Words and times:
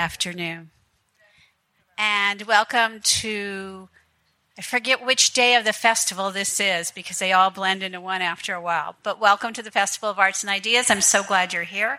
afternoon. 0.00 0.70
And 1.98 2.40
welcome 2.44 3.00
to, 3.20 3.90
I 4.58 4.62
forget 4.62 5.04
which 5.04 5.34
day 5.34 5.56
of 5.56 5.66
the 5.66 5.74
festival 5.74 6.30
this 6.30 6.58
is 6.58 6.90
because 6.90 7.18
they 7.18 7.34
all 7.34 7.50
blend 7.50 7.82
into 7.82 8.00
one 8.00 8.22
after 8.22 8.54
a 8.54 8.62
while. 8.62 8.96
But 9.02 9.20
welcome 9.20 9.52
to 9.52 9.62
the 9.62 9.70
Festival 9.70 10.08
of 10.08 10.18
Arts 10.18 10.42
and 10.42 10.48
Ideas. 10.48 10.90
I'm 10.90 11.02
so 11.02 11.22
glad 11.22 11.52
you're 11.52 11.64
here. 11.64 11.98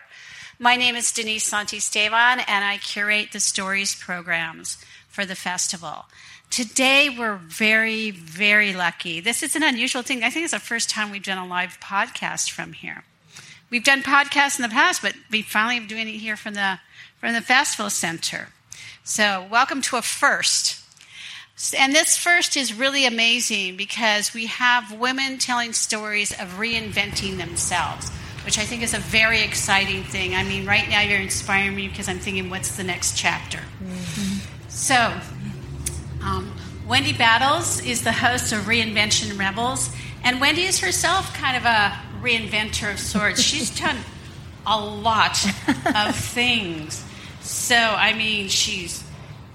My 0.58 0.74
name 0.74 0.96
is 0.96 1.12
Denise 1.12 1.48
Santisteban, 1.48 2.42
and 2.48 2.64
I 2.64 2.78
curate 2.78 3.30
the 3.30 3.38
stories 3.38 3.94
programs 3.94 4.84
for 5.08 5.24
the 5.24 5.36
festival. 5.36 6.06
Today, 6.50 7.08
we're 7.08 7.36
very, 7.36 8.10
very 8.10 8.74
lucky. 8.74 9.20
This 9.20 9.44
is 9.44 9.54
an 9.54 9.62
unusual 9.62 10.02
thing. 10.02 10.24
I 10.24 10.30
think 10.30 10.42
it's 10.42 10.54
the 10.54 10.58
first 10.58 10.90
time 10.90 11.12
we've 11.12 11.22
done 11.22 11.38
a 11.38 11.46
live 11.46 11.78
podcast 11.80 12.50
from 12.50 12.72
here. 12.72 13.04
We've 13.70 13.84
done 13.84 14.02
podcasts 14.02 14.58
in 14.58 14.64
the 14.64 14.68
past, 14.68 15.02
but 15.02 15.14
we 15.30 15.42
finally 15.42 15.78
are 15.78 15.86
doing 15.86 16.08
it 16.08 16.18
here 16.18 16.36
from 16.36 16.54
the 16.54 16.80
from 17.22 17.34
the 17.34 17.40
Festival 17.40 17.88
Center. 17.88 18.48
So, 19.04 19.46
welcome 19.48 19.80
to 19.82 19.96
a 19.96 20.02
first. 20.02 20.84
And 21.78 21.94
this 21.94 22.16
first 22.16 22.56
is 22.56 22.74
really 22.74 23.06
amazing 23.06 23.76
because 23.76 24.34
we 24.34 24.46
have 24.46 24.98
women 24.98 25.38
telling 25.38 25.72
stories 25.72 26.32
of 26.32 26.58
reinventing 26.58 27.38
themselves, 27.38 28.10
which 28.44 28.58
I 28.58 28.64
think 28.64 28.82
is 28.82 28.92
a 28.92 28.98
very 28.98 29.40
exciting 29.40 30.02
thing. 30.02 30.34
I 30.34 30.42
mean, 30.42 30.66
right 30.66 30.88
now 30.88 31.02
you're 31.02 31.20
inspiring 31.20 31.76
me 31.76 31.86
because 31.86 32.08
I'm 32.08 32.18
thinking, 32.18 32.50
what's 32.50 32.76
the 32.76 32.82
next 32.82 33.16
chapter? 33.16 33.58
Mm-hmm. 33.58 34.68
So, 34.68 34.96
um, 36.24 36.52
Wendy 36.88 37.12
Battles 37.12 37.80
is 37.86 38.02
the 38.02 38.10
host 38.10 38.52
of 38.52 38.62
Reinvention 38.62 39.38
Rebels, 39.38 39.94
and 40.24 40.40
Wendy 40.40 40.64
is 40.64 40.80
herself 40.80 41.32
kind 41.34 41.56
of 41.56 41.66
a 41.66 41.96
reinventor 42.20 42.92
of 42.92 42.98
sorts. 42.98 43.40
She's 43.40 43.70
done 43.78 43.98
a 44.66 44.84
lot 44.84 45.38
of 45.94 46.16
things. 46.16 47.04
So, 47.52 47.76
I 47.76 48.14
mean, 48.14 48.48
she's 48.48 49.04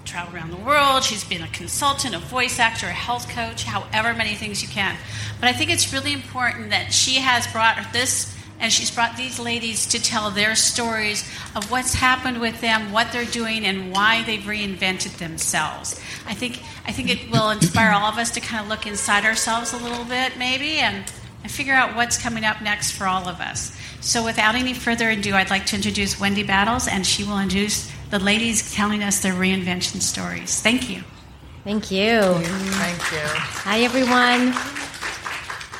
traveled 0.04 0.34
around 0.34 0.50
the 0.50 0.56
world, 0.56 1.02
she's 1.02 1.24
been 1.24 1.42
a 1.42 1.48
consultant, 1.48 2.14
a 2.14 2.18
voice 2.18 2.58
actor, 2.58 2.86
a 2.86 2.92
health 2.92 3.28
coach, 3.28 3.64
however 3.64 4.16
many 4.16 4.34
things 4.34 4.62
you 4.62 4.68
can. 4.68 4.96
But 5.40 5.48
I 5.48 5.52
think 5.52 5.70
it's 5.70 5.92
really 5.92 6.12
important 6.12 6.70
that 6.70 6.92
she 6.92 7.16
has 7.16 7.46
brought 7.48 7.92
this 7.92 8.34
and 8.60 8.72
she's 8.72 8.90
brought 8.90 9.16
these 9.16 9.38
ladies 9.38 9.86
to 9.86 10.02
tell 10.02 10.30
their 10.30 10.54
stories 10.54 11.22
of 11.54 11.70
what's 11.70 11.94
happened 11.94 12.40
with 12.40 12.60
them, 12.60 12.92
what 12.92 13.12
they're 13.12 13.24
doing, 13.24 13.64
and 13.64 13.92
why 13.92 14.22
they've 14.24 14.40
reinvented 14.40 15.18
themselves. 15.18 16.00
I 16.26 16.34
think 16.34 16.62
I 16.86 16.92
think 16.92 17.10
it 17.10 17.30
will 17.30 17.50
inspire 17.50 17.92
all 17.92 18.06
of 18.06 18.16
us 18.18 18.30
to 18.32 18.40
kind 18.40 18.62
of 18.62 18.68
look 18.68 18.86
inside 18.86 19.24
ourselves 19.24 19.72
a 19.72 19.76
little 19.76 20.04
bit, 20.04 20.38
maybe, 20.38 20.78
and, 20.78 21.04
and 21.42 21.50
figure 21.50 21.74
out 21.74 21.96
what's 21.96 22.20
coming 22.20 22.44
up 22.44 22.60
next 22.62 22.92
for 22.92 23.06
all 23.06 23.28
of 23.28 23.40
us. 23.40 23.76
So, 24.00 24.24
without 24.24 24.54
any 24.54 24.74
further 24.74 25.10
ado, 25.10 25.34
I'd 25.34 25.50
like 25.50 25.66
to 25.66 25.76
introduce 25.76 26.20
Wendy 26.20 26.42
Battles, 26.42 26.88
and 26.88 27.06
she 27.06 27.24
will 27.24 27.38
introduce 27.38 27.90
the 28.10 28.18
ladies 28.18 28.74
telling 28.74 29.02
us 29.02 29.20
their 29.20 29.34
reinvention 29.34 30.00
stories. 30.00 30.60
Thank 30.60 30.88
you. 30.88 31.02
Thank 31.64 31.90
you. 31.90 32.20
Thank 32.20 33.12
you. 33.12 33.20
Hi, 33.22 33.80
everyone. 33.80 34.52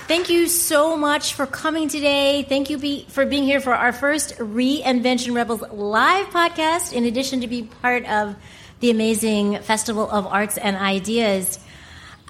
Thank 0.08 0.30
you 0.30 0.48
so 0.48 0.96
much 0.96 1.34
for 1.34 1.46
coming 1.46 1.88
today. 1.88 2.42
Thank 2.48 2.70
you 2.70 2.78
be, 2.78 3.04
for 3.08 3.26
being 3.26 3.44
here 3.44 3.60
for 3.60 3.74
our 3.74 3.92
first 3.92 4.36
Reinvention 4.38 5.34
Rebels 5.34 5.62
live 5.70 6.26
podcast, 6.28 6.94
in 6.94 7.04
addition 7.04 7.42
to 7.42 7.46
be 7.46 7.64
part 7.64 8.06
of 8.06 8.34
the 8.80 8.90
amazing 8.90 9.58
Festival 9.60 10.10
of 10.10 10.26
Arts 10.26 10.56
and 10.56 10.76
Ideas. 10.76 11.58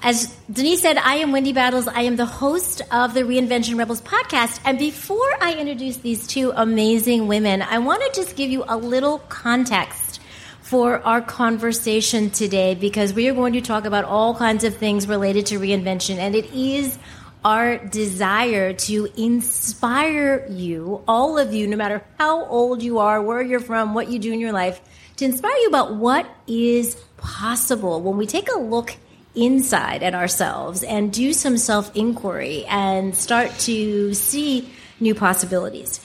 As 0.01 0.27
Denise 0.49 0.81
said, 0.81 0.97
I 0.97 1.15
am 1.15 1.33
Wendy 1.33 1.51
Battles. 1.51 1.85
I 1.85 2.03
am 2.03 2.15
the 2.15 2.25
host 2.25 2.81
of 2.89 3.13
the 3.13 3.23
Reinvention 3.23 3.77
Rebels 3.77 3.99
podcast. 3.99 4.61
And 4.63 4.79
before 4.79 5.29
I 5.41 5.55
introduce 5.55 5.97
these 5.97 6.25
two 6.25 6.53
amazing 6.55 7.27
women, 7.27 7.61
I 7.61 7.79
want 7.79 8.01
to 8.03 8.21
just 8.21 8.37
give 8.37 8.49
you 8.49 8.63
a 8.65 8.77
little 8.77 9.19
context 9.19 10.21
for 10.61 11.05
our 11.05 11.19
conversation 11.19 12.29
today 12.29 12.75
because 12.75 13.13
we 13.13 13.27
are 13.27 13.33
going 13.33 13.51
to 13.53 13.61
talk 13.61 13.83
about 13.83 14.05
all 14.05 14.33
kinds 14.33 14.63
of 14.63 14.77
things 14.77 15.05
related 15.05 15.47
to 15.47 15.59
reinvention. 15.59 16.15
And 16.15 16.33
it 16.33 16.45
is 16.53 16.97
our 17.43 17.77
desire 17.77 18.71
to 18.71 19.09
inspire 19.17 20.47
you, 20.49 21.03
all 21.09 21.37
of 21.37 21.53
you, 21.53 21.67
no 21.67 21.75
matter 21.75 22.05
how 22.17 22.45
old 22.45 22.81
you 22.81 22.99
are, 22.99 23.21
where 23.21 23.41
you're 23.41 23.59
from, 23.59 23.93
what 23.93 24.09
you 24.09 24.17
do 24.17 24.31
in 24.31 24.39
your 24.39 24.53
life, 24.53 24.79
to 25.17 25.25
inspire 25.25 25.57
you 25.57 25.67
about 25.67 25.95
what 25.95 26.25
is 26.47 26.95
possible 27.17 28.01
when 28.01 28.15
we 28.15 28.25
take 28.25 28.49
a 28.49 28.57
look 28.57 28.95
inside 29.35 30.03
at 30.03 30.13
ourselves 30.13 30.83
and 30.83 31.11
do 31.13 31.33
some 31.33 31.57
self 31.57 31.95
inquiry 31.95 32.65
and 32.65 33.15
start 33.15 33.51
to 33.59 34.13
see 34.13 34.69
new 34.99 35.15
possibilities. 35.15 35.99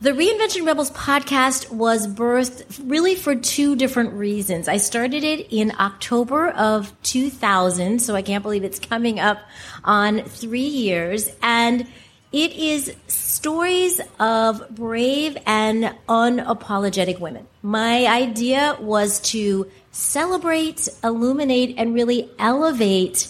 The 0.00 0.10
Reinvention 0.10 0.66
Rebels 0.66 0.90
podcast 0.90 1.70
was 1.70 2.08
birthed 2.08 2.80
really 2.90 3.14
for 3.14 3.36
two 3.36 3.76
different 3.76 4.14
reasons. 4.14 4.66
I 4.66 4.78
started 4.78 5.22
it 5.22 5.46
in 5.52 5.72
October 5.78 6.48
of 6.48 6.92
2000, 7.04 8.00
so 8.00 8.16
I 8.16 8.22
can't 8.22 8.42
believe 8.42 8.64
it's 8.64 8.80
coming 8.80 9.20
up 9.20 9.38
on 9.84 10.24
three 10.24 10.66
years. 10.66 11.30
And 11.40 11.86
it 12.32 12.52
is 12.54 12.92
stories 13.06 14.00
of 14.18 14.70
brave 14.70 15.36
and 15.46 15.94
unapologetic 16.08 17.20
women. 17.20 17.46
My 17.62 18.06
idea 18.06 18.76
was 18.80 19.20
to 19.30 19.70
celebrate, 19.92 20.88
illuminate, 21.04 21.74
and 21.78 21.94
really 21.94 22.30
elevate 22.38 23.28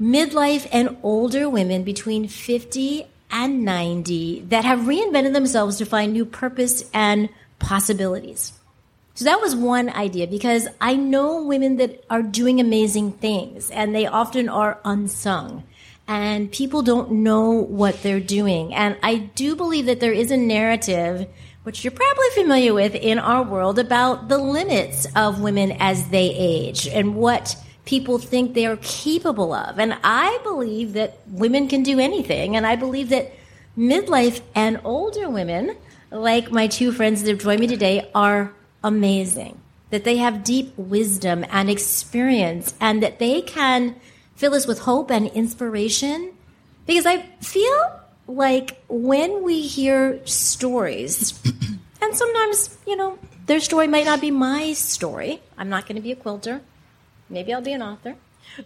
midlife 0.00 0.68
and 0.70 0.96
older 1.02 1.48
women 1.48 1.82
between 1.82 2.28
50 2.28 3.06
and 3.30 3.64
90 3.64 4.42
that 4.48 4.64
have 4.64 4.80
reinvented 4.80 5.32
themselves 5.32 5.78
to 5.78 5.86
find 5.86 6.12
new 6.12 6.24
purpose 6.24 6.88
and 6.92 7.28
possibilities. 7.58 8.52
So 9.14 9.24
that 9.24 9.40
was 9.40 9.54
one 9.56 9.88
idea 9.90 10.26
because 10.26 10.68
I 10.80 10.96
know 10.96 11.42
women 11.42 11.76
that 11.76 12.04
are 12.08 12.22
doing 12.22 12.60
amazing 12.60 13.12
things 13.12 13.70
and 13.70 13.94
they 13.94 14.06
often 14.06 14.48
are 14.48 14.80
unsung 14.84 15.64
and 16.08 16.50
people 16.50 16.82
don't 16.82 17.10
know 17.10 17.50
what 17.50 18.02
they're 18.02 18.20
doing. 18.20 18.74
And 18.74 18.96
I 19.02 19.16
do 19.16 19.54
believe 19.54 19.86
that 19.86 20.00
there 20.00 20.12
is 20.12 20.30
a 20.30 20.36
narrative 20.36 21.28
which 21.62 21.84
you're 21.84 21.92
probably 21.92 22.28
familiar 22.34 22.74
with 22.74 22.94
in 22.94 23.18
our 23.18 23.42
world 23.42 23.78
about 23.78 24.28
the 24.28 24.38
limits 24.38 25.06
of 25.14 25.40
women 25.40 25.72
as 25.78 26.08
they 26.08 26.34
age 26.34 26.88
and 26.88 27.14
what 27.14 27.56
people 27.84 28.18
think 28.18 28.54
they 28.54 28.66
are 28.66 28.78
capable 28.78 29.52
of. 29.52 29.78
And 29.78 29.96
I 30.02 30.38
believe 30.42 30.94
that 30.94 31.20
women 31.28 31.68
can 31.68 31.82
do 31.82 31.98
anything. 31.98 32.56
And 32.56 32.66
I 32.66 32.76
believe 32.76 33.08
that 33.10 33.32
midlife 33.76 34.40
and 34.54 34.80
older 34.84 35.28
women, 35.28 35.76
like 36.10 36.50
my 36.50 36.66
two 36.66 36.92
friends 36.92 37.22
that 37.22 37.30
have 37.30 37.40
joined 37.40 37.60
me 37.60 37.66
today, 37.66 38.10
are 38.14 38.52
amazing. 38.82 39.60
That 39.90 40.04
they 40.04 40.16
have 40.16 40.44
deep 40.44 40.76
wisdom 40.76 41.44
and 41.50 41.68
experience 41.68 42.74
and 42.80 43.02
that 43.02 43.18
they 43.18 43.42
can 43.42 43.96
fill 44.36 44.54
us 44.54 44.66
with 44.66 44.80
hope 44.80 45.10
and 45.10 45.26
inspiration. 45.28 46.32
Because 46.86 47.06
I 47.06 47.22
feel 47.40 48.00
like 48.36 48.82
when 48.88 49.42
we 49.42 49.62
hear 49.62 50.24
stories, 50.26 51.38
and 52.02 52.16
sometimes, 52.16 52.76
you 52.86 52.96
know, 52.96 53.18
their 53.46 53.60
story 53.60 53.88
might 53.88 54.06
not 54.06 54.20
be 54.20 54.30
my 54.30 54.72
story. 54.72 55.40
I'm 55.58 55.68
not 55.68 55.86
going 55.86 55.96
to 55.96 56.02
be 56.02 56.12
a 56.12 56.16
quilter. 56.16 56.60
Maybe 57.28 57.52
I'll 57.52 57.62
be 57.62 57.72
an 57.72 57.82
author. 57.82 58.16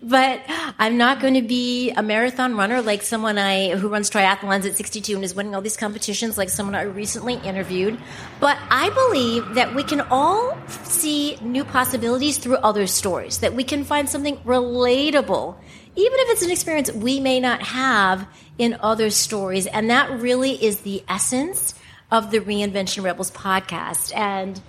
But 0.03 0.41
I'm 0.79 0.97
not 0.99 1.21
going 1.21 1.35
to 1.35 1.43
be 1.43 1.91
a 1.93 2.03
marathon 2.03 2.57
runner 2.57 2.83
like 2.83 3.03
someone 3.03 3.39
I 3.39 3.77
who 3.77 3.89
runs 3.89 4.11
triathlons 4.11 4.67
at 4.67 4.77
62 4.77 5.15
and 5.15 5.25
is 5.25 5.35
winning 5.35 5.55
all 5.55 5.61
these 5.61 5.77
competitions 5.77 6.37
like 6.37 6.49
someone 6.49 6.75
I 6.75 6.83
recently 6.83 7.35
interviewed. 7.35 7.99
But 8.41 8.59
I 8.69 8.91
believe 8.91 9.55
that 9.55 9.75
we 9.75 9.85
can 9.85 10.01
all 10.01 10.59
see 10.67 11.37
new 11.41 11.65
possibilities 11.65 12.39
through 12.39 12.57
other 12.57 12.87
stories, 12.89 13.39
that 13.39 13.55
we 13.55 13.63
can 13.63 13.85
find 13.85 14.09
something 14.09 14.39
relatable 14.39 15.57
even 15.97 16.19
if 16.21 16.31
it's 16.31 16.43
an 16.43 16.51
experience 16.51 16.93
we 16.93 17.21
may 17.21 17.41
not 17.41 17.63
have 17.63 18.29
in 18.59 18.77
other 18.81 19.11
stories. 19.11 19.67
And 19.67 19.91
that 19.91 20.21
really 20.21 20.53
is 20.53 20.81
the 20.81 21.03
essence 21.09 21.75
of 22.11 22.31
the 22.31 22.41
Reinvention 22.41 23.03
Rebels 23.03 23.31
podcast. 23.31 24.15
And 24.15 24.61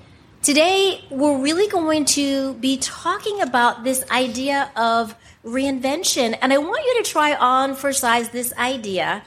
today 0.42 1.04
we're 1.10 1.40
really 1.40 1.68
going 1.68 2.06
to 2.06 2.54
be 2.56 2.78
talking 2.78 3.42
about 3.42 3.84
this 3.84 4.10
idea 4.10 4.72
of 4.76 5.16
reinvention. 5.46 6.38
And 6.42 6.52
I 6.52 6.58
want 6.58 6.84
you 6.86 7.04
to 7.04 7.10
try 7.10 7.36
on 7.36 7.76
for 7.76 7.94
size 7.94 8.30
this 8.30 8.54
idea 8.58 9.24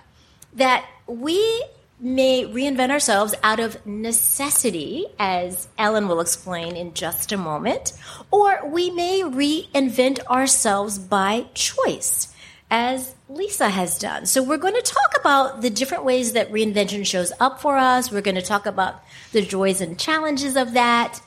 that 0.54 0.86
we 1.06 1.64
may 2.00 2.44
reinvent 2.44 2.90
ourselves 2.90 3.34
out 3.42 3.60
of 3.60 3.84
necessity, 3.86 5.06
as 5.18 5.68
Ellen 5.76 6.08
will 6.08 6.20
explain 6.20 6.74
in 6.76 6.94
just 6.94 7.30
a 7.30 7.36
moment, 7.36 7.92
or 8.30 8.66
we 8.66 8.90
may 8.90 9.20
reinvent 9.20 10.24
ourselves 10.26 10.98
by 10.98 11.46
choice, 11.54 12.34
as 12.70 13.14
Lisa 13.28 13.68
has 13.68 13.98
done. 13.98 14.24
So 14.26 14.42
we're 14.42 14.56
going 14.56 14.74
to 14.74 14.82
talk 14.82 15.14
about 15.18 15.60
the 15.60 15.70
different 15.70 16.04
ways 16.04 16.32
that 16.32 16.50
reinvention 16.50 17.04
shows 17.04 17.32
up 17.38 17.60
for 17.60 17.76
us. 17.76 18.10
We're 18.10 18.22
going 18.22 18.36
to 18.36 18.42
talk 18.42 18.64
about 18.64 19.02
the 19.32 19.42
joys 19.42 19.80
and 19.80 19.98
challenges 19.98 20.56
of 20.56 20.72
that. 20.72 21.20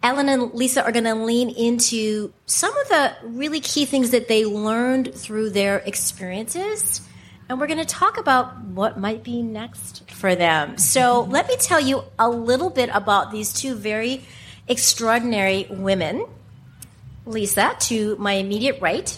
Ellen 0.00 0.28
and 0.28 0.54
Lisa 0.54 0.84
are 0.84 0.92
going 0.92 1.04
to 1.04 1.14
lean 1.16 1.50
into 1.50 2.32
some 2.46 2.76
of 2.76 2.88
the 2.88 3.16
really 3.24 3.60
key 3.60 3.84
things 3.84 4.10
that 4.10 4.28
they 4.28 4.44
learned 4.44 5.12
through 5.12 5.50
their 5.50 5.78
experiences 5.78 7.00
and 7.48 7.58
we're 7.58 7.66
going 7.66 7.78
to 7.78 7.84
talk 7.84 8.18
about 8.18 8.60
what 8.62 8.98
might 8.98 9.22
be 9.22 9.42
next 9.42 10.10
for 10.10 10.34
them. 10.34 10.76
So 10.76 11.22
let 11.22 11.48
me 11.48 11.56
tell 11.56 11.80
you 11.80 12.04
a 12.18 12.28
little 12.28 12.70
bit 12.70 12.90
about 12.92 13.30
these 13.30 13.52
two 13.52 13.74
very 13.74 14.22
extraordinary 14.68 15.66
women. 15.70 16.26
Lisa, 17.24 17.74
to 17.80 18.16
my 18.16 18.32
immediate 18.34 18.80
right. 18.80 19.16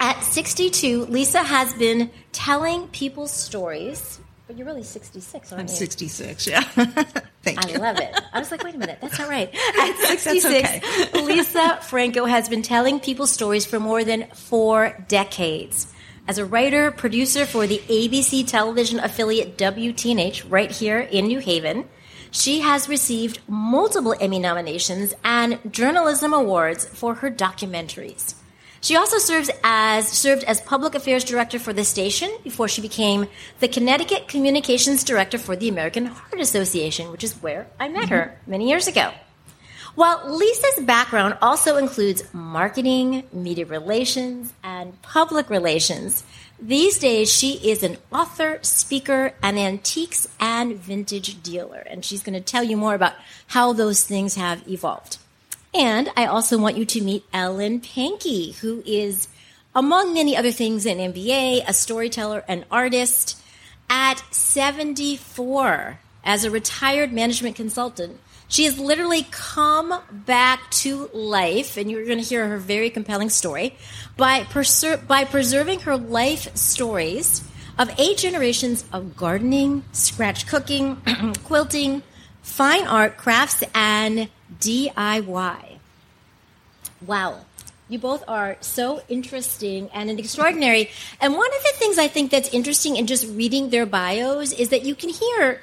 At 0.00 0.22
62, 0.22 1.06
Lisa 1.06 1.42
has 1.42 1.74
been 1.74 2.10
telling 2.32 2.86
people's 2.88 3.32
stories. 3.32 4.20
But 4.46 4.56
you're 4.56 4.66
really 4.66 4.82
66, 4.82 5.52
aren't 5.52 5.60
I'm 5.60 5.66
you? 5.66 5.74
66, 5.74 6.46
yeah. 6.46 6.60
Thank 7.42 7.66
I 7.66 7.70
you. 7.70 7.78
love 7.78 7.98
it. 7.98 8.18
I 8.32 8.38
was 8.38 8.50
like, 8.50 8.62
wait 8.64 8.74
a 8.74 8.78
minute, 8.78 8.98
that's 9.00 9.18
not 9.18 9.28
right. 9.28 9.54
At 9.78 9.96
66, 9.96 10.68
okay. 10.68 11.22
Lisa 11.22 11.78
Franco 11.82 12.24
has 12.24 12.48
been 12.48 12.62
telling 12.62 13.00
people's 13.00 13.30
stories 13.30 13.66
for 13.66 13.78
more 13.78 14.04
than 14.04 14.26
four 14.28 14.96
decades. 15.08 15.92
As 16.28 16.36
a 16.36 16.44
writer, 16.44 16.90
producer 16.90 17.46
for 17.46 17.66
the 17.66 17.78
ABC 17.88 18.46
television 18.46 18.98
affiliate 18.98 19.56
WTNH 19.56 20.44
right 20.50 20.70
here 20.70 20.98
in 20.98 21.26
New 21.26 21.38
Haven, 21.38 21.88
she 22.30 22.60
has 22.60 22.86
received 22.86 23.40
multiple 23.48 24.14
Emmy 24.20 24.38
nominations 24.38 25.14
and 25.24 25.58
journalism 25.72 26.34
awards 26.34 26.84
for 26.84 27.14
her 27.14 27.30
documentaries. 27.30 28.34
She 28.82 28.94
also 28.94 29.16
serves 29.16 29.50
as 29.64 30.06
served 30.06 30.44
as 30.44 30.60
public 30.60 30.94
affairs 30.94 31.24
director 31.24 31.58
for 31.58 31.72
the 31.72 31.82
station 31.82 32.30
before 32.44 32.68
she 32.68 32.82
became 32.82 33.26
the 33.60 33.68
Connecticut 33.68 34.28
communications 34.28 35.04
director 35.04 35.38
for 35.38 35.56
the 35.56 35.70
American 35.70 36.04
Heart 36.04 36.42
Association, 36.42 37.10
which 37.10 37.24
is 37.24 37.42
where 37.42 37.68
I 37.80 37.88
met 37.88 38.02
mm-hmm. 38.02 38.14
her 38.14 38.40
many 38.46 38.68
years 38.68 38.86
ago. 38.86 39.14
While 39.98 40.32
Lisa's 40.32 40.84
background 40.84 41.38
also 41.42 41.76
includes 41.76 42.22
marketing, 42.32 43.24
media 43.32 43.66
relations, 43.66 44.52
and 44.62 45.02
public 45.02 45.50
relations, 45.50 46.22
these 46.62 47.00
days 47.00 47.32
she 47.32 47.54
is 47.68 47.82
an 47.82 47.96
author, 48.12 48.60
speaker, 48.62 49.34
an 49.42 49.58
antiques 49.58 50.28
and 50.38 50.76
vintage 50.76 51.42
dealer. 51.42 51.80
And 51.80 52.04
she's 52.04 52.22
going 52.22 52.38
to 52.38 52.40
tell 52.40 52.62
you 52.62 52.76
more 52.76 52.94
about 52.94 53.14
how 53.48 53.72
those 53.72 54.04
things 54.04 54.36
have 54.36 54.68
evolved. 54.68 55.18
And 55.74 56.08
I 56.16 56.26
also 56.26 56.58
want 56.58 56.76
you 56.76 56.84
to 56.84 57.02
meet 57.02 57.24
Ellen 57.32 57.80
Pankey, 57.80 58.54
who 58.58 58.84
is, 58.86 59.26
among 59.74 60.14
many 60.14 60.36
other 60.36 60.52
things, 60.52 60.86
an 60.86 60.98
MBA, 60.98 61.64
a 61.66 61.72
storyteller, 61.72 62.44
an 62.46 62.64
artist. 62.70 63.36
At 63.90 64.22
74, 64.30 65.98
as 66.22 66.44
a 66.44 66.52
retired 66.52 67.12
management 67.12 67.56
consultant, 67.56 68.20
she 68.48 68.64
has 68.64 68.78
literally 68.78 69.26
come 69.30 69.94
back 70.10 70.70
to 70.70 71.10
life, 71.12 71.76
and 71.76 71.90
you're 71.90 72.04
going 72.04 72.18
to 72.18 72.24
hear 72.24 72.48
her 72.48 72.58
very 72.58 72.90
compelling 72.90 73.30
story, 73.30 73.76
by, 74.16 74.40
preser- 74.40 75.06
by 75.06 75.24
preserving 75.24 75.80
her 75.80 75.96
life 75.96 76.56
stories 76.56 77.44
of 77.78 77.90
eight 77.98 78.16
generations 78.16 78.84
of 78.92 79.16
gardening, 79.16 79.84
scratch 79.92 80.46
cooking, 80.46 80.96
quilting, 81.44 82.02
fine 82.42 82.86
art, 82.86 83.16
crafts, 83.16 83.62
and 83.74 84.28
DIY. 84.60 85.78
Wow. 87.06 87.44
You 87.88 87.98
both 87.98 88.22
are 88.28 88.56
so 88.60 89.00
interesting 89.08 89.88
and 89.94 90.10
extraordinary. 90.18 90.90
And 91.20 91.34
one 91.34 91.46
of 91.46 91.62
the 91.62 91.72
things 91.76 91.98
I 91.98 92.08
think 92.08 92.30
that's 92.30 92.48
interesting 92.50 92.96
in 92.96 93.06
just 93.06 93.26
reading 93.28 93.70
their 93.70 93.86
bios 93.86 94.52
is 94.52 94.70
that 94.70 94.84
you 94.84 94.94
can 94.94 95.08
hear, 95.08 95.62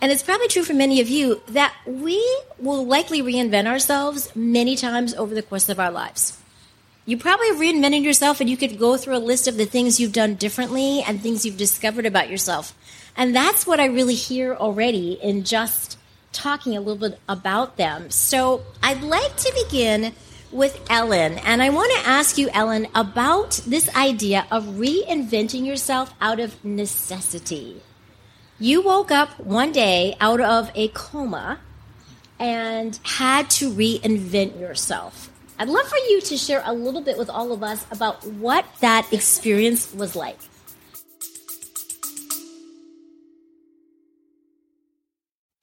and 0.00 0.10
it's 0.10 0.22
probably 0.22 0.48
true 0.48 0.62
for 0.62 0.74
many 0.74 1.00
of 1.00 1.08
you, 1.08 1.42
that 1.48 1.74
we 1.86 2.22
will 2.58 2.86
likely 2.86 3.22
reinvent 3.22 3.66
ourselves 3.66 4.34
many 4.34 4.76
times 4.76 5.14
over 5.14 5.34
the 5.34 5.42
course 5.42 5.68
of 5.68 5.78
our 5.78 5.90
lives. 5.90 6.38
You 7.06 7.16
probably 7.16 7.50
reinvented 7.50 8.04
yourself, 8.04 8.40
and 8.40 8.48
you 8.48 8.56
could 8.56 8.78
go 8.78 8.96
through 8.96 9.16
a 9.16 9.18
list 9.18 9.48
of 9.48 9.56
the 9.56 9.66
things 9.66 9.98
you've 9.98 10.12
done 10.12 10.34
differently 10.36 11.02
and 11.02 11.20
things 11.20 11.44
you've 11.44 11.56
discovered 11.56 12.06
about 12.06 12.30
yourself. 12.30 12.74
And 13.16 13.34
that's 13.34 13.66
what 13.66 13.80
I 13.80 13.86
really 13.86 14.14
hear 14.14 14.54
already 14.54 15.14
in 15.14 15.44
just 15.44 15.98
talking 16.32 16.76
a 16.76 16.80
little 16.80 17.08
bit 17.08 17.18
about 17.28 17.76
them. 17.76 18.10
So 18.10 18.62
I'd 18.82 19.02
like 19.02 19.36
to 19.36 19.64
begin 19.64 20.12
with 20.52 20.80
Ellen. 20.88 21.38
And 21.38 21.62
I 21.62 21.70
want 21.70 21.92
to 21.92 22.08
ask 22.08 22.38
you, 22.38 22.48
Ellen, 22.50 22.86
about 22.94 23.60
this 23.66 23.94
idea 23.94 24.46
of 24.50 24.64
reinventing 24.64 25.66
yourself 25.66 26.14
out 26.20 26.40
of 26.40 26.64
necessity. 26.64 27.82
You 28.62 28.82
woke 28.82 29.10
up 29.10 29.40
one 29.40 29.72
day 29.72 30.14
out 30.20 30.38
of 30.38 30.70
a 30.74 30.88
coma 30.88 31.60
and 32.38 33.00
had 33.04 33.48
to 33.52 33.72
reinvent 33.72 34.60
yourself. 34.60 35.30
I'd 35.58 35.70
love 35.70 35.88
for 35.88 35.96
you 35.96 36.20
to 36.20 36.36
share 36.36 36.62
a 36.66 36.74
little 36.74 37.00
bit 37.00 37.16
with 37.16 37.30
all 37.30 37.52
of 37.52 37.62
us 37.62 37.86
about 37.90 38.22
what 38.26 38.66
that 38.80 39.10
experience 39.14 39.94
was 39.94 40.14
like. 40.14 40.38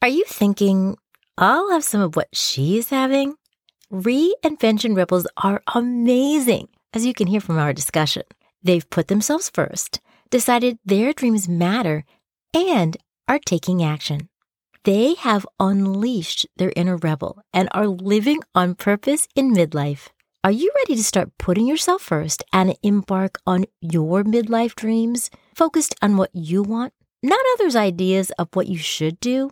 Are 0.01 0.07
you 0.07 0.23
thinking, 0.25 0.97
I'll 1.37 1.69
have 1.69 1.83
some 1.83 2.01
of 2.01 2.15
what 2.15 2.29
she's 2.33 2.89
having? 2.89 3.35
Reinvention 3.93 4.95
rebels 4.95 5.27
are 5.37 5.61
amazing, 5.75 6.69
as 6.95 7.05
you 7.05 7.13
can 7.13 7.27
hear 7.27 7.41
from 7.41 7.59
our 7.59 7.73
discussion. 7.73 8.23
They've 8.63 8.89
put 8.89 9.07
themselves 9.07 9.51
first, 9.51 9.99
decided 10.31 10.79
their 10.83 11.13
dreams 11.13 11.47
matter, 11.47 12.03
and 12.57 12.97
are 13.27 13.39
taking 13.39 13.83
action. 13.83 14.29
They 14.83 15.15
have 15.15 15.45
unleashed 15.59 16.47
their 16.55 16.71
inner 16.75 16.97
rebel 16.97 17.41
and 17.53 17.67
are 17.71 17.87
living 17.87 18.41
on 18.55 18.75
purpose 18.75 19.27
in 19.35 19.53
midlife. 19.53 20.07
Are 20.43 20.51
you 20.51 20.71
ready 20.77 20.95
to 20.95 21.03
start 21.03 21.37
putting 21.37 21.67
yourself 21.67 22.01
first 22.01 22.43
and 22.53 22.75
embark 22.83 23.37
on 23.45 23.65
your 23.81 24.23
midlife 24.23 24.75
dreams, 24.75 25.29
focused 25.55 25.93
on 26.01 26.15
what 26.15 26.29
you 26.33 26.63
want, 26.63 26.93
not 27.21 27.39
others' 27.53 27.75
ideas 27.75 28.31
of 28.39 28.47
what 28.53 28.67
you 28.67 28.77
should 28.77 29.19
do? 29.19 29.49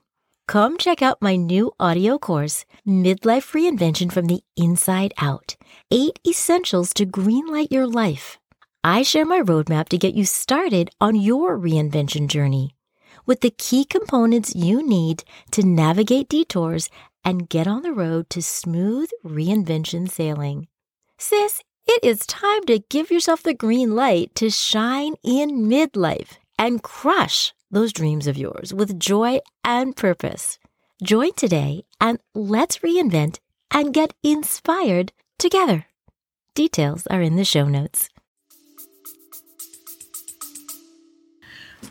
Come 0.47 0.77
check 0.77 1.01
out 1.01 1.21
my 1.21 1.35
new 1.35 1.71
audio 1.79 2.19
course, 2.19 2.65
Midlife 2.87 3.51
Reinvention 3.51 4.11
from 4.11 4.27
the 4.27 4.41
Inside 4.55 5.11
Out 5.17 5.55
Eight 5.91 6.19
Essentials 6.25 6.93
to 6.93 7.05
Greenlight 7.05 7.71
Your 7.71 7.87
Life. 7.87 8.37
I 8.83 9.01
share 9.01 9.25
my 9.25 9.41
roadmap 9.41 9.89
to 9.89 9.97
get 9.97 10.13
you 10.13 10.23
started 10.23 10.91
on 11.01 11.15
your 11.15 11.57
reinvention 11.57 12.27
journey 12.27 12.74
with 13.25 13.41
the 13.41 13.49
key 13.49 13.85
components 13.85 14.55
you 14.55 14.87
need 14.87 15.23
to 15.51 15.65
navigate 15.65 16.29
detours 16.29 16.89
and 17.23 17.49
get 17.49 17.67
on 17.67 17.81
the 17.81 17.93
road 17.93 18.29
to 18.29 18.41
smooth 18.41 19.09
reinvention 19.25 20.09
sailing. 20.09 20.67
Sis, 21.17 21.61
it 21.87 22.03
is 22.03 22.25
time 22.25 22.63
to 22.65 22.79
give 22.89 23.11
yourself 23.11 23.43
the 23.43 23.53
green 23.53 23.95
light 23.95 24.33
to 24.35 24.49
shine 24.49 25.15
in 25.23 25.67
midlife 25.67 26.37
and 26.57 26.83
crush 26.83 27.53
those 27.71 27.93
dreams 27.93 28.27
of 28.27 28.37
yours 28.37 28.73
with 28.73 28.99
joy 28.99 29.39
and 29.63 29.95
purpose. 29.95 30.57
Join 31.03 31.33
today 31.33 31.83
and 31.99 32.19
let's 32.33 32.79
reinvent 32.79 33.39
and 33.71 33.93
get 33.93 34.13
inspired 34.23 35.11
together. 35.37 35.85
Details 36.53 37.05
are 37.07 37.21
in 37.21 37.35
the 37.35 37.43
show 37.43 37.65
notes. 37.65 38.09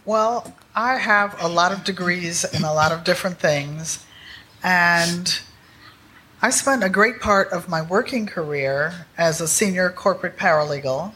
Well, 0.07 0.55
I 0.75 0.99
have 0.99 1.35
a 1.43 1.49
lot 1.49 1.73
of 1.73 1.83
degrees 1.83 2.45
in 2.45 2.63
a 2.63 2.75
lot 2.75 2.93
of 2.93 3.05
different 3.05 3.39
things, 3.39 4.05
and 4.63 5.41
I 6.43 6.51
spent 6.51 6.85
a 6.85 6.91
great 6.91 7.21
part 7.21 7.51
of 7.53 7.71
my 7.71 7.81
working 7.81 8.27
career 8.27 9.07
as 9.17 9.41
a 9.41 9.49
senior 9.49 9.89
corporate 9.89 10.37
paralegal 10.37 11.15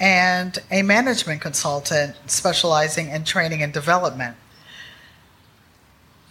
and 0.00 0.58
a 0.70 0.80
management 0.80 1.42
consultant 1.42 2.16
specializing 2.24 3.10
in 3.10 3.24
training 3.24 3.62
and 3.62 3.74
development. 3.74 4.38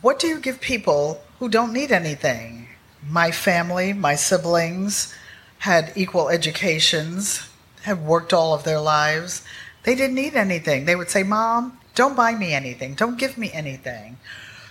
What 0.01 0.17
do 0.17 0.25
you 0.25 0.39
give 0.39 0.59
people 0.59 1.21
who 1.37 1.47
don't 1.47 1.73
need 1.73 1.91
anything? 1.91 2.69
My 3.07 3.29
family, 3.29 3.93
my 3.93 4.15
siblings 4.15 5.13
had 5.59 5.93
equal 5.95 6.29
educations, 6.29 7.47
have 7.83 8.01
worked 8.01 8.33
all 8.33 8.55
of 8.55 8.63
their 8.63 8.79
lives. 8.79 9.43
They 9.83 9.93
didn't 9.93 10.15
need 10.15 10.33
anything. 10.33 10.85
They 10.85 10.95
would 10.95 11.11
say, 11.11 11.21
Mom, 11.21 11.77
don't 11.95 12.15
buy 12.15 12.33
me 12.35 12.53
anything, 12.53 12.95
don't 12.95 13.17
give 13.17 13.37
me 13.37 13.51
anything. 13.53 14.17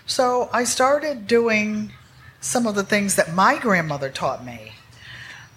So 0.06 0.48
I 0.52 0.64
started 0.64 1.26
doing 1.26 1.92
some 2.40 2.66
of 2.66 2.74
the 2.74 2.82
things 2.82 3.14
that 3.16 3.34
my 3.34 3.58
grandmother 3.58 4.10
taught 4.10 4.44
me. 4.44 4.72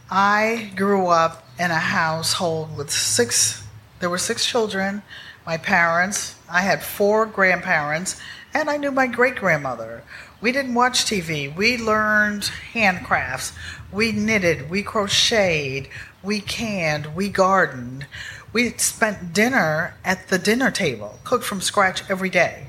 I 0.09 0.71
grew 0.75 1.07
up 1.07 1.47
in 1.57 1.71
a 1.71 1.79
household 1.79 2.77
with 2.77 2.91
six, 2.91 3.63
there 3.99 4.09
were 4.09 4.19
six 4.19 4.45
children, 4.45 5.01
my 5.45 5.57
parents, 5.57 6.35
I 6.49 6.61
had 6.61 6.83
four 6.83 7.25
grandparents, 7.25 8.19
and 8.53 8.69
I 8.69 8.77
knew 8.77 8.91
my 8.91 9.07
great 9.07 9.35
grandmother. 9.35 10.03
We 10.41 10.51
didn't 10.51 10.75
watch 10.75 11.05
TV. 11.05 11.53
We 11.55 11.77
learned 11.77 12.51
handcrafts. 12.73 13.53
We 13.91 14.11
knitted, 14.11 14.69
we 14.69 14.83
crocheted, 14.83 15.87
we 16.21 16.39
canned, 16.39 17.15
we 17.15 17.29
gardened. 17.29 18.05
We 18.55 18.69
spent 18.77 19.33
dinner 19.33 19.95
at 20.05 20.29
the 20.29 20.39
dinner 20.39 20.71
table, 20.71 21.19
cooked 21.25 21.43
from 21.43 21.59
scratch 21.59 22.09
every 22.09 22.29
day. 22.29 22.67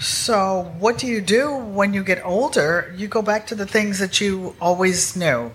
So, 0.00 0.74
what 0.80 0.98
do 0.98 1.06
you 1.06 1.20
do 1.20 1.54
when 1.54 1.94
you 1.94 2.02
get 2.02 2.20
older? 2.26 2.92
You 2.96 3.06
go 3.06 3.22
back 3.22 3.46
to 3.46 3.54
the 3.54 3.64
things 3.64 4.00
that 4.00 4.20
you 4.20 4.56
always 4.60 5.14
knew. 5.14 5.52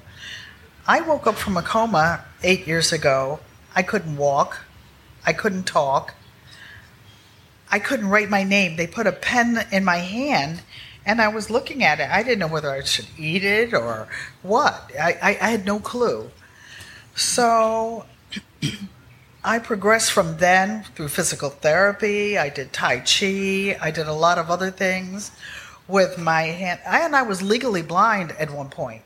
I 0.87 1.01
woke 1.01 1.27
up 1.27 1.35
from 1.35 1.57
a 1.57 1.61
coma 1.61 2.23
eight 2.41 2.65
years 2.65 2.93
ago. 2.93 3.41
I 3.75 3.83
couldn't 3.83 4.15
walk. 4.15 4.59
I 5.25 5.33
couldn't 5.33 5.65
talk. 5.65 6.13
I 7.69 7.79
couldn't 7.79 8.07
write 8.07 8.29
my 8.29 8.45
name. 8.45 8.77
They 8.77 8.87
put 8.87 9.07
a 9.07 9.11
pen 9.11 9.67
in 9.73 9.83
my 9.83 9.97
hand 9.97 10.61
And 11.05 11.21
I 11.21 11.27
was 11.27 11.49
looking 11.49 11.83
at 11.83 11.99
it. 11.99 12.09
I 12.09 12.23
didn't 12.23 12.39
know 12.39 12.47
whether 12.47 12.71
I 12.71 12.81
should 12.85 13.07
eat 13.17 13.43
it 13.43 13.73
or 13.73 14.07
what. 14.41 14.89
I, 14.97 15.17
I, 15.21 15.29
I 15.41 15.49
had 15.49 15.65
no 15.65 15.81
clue. 15.81 16.31
So 17.13 18.05
I 19.45 19.59
progressed 19.59 20.13
from 20.13 20.37
then 20.37 20.83
through 20.95 21.09
physical 21.09 21.49
therapy. 21.49 22.37
I 22.37 22.47
did 22.47 22.71
Tai 22.71 22.99
Chi. 22.99 23.77
I 23.81 23.91
did 23.93 24.07
a 24.07 24.13
lot 24.13 24.37
of 24.37 24.49
other 24.49 24.71
things 24.71 25.31
with 25.85 26.17
my 26.17 26.43
hand. 26.43 26.79
I, 26.87 27.01
and 27.01 27.13
I 27.13 27.23
was 27.23 27.41
legally 27.41 27.81
blind 27.81 28.31
at 28.39 28.51
one 28.51 28.69
point. 28.69 29.01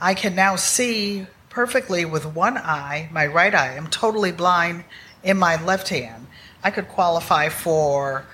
I 0.00 0.12
can 0.12 0.34
now 0.34 0.56
see 0.56 1.26
perfectly 1.48 2.04
with 2.04 2.26
one 2.26 2.58
eye, 2.58 3.08
my 3.10 3.26
right 3.26 3.54
eye. 3.54 3.74
I'm 3.74 3.88
totally 3.88 4.32
blind 4.32 4.84
in 5.22 5.38
my 5.38 5.62
left 5.64 5.88
hand. 5.88 6.26
I 6.62 6.70
could 6.70 6.88
qualify 6.88 7.48
for, 7.48 8.26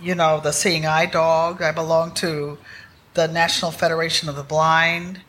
you 0.00 0.14
know, 0.14 0.38
the 0.40 0.52
seeing 0.52 0.86
eye 0.86 1.06
dog. 1.06 1.62
I 1.62 1.72
belong 1.72 2.14
to 2.14 2.58
the 3.14 3.26
National 3.26 3.72
Federation 3.72 4.28
of 4.28 4.36
the 4.36 4.44
Blind. 4.44 5.20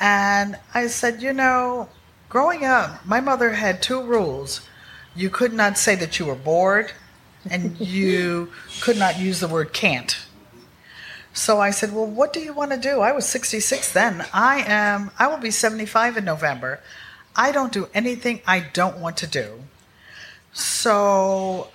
And 0.00 0.58
I 0.74 0.88
said, 0.88 1.22
you 1.22 1.32
know, 1.32 1.88
growing 2.32 2.64
up, 2.64 3.04
my 3.04 3.20
mother 3.20 3.52
had 3.52 3.82
two 3.82 4.02
rules. 4.02 4.62
You 5.14 5.28
could 5.28 5.52
not 5.52 5.76
say 5.76 5.94
that 5.96 6.18
you 6.18 6.24
were 6.24 6.34
bored, 6.34 6.90
and 7.50 7.78
you 7.98 8.50
could 8.80 8.96
not 8.96 9.20
use 9.20 9.40
the 9.40 9.48
word 9.48 9.74
can't. 9.74 10.16
So 11.34 11.60
I 11.60 11.72
said, 11.72 11.92
Well, 11.92 12.06
what 12.06 12.32
do 12.32 12.40
you 12.40 12.54
want 12.54 12.70
to 12.70 12.78
do? 12.78 13.00
I 13.00 13.12
was 13.12 13.26
66 13.26 13.92
then. 13.92 14.24
I 14.32 14.64
am, 14.66 15.10
I 15.18 15.26
will 15.26 15.36
be 15.36 15.50
75 15.50 16.16
in 16.16 16.24
November. 16.24 16.80
I 17.36 17.52
don't 17.52 17.70
do 17.70 17.90
anything 17.92 18.40
I 18.46 18.60
don't 18.60 18.98
want 18.98 19.18
to 19.18 19.26
do. 19.26 19.64
So 20.54 21.68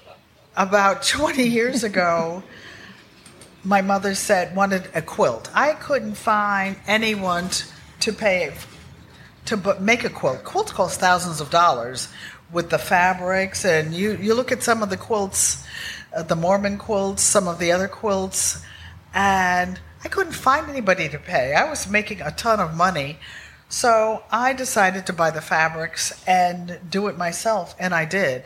about 0.55 1.03
20 1.07 1.43
years 1.43 1.83
ago, 1.83 2.41
my 3.63 3.83
mother 3.83 4.15
said, 4.15 4.55
wanted 4.55 4.89
a 4.95 5.03
quilt. 5.03 5.51
I 5.53 5.73
couldn't 5.73 6.15
find 6.15 6.77
anyone 6.87 7.49
to 7.99 8.11
pay 8.11 8.45
to 9.47 9.77
make 9.79 10.03
a 10.03 10.09
quilt. 10.09 10.43
Quilts 10.43 10.71
cost 10.71 10.99
thousands 10.99 11.41
of 11.41 11.49
dollars 11.49 12.07
with 12.51 12.69
the 12.69 12.77
fabrics, 12.77 13.65
and 13.65 13.93
you, 13.93 14.15
you 14.15 14.33
look 14.33 14.51
at 14.51 14.63
some 14.63 14.81
of 14.81 14.89
the 14.89 14.97
quilts, 14.97 15.65
uh, 16.15 16.23
the 16.23 16.35
Mormon 16.35 16.77
quilts, 16.77 17.21
some 17.21 17.47
of 17.47 17.59
the 17.59 17.71
other 17.71 17.87
quilts 17.87 18.63
and 19.17 19.79
I 20.05 20.09
couldn't 20.09 20.33
find 20.33 20.69
anybody 20.69 21.09
to 21.09 21.17
pay. 21.17 21.55
I 21.55 21.67
was 21.67 21.89
making 21.89 22.21
a 22.21 22.31
ton 22.31 22.59
of 22.59 22.75
money. 22.75 23.17
So 23.67 24.23
I 24.31 24.53
decided 24.53 25.07
to 25.07 25.13
buy 25.13 25.31
the 25.31 25.41
fabrics 25.41 26.23
and 26.25 26.79
do 26.89 27.07
it 27.07 27.17
myself, 27.17 27.75
and 27.79 27.93
I 27.93 28.05
did. 28.05 28.45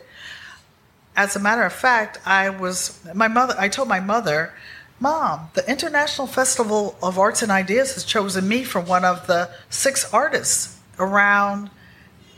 As 1.15 1.35
a 1.35 1.39
matter 1.39 1.63
of 1.63 1.73
fact, 1.73 2.19
I 2.25 2.49
was 2.49 2.99
my 3.13 3.27
mother 3.27 3.53
I 3.59 3.67
told 3.67 3.89
my 3.89 3.99
mother, 3.99 4.53
"Mom, 4.99 5.49
the 5.53 5.69
International 5.69 6.25
Festival 6.25 6.97
of 7.03 7.19
Arts 7.19 7.43
and 7.43 7.51
Ideas 7.51 7.93
has 7.95 8.05
chosen 8.05 8.47
me 8.47 8.63
for 8.63 8.79
one 8.79 9.03
of 9.05 9.27
the 9.27 9.49
six 9.69 10.11
artists 10.13 10.77
around 11.01 11.69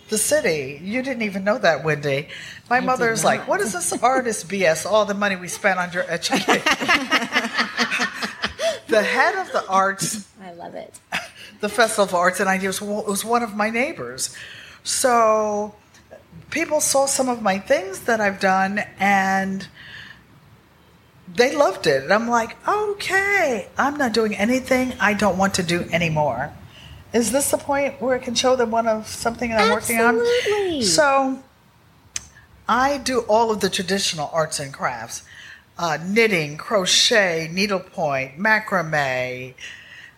the 0.09 0.17
city. 0.17 0.79
You 0.83 1.01
didn't 1.01 1.23
even 1.23 1.43
know 1.43 1.57
that, 1.57 1.83
Wendy. 1.83 2.27
My 2.69 2.77
I 2.77 2.79
mother's 2.81 3.23
like, 3.23 3.47
What 3.47 3.61
is 3.61 3.73
this 3.73 3.91
artist 4.01 4.47
BS? 4.47 4.85
All 4.85 5.05
the 5.05 5.13
money 5.13 5.35
we 5.35 5.47
spent 5.47 5.79
on 5.79 5.91
your 5.91 6.03
education. 6.09 6.45
the 8.87 9.03
head 9.03 9.35
of 9.35 9.51
the 9.51 9.65
arts. 9.67 10.27
I 10.41 10.53
love 10.53 10.75
it. 10.75 10.99
The 11.59 11.69
Festival 11.69 12.05
of 12.05 12.13
Arts 12.13 12.39
and 12.39 12.49
Ideas 12.49 12.81
was 12.81 13.23
one 13.23 13.43
of 13.43 13.55
my 13.55 13.69
neighbors. 13.69 14.35
So 14.83 15.75
people 16.49 16.81
saw 16.81 17.05
some 17.05 17.29
of 17.29 17.41
my 17.41 17.57
things 17.57 18.01
that 18.01 18.21
I've 18.21 18.39
done 18.39 18.83
and 18.99 19.67
they 21.35 21.55
loved 21.55 21.87
it. 21.87 22.03
And 22.03 22.13
I'm 22.13 22.27
like, 22.27 22.55
okay, 22.67 23.67
I'm 23.77 23.97
not 23.97 24.13
doing 24.13 24.35
anything 24.35 24.93
I 24.99 25.13
don't 25.13 25.37
want 25.37 25.55
to 25.55 25.63
do 25.63 25.87
anymore. 25.91 26.53
Is 27.13 27.31
this 27.31 27.51
the 27.51 27.57
point 27.57 28.01
where 28.01 28.15
I 28.15 28.19
can 28.19 28.35
show 28.35 28.55
them 28.55 28.71
one 28.71 28.87
of 28.87 29.07
something 29.07 29.51
that 29.51 29.61
I'm 29.61 29.71
Absolutely. 29.71 30.11
working 30.51 30.75
on? 30.77 30.81
So 30.81 31.43
I 32.67 32.97
do 32.97 33.19
all 33.21 33.51
of 33.51 33.59
the 33.59 33.69
traditional 33.69 34.29
arts 34.33 34.59
and 34.59 34.73
crafts 34.73 35.23
uh, 35.77 35.97
knitting, 36.05 36.57
crochet, 36.57 37.49
needlepoint, 37.51 38.37
macrame. 38.37 39.53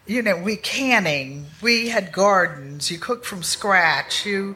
You 0.05 0.21
know, 0.21 0.37
we 0.37 0.55
canning, 0.57 1.47
we 1.61 1.89
had 1.89 2.11
gardens, 2.11 2.91
you 2.91 2.99
cook 2.99 3.25
from 3.25 3.41
scratch, 3.41 4.25
you 4.25 4.55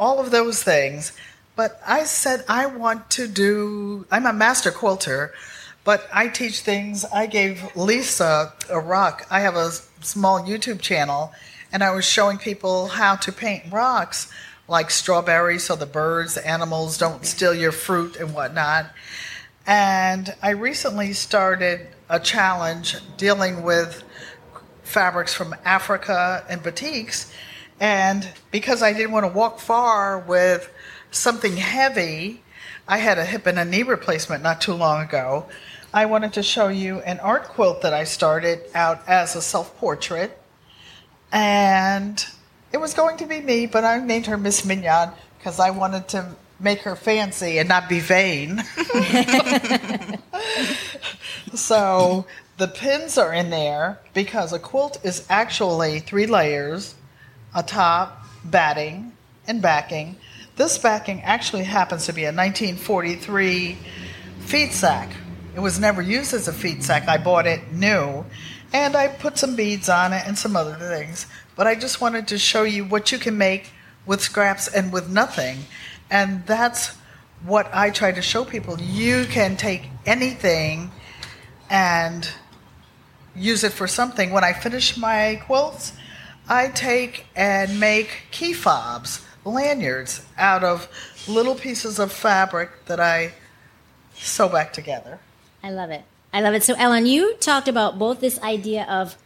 all 0.00 0.20
of 0.20 0.30
those 0.30 0.62
things. 0.62 1.12
But 1.56 1.80
I 1.86 2.04
said 2.04 2.44
I 2.48 2.66
want 2.66 3.10
to 3.10 3.26
do. 3.26 4.06
I'm 4.10 4.26
a 4.26 4.32
master 4.32 4.70
quilter, 4.70 5.34
but 5.84 6.08
I 6.12 6.28
teach 6.28 6.60
things. 6.60 7.04
I 7.06 7.26
gave 7.26 7.76
Lisa 7.76 8.52
a 8.70 8.78
rock. 8.78 9.26
I 9.30 9.40
have 9.40 9.56
a 9.56 9.70
small 10.00 10.40
YouTube 10.40 10.80
channel, 10.80 11.32
and 11.72 11.82
I 11.82 11.90
was 11.90 12.04
showing 12.04 12.38
people 12.38 12.88
how 12.88 13.16
to 13.16 13.32
paint 13.32 13.72
rocks 13.72 14.30
like 14.68 14.90
strawberries 14.90 15.64
so 15.64 15.76
the 15.76 15.86
birds, 15.86 16.34
the 16.34 16.46
animals 16.46 16.98
don't 16.98 17.24
steal 17.24 17.54
your 17.54 17.72
fruit 17.72 18.16
and 18.16 18.34
whatnot. 18.34 18.90
And 19.66 20.34
I 20.42 20.50
recently 20.50 21.12
started 21.12 21.88
a 22.08 22.20
challenge 22.20 22.96
dealing 23.16 23.62
with 23.62 24.02
fabrics 24.82 25.34
from 25.34 25.54
Africa 25.64 26.44
and 26.48 26.62
batiks. 26.62 27.30
And 27.80 28.28
because 28.50 28.82
I 28.82 28.92
didn't 28.92 29.12
want 29.12 29.26
to 29.26 29.32
walk 29.32 29.58
far 29.58 30.18
with 30.18 30.70
something 31.10 31.56
heavy, 31.56 32.42
I 32.86 32.98
had 32.98 33.18
a 33.18 33.24
hip 33.24 33.46
and 33.46 33.58
a 33.58 33.64
knee 33.64 33.82
replacement 33.82 34.42
not 34.42 34.60
too 34.60 34.72
long 34.72 35.02
ago. 35.02 35.46
I 35.92 36.06
wanted 36.06 36.32
to 36.34 36.42
show 36.42 36.68
you 36.68 37.00
an 37.00 37.20
art 37.20 37.44
quilt 37.44 37.82
that 37.82 37.94
I 37.94 38.04
started 38.04 38.60
out 38.74 39.06
as 39.06 39.36
a 39.36 39.42
self 39.42 39.76
portrait. 39.78 40.38
And 41.32 42.24
it 42.72 42.78
was 42.78 42.94
going 42.94 43.18
to 43.18 43.26
be 43.26 43.40
me, 43.40 43.66
but 43.66 43.84
I 43.84 43.98
named 43.98 44.26
her 44.26 44.36
Miss 44.36 44.64
Mignon 44.64 45.10
because 45.38 45.60
I 45.60 45.70
wanted 45.70 46.08
to 46.08 46.34
make 46.60 46.80
her 46.80 46.96
fancy 46.96 47.58
and 47.58 47.68
not 47.68 47.88
be 47.88 48.00
vain. 48.00 48.58
so 51.54 52.26
the 52.56 52.68
pins 52.68 53.16
are 53.16 53.32
in 53.32 53.50
there 53.50 54.00
because 54.14 54.52
a 54.52 54.58
quilt 54.58 54.98
is 55.04 55.24
actually 55.30 56.00
three 56.00 56.26
layers 56.26 56.94
a 57.54 57.62
top, 57.62 58.24
batting, 58.44 59.12
and 59.46 59.62
backing. 59.62 60.16
This 60.56 60.76
backing 60.76 61.22
actually 61.22 61.64
happens 61.64 62.06
to 62.06 62.12
be 62.12 62.24
a 62.24 62.32
1943 62.32 63.78
feed 64.40 64.72
sack. 64.72 65.10
It 65.54 65.60
was 65.60 65.80
never 65.80 66.02
used 66.02 66.34
as 66.34 66.46
a 66.46 66.52
feed 66.52 66.84
sack. 66.84 67.08
I 67.08 67.16
bought 67.16 67.46
it 67.46 67.72
new 67.72 68.24
and 68.72 68.96
I 68.96 69.08
put 69.08 69.38
some 69.38 69.56
beads 69.56 69.88
on 69.88 70.12
it 70.12 70.24
and 70.26 70.38
some 70.38 70.56
other 70.56 70.74
things. 70.74 71.26
But 71.56 71.66
I 71.66 71.74
just 71.74 72.00
wanted 72.00 72.28
to 72.28 72.38
show 72.38 72.62
you 72.62 72.84
what 72.84 73.10
you 73.12 73.18
can 73.18 73.38
make 73.38 73.72
with 74.06 74.20
scraps 74.20 74.68
and 74.68 74.92
with 74.92 75.08
nothing. 75.08 75.58
And 76.10 76.46
that's 76.46 76.96
what 77.44 77.68
I 77.72 77.90
try 77.90 78.12
to 78.12 78.22
show 78.22 78.44
people. 78.44 78.80
You 78.80 79.24
can 79.26 79.56
take 79.56 79.84
anything 80.06 80.90
and 81.70 82.28
use 83.34 83.64
it 83.64 83.72
for 83.72 83.86
something. 83.86 84.30
When 84.30 84.44
I 84.44 84.52
finish 84.52 84.96
my 84.96 85.40
quilts, 85.46 85.92
I 86.48 86.68
take 86.68 87.26
and 87.36 87.78
make 87.78 88.22
key 88.30 88.52
fobs, 88.52 89.24
lanyards, 89.44 90.24
out 90.36 90.64
of 90.64 90.88
little 91.28 91.54
pieces 91.54 91.98
of 91.98 92.10
fabric 92.10 92.70
that 92.86 93.00
I 93.00 93.32
sew 94.14 94.48
back 94.48 94.72
together. 94.72 95.20
I 95.62 95.70
love 95.70 95.90
it. 95.90 96.04
I 96.32 96.40
love 96.40 96.54
it. 96.54 96.62
So, 96.62 96.74
Ellen, 96.74 97.06
you 97.06 97.34
talked 97.34 97.68
about 97.68 97.98
both 97.98 98.20
this 98.20 98.40
idea 98.42 98.84
of 98.84 99.16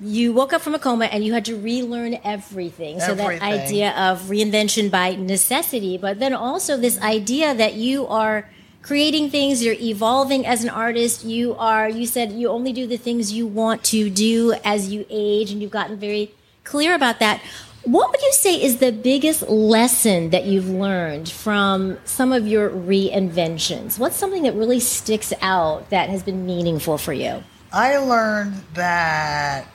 you 0.00 0.32
woke 0.32 0.52
up 0.52 0.62
from 0.62 0.74
a 0.74 0.78
coma 0.78 1.04
and 1.06 1.24
you 1.24 1.32
had 1.32 1.44
to 1.44 1.56
relearn 1.56 2.18
everything. 2.24 2.98
So 3.00 3.14
that 3.14 3.42
idea 3.42 3.92
of 3.92 4.22
reinvention 4.22 4.90
by 4.90 5.14
necessity, 5.14 5.96
but 5.96 6.18
then 6.18 6.34
also 6.34 6.76
this 6.76 7.00
idea 7.00 7.54
that 7.54 7.74
you 7.74 8.06
are 8.08 8.48
creating 8.82 9.30
things, 9.30 9.64
you're 9.64 9.76
evolving 9.78 10.44
as 10.44 10.64
an 10.64 10.70
artist. 10.70 11.24
You 11.24 11.54
are, 11.54 11.88
you 11.88 12.06
said 12.06 12.32
you 12.32 12.48
only 12.48 12.72
do 12.72 12.86
the 12.86 12.96
things 12.96 13.32
you 13.32 13.46
want 13.46 13.84
to 13.84 14.10
do 14.10 14.54
as 14.64 14.92
you 14.92 15.06
age, 15.08 15.52
and 15.52 15.62
you've 15.62 15.70
gotten 15.70 15.96
very 15.96 16.32
clear 16.64 16.94
about 16.94 17.20
that. 17.20 17.40
What 17.84 18.12
would 18.12 18.22
you 18.22 18.32
say 18.32 18.62
is 18.62 18.76
the 18.78 18.92
biggest 18.92 19.48
lesson 19.48 20.30
that 20.30 20.44
you've 20.44 20.68
learned 20.68 21.28
from 21.28 21.98
some 22.04 22.32
of 22.32 22.46
your 22.46 22.70
reinventions? 22.70 23.98
What's 23.98 24.14
something 24.14 24.44
that 24.44 24.54
really 24.54 24.78
sticks 24.78 25.32
out 25.42 25.90
that 25.90 26.08
has 26.08 26.22
been 26.22 26.46
meaningful 26.46 26.96
for 26.96 27.12
you? 27.12 27.42
I 27.72 27.96
learned 27.96 28.62
that 28.74 29.66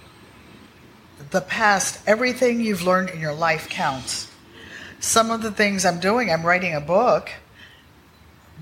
the 1.32 1.42
past, 1.42 2.00
everything 2.08 2.62
you've 2.62 2.84
learned 2.84 3.10
in 3.10 3.20
your 3.20 3.34
life 3.34 3.68
counts. 3.68 4.32
Some 5.02 5.30
of 5.30 5.42
the 5.42 5.52
things 5.52 5.84
I'm 5.84 6.00
doing, 6.00 6.32
I'm 6.32 6.46
writing 6.46 6.74
a 6.76 6.82
book. 6.82 7.30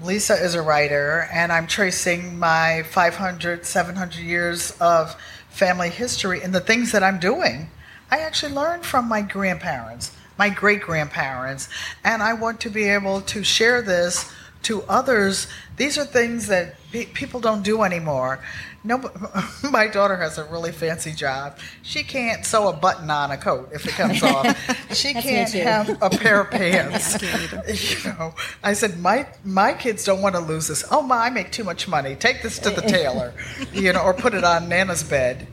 Lisa 0.02 0.34
is 0.34 0.56
a 0.56 0.62
writer, 0.62 1.30
and 1.32 1.52
I'm 1.52 1.68
tracing 1.68 2.40
my 2.40 2.82
500, 2.90 3.64
700 3.64 4.20
years 4.20 4.72
of 4.82 5.16
family 5.50 5.90
history 5.90 6.42
and 6.42 6.54
the 6.54 6.60
things 6.60 6.92
that 6.94 7.04
I'm 7.04 7.20
doing. 7.20 7.70
I 8.12 8.20
actually 8.20 8.54
learned 8.54 8.86
from 8.86 9.08
my 9.08 9.22
grandparents, 9.22 10.12
my 10.38 10.50
great 10.50 10.82
grandparents, 10.82 11.70
and 12.04 12.22
I 12.22 12.34
want 12.34 12.60
to 12.62 12.70
be 12.70 12.84
able 12.84 13.22
to 13.22 13.44
share 13.44 13.82
this 13.82 14.32
to 14.66 14.82
others, 14.90 15.46
these 15.78 15.96
are 15.96 16.06
things 16.06 16.48
that 16.48 16.76
pe- 16.92 17.06
people 17.06 17.40
don't 17.40 17.62
do 17.64 17.84
anymore. 17.84 18.40
No, 18.84 19.12
my 19.72 19.88
daughter 19.88 20.18
has 20.18 20.40
a 20.40 20.44
really 20.46 20.72
fancy 20.72 21.12
job. 21.12 21.60
She 21.84 22.04
can't 22.04 22.44
sew 22.44 22.70
a 22.70 22.74
button 22.74 23.12
on 23.12 23.30
a 23.30 23.38
coat 23.38 23.70
if 23.74 23.86
it 23.86 23.92
comes 23.92 24.24
off. 24.24 24.46
She 24.96 25.14
can't 25.14 25.52
have 25.52 26.02
a 26.02 26.10
pair 26.10 26.42
of 26.42 26.52
pants. 26.52 27.22
you 27.22 28.12
know, 28.14 28.34
I 28.64 28.74
said 28.74 28.98
my 29.00 29.28
my 29.44 29.74
kids 29.74 30.06
don't 30.06 30.22
want 30.22 30.36
to 30.36 30.42
lose 30.42 30.68
this. 30.68 30.86
Oh, 30.90 31.02
my, 31.02 31.26
I 31.26 31.30
make 31.30 31.52
too 31.52 31.66
much 31.66 31.88
money. 31.88 32.16
Take 32.16 32.42
this 32.42 32.58
to 32.60 32.70
the 32.70 32.82
tailor, 32.82 33.34
you 33.74 33.92
know, 33.92 34.02
or 34.02 34.14
put 34.14 34.34
it 34.34 34.44
on 34.44 34.70
Nana's 34.70 35.04
bed. 35.04 35.48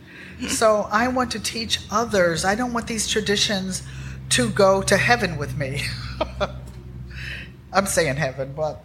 So 0.48 0.88
I 0.90 1.08
want 1.08 1.32
to 1.32 1.40
teach 1.40 1.80
others. 1.90 2.44
I 2.44 2.54
don't 2.54 2.72
want 2.72 2.86
these 2.86 3.08
traditions 3.08 3.82
to 4.30 4.48
go 4.48 4.82
to 4.82 4.96
heaven 4.96 5.36
with 5.36 5.56
me. 5.56 5.82
I'm 7.72 7.86
saying 7.86 8.16
heaven, 8.16 8.52
but 8.54 8.84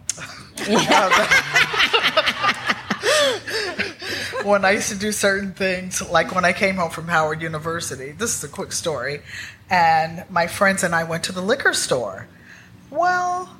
when 4.44 4.64
I 4.64 4.72
used 4.72 4.88
to 4.88 4.96
do 4.96 5.12
certain 5.12 5.52
things, 5.52 6.08
like 6.10 6.34
when 6.34 6.44
I 6.44 6.52
came 6.52 6.76
home 6.76 6.90
from 6.90 7.08
Howard 7.08 7.42
University, 7.42 8.12
this 8.12 8.36
is 8.36 8.44
a 8.44 8.48
quick 8.48 8.72
story, 8.72 9.20
and 9.68 10.24
my 10.30 10.46
friends 10.46 10.82
and 10.82 10.94
I 10.94 11.04
went 11.04 11.24
to 11.24 11.32
the 11.32 11.42
liquor 11.42 11.74
store. 11.74 12.28
Well, 12.90 13.56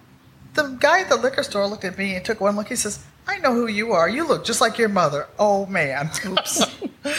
the 0.55 0.77
guy 0.81 1.01
at 1.01 1.09
the 1.09 1.17
liquor 1.17 1.43
store 1.43 1.67
looked 1.67 1.85
at 1.85 1.99
me 1.99 2.15
and 2.15 2.25
took 2.25 2.41
one 2.41 2.57
look. 2.57 2.69
He 2.69 2.77
says, 2.77 3.05
I 3.29 3.39
know 3.39 3.53
who 3.53 3.69
you 3.69 3.93
are. 3.93 4.09
You 4.09 4.27
look 4.27 4.45
just 4.45 4.61
like 4.61 4.79
your 4.79 4.89
mother. 4.89 5.29
Oh 5.39 5.67
man. 5.67 6.11
Oops. 6.27 6.63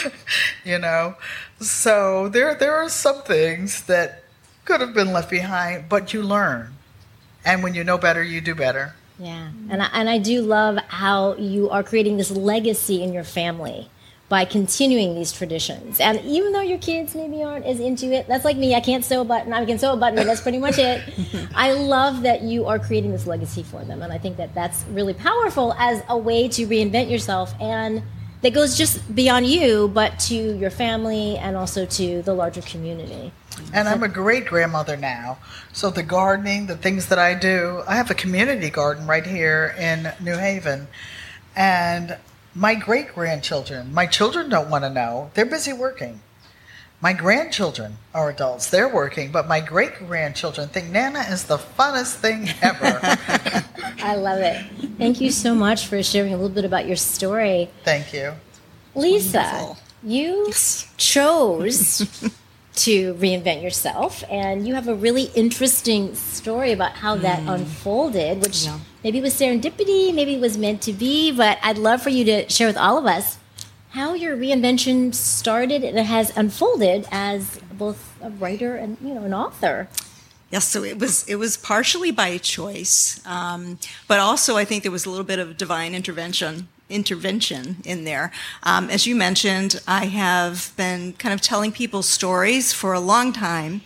you 0.64 0.78
know. 0.78 1.14
So 1.60 2.28
there 2.28 2.54
there 2.54 2.74
are 2.74 2.88
some 2.88 3.22
things 3.22 3.84
that 3.84 4.24
could 4.64 4.80
have 4.80 4.92
been 4.92 5.12
left 5.12 5.30
behind, 5.30 5.88
but 5.88 6.12
you 6.12 6.22
learn. 6.22 6.74
And 7.44 7.62
when 7.62 7.74
you 7.74 7.84
know 7.84 7.96
better, 7.96 8.22
you 8.22 8.40
do 8.40 8.54
better. 8.54 8.94
Yeah. 9.18 9.50
And 9.70 9.82
I, 9.82 9.88
and 9.92 10.10
I 10.10 10.18
do 10.18 10.42
love 10.42 10.78
how 10.88 11.36
you 11.36 11.70
are 11.70 11.82
creating 11.82 12.16
this 12.16 12.30
legacy 12.30 13.02
in 13.02 13.12
your 13.12 13.24
family 13.24 13.88
by 14.30 14.44
continuing 14.44 15.16
these 15.16 15.32
traditions. 15.32 15.98
And 15.98 16.20
even 16.20 16.52
though 16.52 16.60
your 16.60 16.78
kids 16.78 17.16
maybe 17.16 17.42
aren't 17.42 17.66
as 17.66 17.80
into 17.80 18.12
it, 18.12 18.28
that's 18.28 18.44
like 18.44 18.56
me. 18.56 18.76
I 18.76 18.80
can't 18.80 19.04
sew 19.04 19.22
a 19.22 19.24
button. 19.24 19.52
I 19.52 19.64
can 19.64 19.76
sew 19.76 19.92
a 19.92 19.96
button, 19.96 20.14
but 20.14 20.24
that's 20.24 20.40
pretty 20.40 20.58
much 20.58 20.78
it. 20.78 21.02
I 21.54 21.72
love 21.72 22.22
that 22.22 22.42
you 22.42 22.66
are 22.66 22.78
creating 22.78 23.10
this 23.10 23.26
legacy 23.26 23.64
for 23.64 23.84
them. 23.84 24.02
And 24.02 24.12
I 24.12 24.18
think 24.18 24.36
that 24.36 24.54
that's 24.54 24.84
really 24.90 25.14
powerful 25.14 25.74
as 25.80 26.04
a 26.08 26.16
way 26.16 26.46
to 26.46 26.66
reinvent 26.68 27.10
yourself 27.10 27.52
and 27.60 28.04
that 28.42 28.54
goes 28.54 28.78
just 28.78 29.14
beyond 29.14 29.46
you, 29.46 29.88
but 29.88 30.18
to 30.20 30.34
your 30.34 30.70
family 30.70 31.36
and 31.36 31.56
also 31.56 31.84
to 31.84 32.22
the 32.22 32.32
larger 32.32 32.62
community. 32.62 33.32
And 33.74 33.88
I'm 33.88 34.04
a 34.04 34.08
great 34.08 34.46
grandmother 34.46 34.96
now. 34.96 35.38
So 35.72 35.90
the 35.90 36.04
gardening, 36.04 36.66
the 36.66 36.76
things 36.76 37.08
that 37.08 37.18
I 37.18 37.34
do, 37.34 37.82
I 37.86 37.96
have 37.96 38.10
a 38.10 38.14
community 38.14 38.70
garden 38.70 39.08
right 39.08 39.26
here 39.26 39.74
in 39.76 40.10
New 40.20 40.36
Haven. 40.38 40.86
And 41.56 42.16
my 42.54 42.74
great 42.74 43.14
grandchildren, 43.14 43.92
my 43.94 44.06
children 44.06 44.48
don't 44.48 44.70
want 44.70 44.84
to 44.84 44.90
know. 44.90 45.30
They're 45.34 45.46
busy 45.46 45.72
working. 45.72 46.20
My 47.02 47.14
grandchildren 47.14 47.96
are 48.12 48.28
adults, 48.28 48.68
they're 48.68 48.88
working, 48.88 49.32
but 49.32 49.48
my 49.48 49.60
great 49.60 49.94
grandchildren 50.06 50.68
think 50.68 50.90
Nana 50.90 51.20
is 51.20 51.44
the 51.44 51.56
funnest 51.56 52.16
thing 52.16 52.50
ever. 52.60 53.00
I 54.02 54.16
love 54.16 54.40
it. 54.40 54.62
Thank 54.98 55.20
you 55.20 55.30
so 55.30 55.54
much 55.54 55.86
for 55.86 56.02
sharing 56.02 56.34
a 56.34 56.36
little 56.36 56.54
bit 56.54 56.66
about 56.66 56.86
your 56.86 56.96
story. 56.96 57.70
Thank 57.84 58.12
you. 58.12 58.34
Lisa, 58.94 59.38
Wonderful. 59.38 59.78
you 60.02 60.52
chose 60.98 62.30
to 62.74 63.14
reinvent 63.14 63.62
yourself. 63.62 64.22
And 64.30 64.66
you 64.66 64.74
have 64.74 64.88
a 64.88 64.94
really 64.94 65.30
interesting 65.34 66.14
story 66.14 66.72
about 66.72 66.92
how 66.92 67.16
that 67.16 67.40
mm. 67.40 67.54
unfolded, 67.54 68.42
which 68.42 68.64
yeah. 68.64 68.78
Maybe 69.02 69.18
it 69.18 69.22
was 69.22 69.34
serendipity, 69.34 70.14
maybe 70.14 70.34
it 70.34 70.40
was 70.40 70.56
meant 70.58 70.82
to 70.82 70.92
be. 70.92 71.30
But 71.32 71.58
I'd 71.62 71.78
love 71.78 72.02
for 72.02 72.10
you 72.10 72.24
to 72.24 72.48
share 72.48 72.66
with 72.66 72.76
all 72.76 72.98
of 72.98 73.06
us 73.06 73.38
how 73.90 74.14
your 74.14 74.36
reinvention 74.36 75.14
started 75.14 75.82
and 75.82 75.98
has 75.98 76.36
unfolded 76.36 77.06
as 77.10 77.60
both 77.72 78.16
a 78.22 78.30
writer 78.30 78.76
and 78.76 78.96
you 79.02 79.14
know 79.14 79.24
an 79.24 79.34
author. 79.34 79.88
Yes, 80.50 80.64
so 80.64 80.82
it 80.82 80.98
was 80.98 81.28
it 81.28 81.36
was 81.36 81.56
partially 81.56 82.10
by 82.10 82.38
choice, 82.38 83.20
um, 83.24 83.78
but 84.08 84.18
also 84.18 84.56
I 84.56 84.64
think 84.64 84.82
there 84.82 84.92
was 84.92 85.06
a 85.06 85.10
little 85.10 85.24
bit 85.24 85.38
of 85.38 85.56
divine 85.56 85.94
intervention 85.94 86.68
intervention 86.88 87.76
in 87.84 88.04
there. 88.04 88.32
Um, 88.64 88.90
as 88.90 89.06
you 89.06 89.14
mentioned, 89.14 89.80
I 89.86 90.06
have 90.06 90.72
been 90.76 91.12
kind 91.14 91.32
of 91.32 91.40
telling 91.40 91.72
people 91.72 92.02
stories 92.02 92.72
for 92.72 92.92
a 92.92 93.00
long 93.00 93.32
time. 93.32 93.82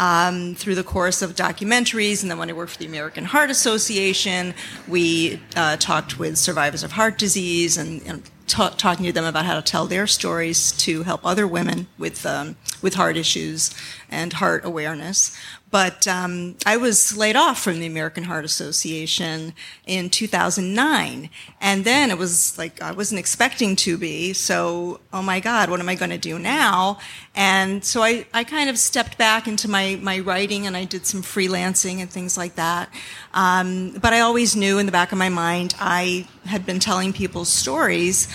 Um, 0.00 0.54
through 0.54 0.76
the 0.76 0.82
course 0.82 1.20
of 1.20 1.36
documentaries, 1.36 2.22
and 2.22 2.30
then 2.30 2.38
when 2.38 2.48
I 2.48 2.54
worked 2.54 2.72
for 2.72 2.78
the 2.78 2.86
American 2.86 3.26
Heart 3.26 3.50
Association, 3.50 4.54
we 4.88 5.42
uh, 5.54 5.76
talked 5.76 6.18
with 6.18 6.38
survivors 6.38 6.82
of 6.82 6.92
heart 6.92 7.18
disease 7.18 7.76
and, 7.76 8.00
and 8.06 8.22
ta- 8.50 8.74
talking 8.76 9.04
to 9.06 9.12
them 9.12 9.24
about 9.24 9.44
how 9.44 9.54
to 9.54 9.62
tell 9.62 9.86
their 9.86 10.06
stories 10.06 10.72
to 10.72 11.02
help 11.04 11.20
other 11.24 11.46
women 11.46 11.86
with 11.98 12.26
um, 12.26 12.56
with 12.82 12.94
heart 12.94 13.16
issues 13.16 13.74
and 14.10 14.32
heart 14.34 14.64
awareness. 14.64 15.36
But 15.70 16.08
um, 16.08 16.56
I 16.66 16.76
was 16.76 17.16
laid 17.16 17.36
off 17.36 17.62
from 17.62 17.78
the 17.78 17.86
American 17.86 18.24
Heart 18.24 18.44
Association 18.44 19.54
in 19.86 20.10
2009. 20.10 21.30
And 21.60 21.84
then 21.84 22.10
it 22.10 22.18
was 22.18 22.58
like 22.58 22.82
I 22.82 22.90
wasn't 22.90 23.20
expecting 23.20 23.76
to 23.76 23.96
be. 23.96 24.32
So, 24.32 25.00
oh 25.12 25.22
my 25.22 25.38
God, 25.38 25.70
what 25.70 25.78
am 25.78 25.88
I 25.88 25.94
going 25.94 26.10
to 26.10 26.18
do 26.18 26.38
now? 26.38 26.98
And 27.36 27.84
so 27.84 28.02
I, 28.02 28.26
I 28.34 28.42
kind 28.42 28.68
of 28.68 28.78
stepped 28.78 29.16
back 29.16 29.46
into 29.46 29.68
my, 29.68 29.98
my 30.02 30.18
writing 30.18 30.66
and 30.66 30.76
I 30.76 30.84
did 30.84 31.06
some 31.06 31.22
freelancing 31.22 32.00
and 32.00 32.10
things 32.10 32.36
like 32.36 32.56
that. 32.56 32.92
Um, 33.32 33.92
but 34.00 34.12
I 34.12 34.20
always 34.20 34.56
knew 34.56 34.78
in 34.78 34.86
the 34.86 34.92
back 34.92 35.12
of 35.12 35.18
my 35.18 35.28
mind 35.28 35.74
I 35.78 36.26
had 36.46 36.66
been 36.66 36.80
telling 36.80 37.12
people 37.12 37.44
stories 37.44 38.26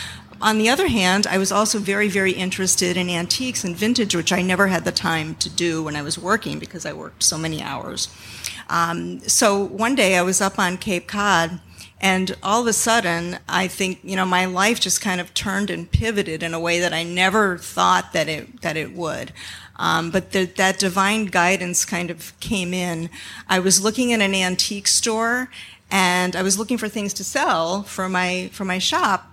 on 0.45 0.59
the 0.59 0.69
other 0.69 0.87
hand, 0.87 1.25
I 1.25 1.39
was 1.39 1.51
also 1.51 1.79
very, 1.79 2.07
very 2.07 2.31
interested 2.31 2.97
in 2.97 3.09
antiques 3.09 3.63
and 3.63 3.75
vintage, 3.75 4.15
which 4.15 4.31
I 4.31 4.43
never 4.43 4.67
had 4.67 4.85
the 4.85 4.91
time 4.91 5.33
to 5.37 5.49
do 5.49 5.81
when 5.81 5.95
I 5.95 6.03
was 6.03 6.19
working 6.19 6.59
because 6.59 6.85
I 6.85 6.93
worked 6.93 7.23
so 7.23 7.35
many 7.35 7.63
hours. 7.63 8.09
Um, 8.69 9.21
so 9.21 9.63
one 9.63 9.95
day 9.95 10.15
I 10.15 10.21
was 10.21 10.41
up 10.41 10.59
on 10.59 10.77
Cape 10.77 11.07
Cod, 11.07 11.61
and 11.99 12.37
all 12.43 12.61
of 12.61 12.67
a 12.67 12.73
sudden, 12.73 13.39
I 13.49 13.67
think 13.67 14.01
you 14.03 14.15
know 14.15 14.25
my 14.25 14.45
life 14.45 14.79
just 14.79 15.01
kind 15.01 15.19
of 15.19 15.33
turned 15.33 15.71
and 15.71 15.91
pivoted 15.91 16.43
in 16.43 16.53
a 16.53 16.59
way 16.59 16.79
that 16.79 16.93
I 16.93 17.01
never 17.01 17.57
thought 17.57 18.13
that 18.13 18.29
it 18.29 18.61
that 18.61 18.77
it 18.77 18.93
would. 18.93 19.33
Um, 19.77 20.11
but 20.11 20.31
the, 20.31 20.45
that 20.45 20.77
divine 20.77 21.25
guidance 21.25 21.85
kind 21.85 22.11
of 22.11 22.39
came 22.39 22.71
in. 22.71 23.09
I 23.49 23.57
was 23.57 23.83
looking 23.83 24.13
at 24.13 24.21
an 24.21 24.35
antique 24.35 24.87
store, 24.87 25.49
and 25.89 26.35
I 26.35 26.43
was 26.43 26.59
looking 26.59 26.77
for 26.77 26.87
things 26.87 27.15
to 27.15 27.23
sell 27.23 27.81
for 27.81 28.07
my 28.07 28.51
for 28.53 28.63
my 28.63 28.77
shop 28.77 29.31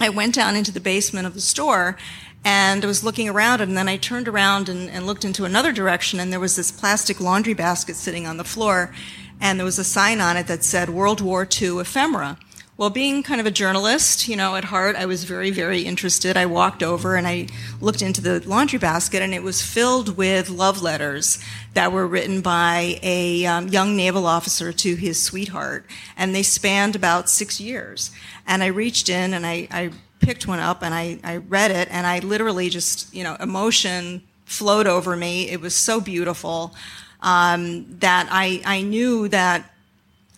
I 0.00 0.08
went 0.08 0.34
down 0.34 0.56
into 0.56 0.72
the 0.72 0.80
basement 0.80 1.26
of 1.26 1.34
the 1.34 1.42
store 1.42 1.98
and 2.42 2.82
I 2.82 2.86
was 2.86 3.04
looking 3.04 3.28
around 3.28 3.60
and 3.60 3.76
then 3.76 3.86
I 3.86 3.98
turned 3.98 4.28
around 4.28 4.70
and, 4.70 4.88
and, 4.88 5.06
looked 5.06 5.26
into 5.26 5.44
another 5.44 5.72
direction 5.72 6.18
and 6.18 6.32
there 6.32 6.40
was 6.40 6.56
this 6.56 6.72
plastic 6.72 7.20
laundry 7.20 7.52
basket 7.52 7.96
sitting 7.96 8.26
on 8.26 8.38
the 8.38 8.44
floor 8.44 8.94
and 9.42 9.58
there 9.58 9.64
was 9.64 9.78
a 9.78 9.84
sign 9.84 10.22
on 10.22 10.38
it 10.38 10.46
that 10.46 10.64
said 10.64 10.88
World 10.88 11.20
War 11.20 11.46
II 11.60 11.80
ephemera. 11.80 12.38
Well, 12.80 12.88
being 12.88 13.22
kind 13.22 13.42
of 13.42 13.46
a 13.46 13.50
journalist, 13.50 14.26
you 14.26 14.36
know, 14.36 14.56
at 14.56 14.64
heart, 14.64 14.96
I 14.96 15.04
was 15.04 15.24
very, 15.24 15.50
very 15.50 15.82
interested. 15.82 16.34
I 16.38 16.46
walked 16.46 16.82
over 16.82 17.14
and 17.14 17.26
I 17.26 17.48
looked 17.78 18.00
into 18.00 18.22
the 18.22 18.40
laundry 18.48 18.78
basket, 18.78 19.20
and 19.20 19.34
it 19.34 19.42
was 19.42 19.60
filled 19.60 20.16
with 20.16 20.48
love 20.48 20.80
letters 20.80 21.44
that 21.74 21.92
were 21.92 22.06
written 22.06 22.40
by 22.40 22.98
a 23.02 23.44
um, 23.44 23.68
young 23.68 23.96
naval 23.96 24.24
officer 24.24 24.72
to 24.72 24.94
his 24.94 25.22
sweetheart, 25.22 25.84
and 26.16 26.34
they 26.34 26.42
spanned 26.42 26.96
about 26.96 27.28
six 27.28 27.60
years. 27.60 28.12
And 28.46 28.62
I 28.62 28.68
reached 28.68 29.10
in 29.10 29.34
and 29.34 29.44
I, 29.44 29.68
I 29.70 29.90
picked 30.20 30.48
one 30.48 30.58
up 30.58 30.82
and 30.82 30.94
I, 30.94 31.18
I 31.22 31.36
read 31.36 31.72
it, 31.72 31.86
and 31.90 32.06
I 32.06 32.20
literally 32.20 32.70
just, 32.70 33.14
you 33.14 33.24
know, 33.24 33.36
emotion 33.40 34.22
flowed 34.46 34.86
over 34.86 35.16
me. 35.16 35.50
It 35.50 35.60
was 35.60 35.74
so 35.74 36.00
beautiful 36.00 36.74
um, 37.20 37.98
that 37.98 38.28
I, 38.30 38.62
I 38.64 38.80
knew 38.80 39.28
that 39.28 39.70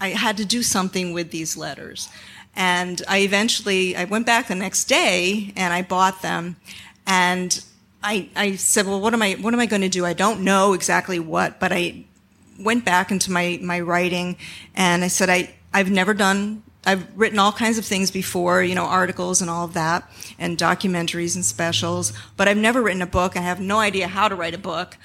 I 0.00 0.08
had 0.08 0.38
to 0.38 0.44
do 0.44 0.64
something 0.64 1.12
with 1.12 1.30
these 1.30 1.56
letters. 1.56 2.08
And 2.54 3.02
I 3.08 3.18
eventually, 3.20 3.96
I 3.96 4.04
went 4.04 4.26
back 4.26 4.48
the 4.48 4.54
next 4.54 4.84
day 4.84 5.52
and 5.56 5.72
I 5.72 5.82
bought 5.82 6.22
them. 6.22 6.56
And 7.06 7.64
I, 8.02 8.28
I 8.36 8.56
said, 8.56 8.86
well, 8.86 9.00
what 9.00 9.14
am 9.14 9.22
I, 9.22 9.32
what 9.34 9.54
am 9.54 9.60
I 9.60 9.66
going 9.66 9.82
to 9.82 9.88
do? 9.88 10.04
I 10.04 10.12
don't 10.12 10.42
know 10.42 10.72
exactly 10.72 11.18
what, 11.18 11.60
but 11.60 11.72
I 11.72 12.04
went 12.58 12.84
back 12.84 13.10
into 13.10 13.30
my, 13.30 13.58
my 13.62 13.80
writing 13.80 14.36
and 14.74 15.04
I 15.04 15.08
said, 15.08 15.30
I, 15.30 15.54
I've 15.72 15.90
never 15.90 16.12
done, 16.12 16.62
I've 16.84 17.06
written 17.16 17.38
all 17.38 17.52
kinds 17.52 17.78
of 17.78 17.84
things 17.84 18.10
before, 18.10 18.62
you 18.62 18.74
know, 18.74 18.84
articles 18.84 19.40
and 19.40 19.48
all 19.48 19.64
of 19.64 19.74
that 19.74 20.10
and 20.38 20.58
documentaries 20.58 21.36
and 21.36 21.44
specials, 21.44 22.12
but 22.36 22.48
I've 22.48 22.56
never 22.56 22.82
written 22.82 23.02
a 23.02 23.06
book. 23.06 23.36
I 23.36 23.40
have 23.40 23.60
no 23.60 23.78
idea 23.78 24.08
how 24.08 24.28
to 24.28 24.34
write 24.34 24.54
a 24.54 24.58
book, 24.58 24.96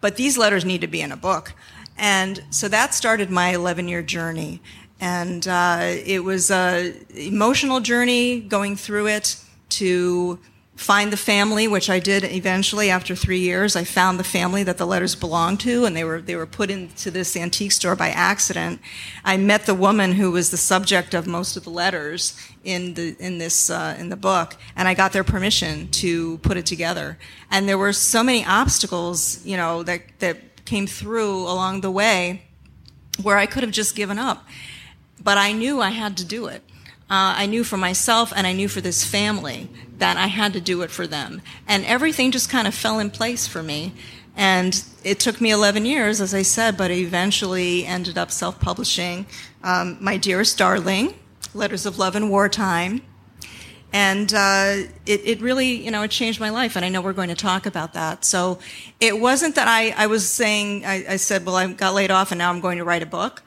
but 0.00 0.16
these 0.16 0.36
letters 0.36 0.64
need 0.64 0.82
to 0.82 0.86
be 0.86 1.00
in 1.00 1.12
a 1.12 1.16
book. 1.16 1.54
And 1.96 2.42
so 2.50 2.68
that 2.68 2.94
started 2.94 3.30
my 3.30 3.50
11 3.54 3.88
year 3.88 4.02
journey 4.02 4.60
and 5.04 5.46
uh, 5.46 5.80
it 5.82 6.24
was 6.24 6.50
a 6.50 6.94
emotional 7.14 7.80
journey 7.80 8.40
going 8.40 8.74
through 8.74 9.08
it 9.08 9.36
to 9.68 10.38
find 10.76 11.12
the 11.12 11.16
family, 11.18 11.68
which 11.68 11.90
I 11.90 11.98
did 11.98 12.24
eventually 12.24 12.88
after 12.88 13.14
three 13.14 13.40
years. 13.40 13.76
I 13.76 13.84
found 13.84 14.18
the 14.18 14.24
family 14.24 14.62
that 14.62 14.78
the 14.78 14.86
letters 14.86 15.14
belonged 15.14 15.60
to, 15.60 15.84
and 15.84 15.94
they 15.94 16.04
were 16.04 16.22
they 16.22 16.36
were 16.36 16.46
put 16.46 16.70
into 16.70 17.10
this 17.10 17.36
antique 17.36 17.72
store 17.72 17.94
by 17.94 18.08
accident. 18.08 18.80
I 19.26 19.36
met 19.36 19.66
the 19.66 19.74
woman 19.74 20.12
who 20.12 20.30
was 20.30 20.50
the 20.50 20.56
subject 20.56 21.12
of 21.12 21.26
most 21.26 21.54
of 21.58 21.64
the 21.64 21.70
letters 21.70 22.34
in 22.64 22.94
the 22.94 23.14
in 23.18 23.36
this 23.36 23.68
uh, 23.68 23.94
in 23.98 24.08
the 24.08 24.16
book, 24.16 24.56
and 24.74 24.88
I 24.88 24.94
got 24.94 25.12
their 25.12 25.24
permission 25.24 25.88
to 26.02 26.38
put 26.38 26.56
it 26.56 26.64
together. 26.64 27.18
And 27.50 27.68
there 27.68 27.78
were 27.78 27.92
so 27.92 28.22
many 28.22 28.42
obstacles, 28.46 29.44
you 29.44 29.58
know, 29.58 29.82
that 29.82 30.00
that 30.20 30.64
came 30.64 30.86
through 30.86 31.42
along 31.42 31.82
the 31.82 31.90
way, 31.90 32.40
where 33.22 33.36
I 33.36 33.44
could 33.44 33.62
have 33.62 33.72
just 33.72 33.94
given 33.94 34.18
up, 34.18 34.46
but 35.24 35.38
I 35.38 35.52
knew 35.52 35.80
I 35.80 35.90
had 35.90 36.16
to 36.18 36.24
do 36.24 36.46
it. 36.46 36.62
Uh, 37.10 37.36
I 37.36 37.46
knew 37.46 37.64
for 37.64 37.76
myself 37.76 38.32
and 38.34 38.46
I 38.46 38.52
knew 38.52 38.68
for 38.68 38.80
this 38.80 39.04
family 39.04 39.68
that 39.98 40.16
I 40.16 40.26
had 40.28 40.52
to 40.54 40.60
do 40.60 40.82
it 40.82 40.90
for 40.90 41.06
them. 41.06 41.42
And 41.66 41.84
everything 41.84 42.30
just 42.30 42.48
kind 42.48 42.66
of 42.66 42.74
fell 42.74 42.98
in 42.98 43.10
place 43.10 43.46
for 43.46 43.62
me. 43.62 43.92
And 44.36 44.84
it 45.04 45.20
took 45.20 45.40
me 45.40 45.50
11 45.50 45.84
years, 45.84 46.20
as 46.20 46.34
I 46.34 46.42
said, 46.42 46.76
but 46.76 46.90
I 46.90 46.94
eventually 46.94 47.86
ended 47.86 48.18
up 48.18 48.30
self 48.30 48.58
publishing 48.58 49.26
um, 49.62 49.96
My 50.00 50.16
Dearest 50.16 50.58
Darling, 50.58 51.14
Letters 51.52 51.86
of 51.86 51.98
Love 51.98 52.16
in 52.16 52.30
Wartime. 52.30 53.02
And 53.92 54.34
uh, 54.34 54.90
it, 55.06 55.20
it 55.24 55.40
really, 55.40 55.84
you 55.84 55.92
know, 55.92 56.02
it 56.02 56.10
changed 56.10 56.40
my 56.40 56.50
life. 56.50 56.74
And 56.74 56.84
I 56.84 56.88
know 56.88 57.00
we're 57.00 57.12
going 57.12 57.28
to 57.28 57.36
talk 57.36 57.64
about 57.64 57.92
that. 57.92 58.24
So 58.24 58.58
it 58.98 59.20
wasn't 59.20 59.54
that 59.54 59.68
I, 59.68 59.90
I 59.90 60.08
was 60.08 60.28
saying, 60.28 60.84
I, 60.84 61.04
I 61.10 61.16
said, 61.16 61.46
well, 61.46 61.54
I 61.54 61.72
got 61.72 61.94
laid 61.94 62.10
off 62.10 62.32
and 62.32 62.38
now 62.40 62.50
I'm 62.50 62.60
going 62.60 62.78
to 62.78 62.84
write 62.84 63.04
a 63.04 63.06
book. 63.06 63.44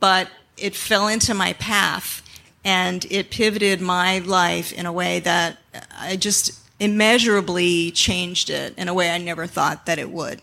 But 0.00 0.28
it 0.56 0.74
fell 0.74 1.08
into 1.08 1.34
my 1.34 1.52
path 1.54 2.22
and 2.64 3.04
it 3.10 3.30
pivoted 3.30 3.80
my 3.80 4.18
life 4.20 4.72
in 4.72 4.86
a 4.86 4.92
way 4.92 5.20
that 5.20 5.58
I 5.98 6.16
just 6.16 6.58
immeasurably 6.80 7.90
changed 7.90 8.50
it 8.50 8.74
in 8.76 8.88
a 8.88 8.94
way 8.94 9.10
I 9.10 9.18
never 9.18 9.46
thought 9.46 9.86
that 9.86 9.98
it 9.98 10.10
would. 10.10 10.42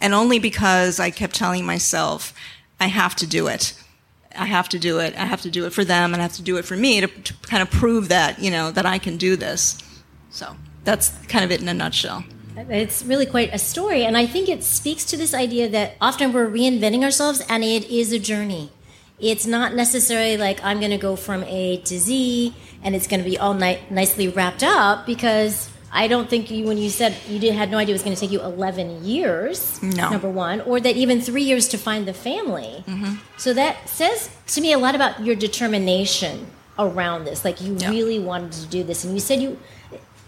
And 0.00 0.14
only 0.14 0.38
because 0.38 1.00
I 1.00 1.10
kept 1.10 1.34
telling 1.34 1.66
myself, 1.66 2.32
I 2.78 2.86
have 2.86 3.16
to 3.16 3.26
do 3.26 3.48
it. 3.48 3.74
I 4.36 4.44
have 4.44 4.68
to 4.70 4.78
do 4.78 5.00
it. 5.00 5.16
I 5.16 5.24
have 5.24 5.42
to 5.42 5.50
do 5.50 5.66
it 5.66 5.72
for 5.72 5.84
them 5.84 6.12
and 6.12 6.22
I 6.22 6.24
have 6.24 6.34
to 6.34 6.42
do 6.42 6.56
it 6.58 6.64
for 6.64 6.76
me 6.76 7.00
to, 7.00 7.06
to 7.08 7.34
kind 7.42 7.62
of 7.62 7.70
prove 7.70 8.08
that, 8.08 8.38
you 8.38 8.50
know, 8.50 8.70
that 8.70 8.86
I 8.86 8.98
can 8.98 9.16
do 9.16 9.34
this. 9.34 9.78
So 10.30 10.54
that's 10.84 11.10
kind 11.26 11.44
of 11.44 11.50
it 11.50 11.60
in 11.60 11.68
a 11.68 11.74
nutshell. 11.74 12.24
It's 12.56 13.04
really 13.04 13.26
quite 13.26 13.52
a 13.52 13.58
story. 13.58 14.04
And 14.04 14.16
I 14.16 14.26
think 14.26 14.48
it 14.48 14.64
speaks 14.64 15.04
to 15.06 15.16
this 15.16 15.32
idea 15.32 15.68
that 15.68 15.96
often 16.00 16.32
we're 16.32 16.48
reinventing 16.48 17.02
ourselves 17.02 17.40
and 17.48 17.64
it 17.64 17.84
is 17.88 18.12
a 18.12 18.18
journey. 18.18 18.70
It's 19.20 19.46
not 19.46 19.74
necessarily 19.74 20.36
like 20.36 20.62
I'm 20.62 20.78
going 20.78 20.92
to 20.92 20.98
go 20.98 21.16
from 21.16 21.42
A 21.44 21.78
to 21.78 21.98
Z 21.98 22.54
and 22.82 22.94
it's 22.94 23.06
going 23.06 23.22
to 23.22 23.28
be 23.28 23.38
all 23.38 23.54
ni- 23.54 23.80
nicely 23.90 24.28
wrapped 24.28 24.62
up 24.62 25.06
because 25.06 25.70
I 25.90 26.06
don't 26.06 26.28
think 26.28 26.50
you, 26.50 26.66
when 26.66 26.78
you 26.78 26.90
said 26.90 27.16
you 27.28 27.38
did, 27.38 27.54
had 27.54 27.70
no 27.70 27.78
idea 27.78 27.92
it 27.92 27.96
was 27.96 28.02
going 28.02 28.14
to 28.14 28.20
take 28.20 28.30
you 28.30 28.40
11 28.40 29.04
years, 29.04 29.82
no. 29.82 30.10
number 30.10 30.28
one, 30.28 30.60
or 30.62 30.80
that 30.80 30.96
even 30.96 31.20
three 31.20 31.42
years 31.42 31.68
to 31.68 31.78
find 31.78 32.06
the 32.06 32.12
family. 32.12 32.84
Mm-hmm. 32.86 33.14
So 33.38 33.54
that 33.54 33.88
says 33.88 34.30
to 34.48 34.60
me 34.60 34.72
a 34.72 34.78
lot 34.78 34.94
about 34.94 35.24
your 35.24 35.34
determination 35.34 36.46
around 36.78 37.24
this. 37.24 37.44
Like 37.44 37.60
you 37.60 37.76
yeah. 37.76 37.90
really 37.90 38.18
wanted 38.18 38.52
to 38.52 38.66
do 38.66 38.84
this. 38.84 39.04
And 39.04 39.14
you 39.14 39.20
said 39.20 39.40
you 39.40 39.58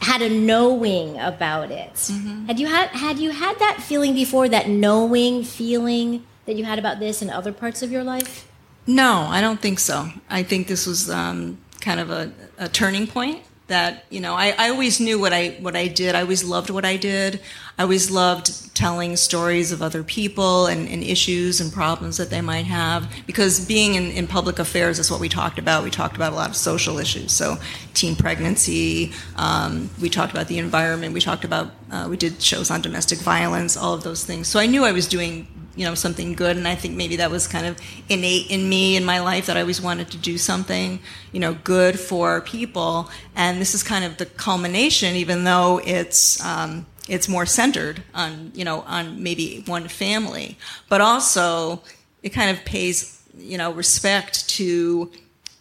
had 0.01 0.23
a 0.23 0.31
knowing 0.31 1.19
about 1.19 1.71
it. 1.71 1.93
Mm-hmm. 1.93 2.47
Had 2.47 2.59
you 2.59 2.67
had, 2.67 2.89
had 2.89 3.19
you 3.19 3.31
had 3.31 3.59
that 3.59 3.83
feeling 3.83 4.15
before, 4.15 4.49
that 4.49 4.69
knowing 4.69 5.45
feeling 5.45 6.25
that 6.47 6.57
you 6.57 6.65
had 6.65 6.79
about 6.79 6.99
this 6.99 7.21
in 7.21 7.29
other 7.29 7.53
parts 7.53 7.83
of 7.83 7.93
your 7.93 8.03
life? 8.03 8.50
No, 8.91 9.27
I 9.29 9.41
don't 9.41 9.61
think 9.61 9.79
so. 9.79 10.09
I 10.29 10.43
think 10.43 10.67
this 10.67 10.85
was 10.85 11.09
um, 11.09 11.59
kind 11.81 12.01
of 12.01 12.11
a, 12.11 12.33
a, 12.59 12.69
turning 12.69 13.07
point. 13.07 13.43
That 13.69 14.05
you 14.11 14.19
know, 14.19 14.35
I, 14.35 14.53
I 14.59 14.71
always 14.71 14.99
knew 14.99 15.21
what 15.21 15.33
I 15.33 15.51
what 15.61 15.77
I 15.77 15.87
did. 15.87 16.17
I 16.17 16.23
always 16.23 16.43
loved 16.43 16.71
what 16.71 16.85
I 16.85 16.97
did. 16.97 17.41
I 17.79 17.85
always 17.85 18.11
loved 18.11 18.75
telling 18.75 19.15
stories 19.15 19.71
of 19.71 19.81
other 19.81 20.03
people 20.03 20.67
and, 20.67 20.89
and 20.89 21.05
issues 21.05 21.61
and 21.61 21.73
problems 21.73 22.17
that 22.17 22.31
they 22.31 22.41
might 22.41 22.67
have. 22.67 23.09
Because 23.29 23.65
being 23.65 23.95
in, 23.95 24.11
in 24.11 24.27
public 24.27 24.59
affairs 24.59 24.99
is 24.99 25.09
what 25.09 25.21
we 25.21 25.29
talked 25.29 25.61
about. 25.61 25.85
We 25.85 25.91
talked 25.91 26.17
about 26.17 26.33
a 26.33 26.35
lot 26.35 26.51
of 26.51 26.57
social 26.57 26.99
issues. 26.99 27.31
So, 27.31 27.59
teen 27.95 28.17
pregnancy. 28.17 29.13
Um, 29.37 29.89
we 30.01 30.11
talked 30.11 30.33
about 30.33 30.49
the 30.49 30.59
environment. 30.59 31.15
We 31.15 31.21
talked 31.21 31.45
about 31.45 31.71
uh, 31.93 32.09
we 32.11 32.17
did 32.17 32.43
shows 32.43 32.73
on 32.73 32.83
domestic 32.83 33.21
violence. 33.21 33.77
All 33.77 33.95
of 33.95 34.03
those 34.03 34.25
things. 34.25 34.49
So 34.49 34.59
I 34.59 34.67
knew 34.67 34.85
I 34.85 34.91
was 34.91 35.07
doing 35.07 35.47
you 35.77 35.85
know 35.85 35.95
something 35.95 36.35
good. 36.35 36.57
And 36.57 36.67
i 36.67 36.75
think 36.75 36.95
maybe 36.95 37.17
that 37.17 37.31
was 37.31 37.47
kind 37.47 37.67
of 37.67 37.79
innate 38.09 38.51
in 38.51 38.69
me 38.69 38.97
in 38.97 39.05
my 39.05 39.21
life 39.21 39.47
that 39.47 39.57
i 39.57 39.61
always 39.61 39.81
wanted 39.81 40.11
to 40.11 40.19
do 40.19 40.39
something 40.39 41.01
you 41.33 41.41
know 41.41 41.55
good 41.65 41.99
for 41.99 42.41
people. 42.41 43.11
And 43.37 43.61
this 43.61 43.75
is 43.75 43.83
kind 43.83 44.05
of 44.05 44.17
the 44.17 44.27
culmination 44.27 45.17
even 45.17 45.45
though 45.45 45.81
it's 45.85 46.45
um, 46.45 46.87
it's 47.09 47.29
more 47.29 47.47
centered 47.47 48.03
on 48.15 48.53
you 48.55 48.65
know 48.65 48.81
on 48.83 49.23
maybe 49.23 49.63
one 49.67 49.89
family. 49.89 50.57
But 50.89 51.01
also 51.01 51.83
it 52.23 52.31
kind 52.31 52.51
of 52.57 52.65
pays 52.65 53.23
you 53.37 53.59
know 53.59 53.73
respect 53.73 54.49
to 54.51 55.11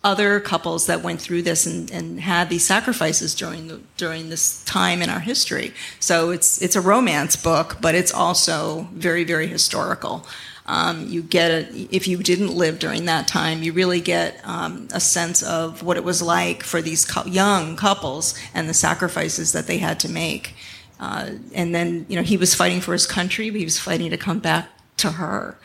other 0.03 0.39
couples 0.39 0.85
that 0.85 1.03
went 1.03 1.19
through 1.19 1.41
this 1.41 1.65
and, 1.65 1.91
and 1.91 2.21
had 2.21 2.49
these 2.49 2.65
sacrifices 2.65 3.35
during 3.35 3.67
the, 3.67 3.81
during 3.97 4.29
this 4.29 4.63
time 4.63 5.01
in 5.01 5.09
our 5.09 5.19
history. 5.19 5.73
So 5.99 6.31
it's 6.31 6.62
it's 6.62 6.75
a 6.75 6.81
romance 6.81 7.35
book, 7.35 7.77
but 7.81 7.95
it's 7.95 8.13
also 8.13 8.88
very 8.93 9.23
very 9.23 9.47
historical. 9.47 10.25
Um, 10.67 11.07
you 11.07 11.23
get 11.23 11.51
a, 11.51 11.88
if 11.93 12.07
you 12.07 12.17
didn't 12.17 12.55
live 12.55 12.77
during 12.77 13.05
that 13.05 13.27
time, 13.27 13.63
you 13.63 13.73
really 13.73 13.99
get 13.99 14.39
um, 14.43 14.88
a 14.93 14.99
sense 14.99 15.41
of 15.41 15.81
what 15.81 15.97
it 15.97 16.03
was 16.03 16.21
like 16.21 16.63
for 16.63 16.79
these 16.79 17.05
co- 17.05 17.25
young 17.25 17.75
couples 17.75 18.39
and 18.53 18.69
the 18.69 18.73
sacrifices 18.73 19.51
that 19.51 19.65
they 19.65 19.79
had 19.79 19.99
to 20.01 20.09
make. 20.09 20.53
Uh, 20.99 21.31
and 21.53 21.73
then 21.73 22.05
you 22.07 22.15
know 22.15 22.23
he 22.23 22.38
was 22.38 22.55
fighting 22.55 22.79
for 22.79 22.93
his 22.93 23.05
country, 23.05 23.49
but 23.49 23.57
he 23.57 23.65
was 23.65 23.79
fighting 23.79 24.12
to 24.12 24.17
come 24.17 24.39
back 24.39 24.69
to 24.97 25.12
her. 25.13 25.57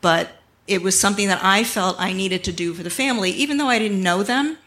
But 0.00 0.37
it 0.68 0.82
was 0.82 0.98
something 0.98 1.28
that 1.28 1.42
I 1.42 1.64
felt 1.64 1.96
I 1.98 2.12
needed 2.12 2.44
to 2.44 2.52
do 2.52 2.74
for 2.74 2.82
the 2.82 2.90
family, 2.90 3.30
even 3.30 3.56
though 3.56 3.68
I 3.68 3.78
didn't 3.78 4.02
know 4.02 4.22
them. 4.22 4.58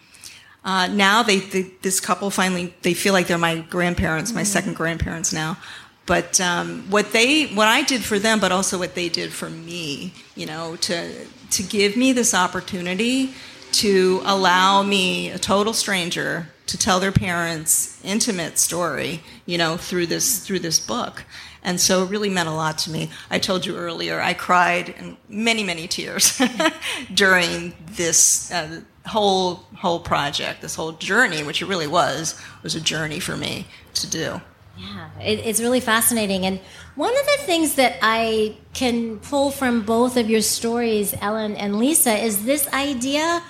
Uh, 0.63 0.87
now 0.87 1.23
they, 1.23 1.39
they, 1.39 1.63
this 1.81 1.99
couple 1.99 2.29
finally 2.29 2.73
they 2.81 2.93
feel 2.93 3.13
like 3.13 3.27
they're 3.27 3.37
my 3.37 3.59
grandparents, 3.59 4.33
my 4.33 4.43
second 4.43 4.75
grandparents 4.75 5.31
now. 5.31 5.57
But 6.05 6.41
um, 6.41 6.83
what 6.89 7.11
they 7.13 7.47
what 7.47 7.67
I 7.67 7.83
did 7.83 8.03
for 8.03 8.19
them, 8.19 8.39
but 8.39 8.51
also 8.51 8.77
what 8.77 8.95
they 8.95 9.09
did 9.09 9.31
for 9.31 9.49
me, 9.49 10.13
you 10.35 10.45
know, 10.45 10.75
to 10.77 11.25
to 11.51 11.63
give 11.63 11.95
me 11.95 12.11
this 12.11 12.33
opportunity 12.33 13.33
to 13.73 14.21
allow 14.25 14.83
me, 14.83 15.29
a 15.29 15.39
total 15.39 15.73
stranger, 15.73 16.49
to 16.67 16.77
tell 16.77 16.99
their 16.99 17.11
parents 17.11 17.99
intimate 18.03 18.59
story, 18.59 19.21
you 19.45 19.57
know, 19.57 19.77
through 19.77 20.07
this 20.07 20.45
through 20.45 20.59
this 20.59 20.79
book. 20.79 21.23
And 21.63 21.79
so 21.79 22.03
it 22.03 22.09
really 22.09 22.29
meant 22.29 22.49
a 22.49 22.53
lot 22.53 22.77
to 22.79 22.91
me. 22.91 23.09
I 23.29 23.39
told 23.39 23.65
you 23.65 23.77
earlier, 23.77 24.19
I 24.19 24.33
cried 24.33 24.89
in 24.89 25.17
many, 25.29 25.63
many 25.63 25.87
tears 25.87 26.41
during 27.13 27.73
this 27.85 28.51
uh, 28.51 28.81
whole 29.05 29.55
whole 29.77 29.99
project, 29.99 30.61
this 30.61 30.75
whole 30.75 30.93
journey, 30.93 31.43
which 31.43 31.61
it 31.61 31.65
really 31.65 31.87
was, 31.87 32.39
was 32.63 32.75
a 32.75 32.81
journey 32.81 33.19
for 33.19 33.37
me 33.37 33.67
to 33.95 34.07
do. 34.07 34.41
Yeah, 34.77 35.09
it, 35.19 35.39
it's 35.39 35.59
really 35.59 35.79
fascinating. 35.79 36.45
And 36.45 36.59
one 36.95 37.15
of 37.15 37.25
the 37.25 37.43
things 37.43 37.75
that 37.75 37.97
I 38.01 38.57
can 38.73 39.19
pull 39.19 39.51
from 39.51 39.83
both 39.83 40.17
of 40.17 40.29
your 40.29 40.41
stories, 40.41 41.13
Ellen 41.21 41.55
and 41.55 41.77
Lisa, 41.77 42.13
is 42.13 42.45
this 42.45 42.67
idea 42.73 43.43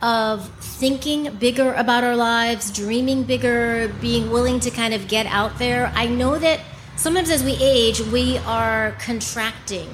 of 0.00 0.48
thinking 0.60 1.34
bigger 1.36 1.74
about 1.74 2.04
our 2.04 2.16
lives, 2.16 2.70
dreaming 2.70 3.24
bigger, 3.24 3.92
being 4.00 4.30
willing 4.30 4.60
to 4.60 4.70
kind 4.70 4.94
of 4.94 5.08
get 5.08 5.26
out 5.26 5.58
there. 5.58 5.92
I 5.94 6.06
know 6.06 6.38
that 6.38 6.60
sometimes 6.98 7.30
as 7.30 7.42
we 7.42 7.52
age, 7.60 8.00
we 8.00 8.38
are 8.38 8.90
contracting. 8.98 9.88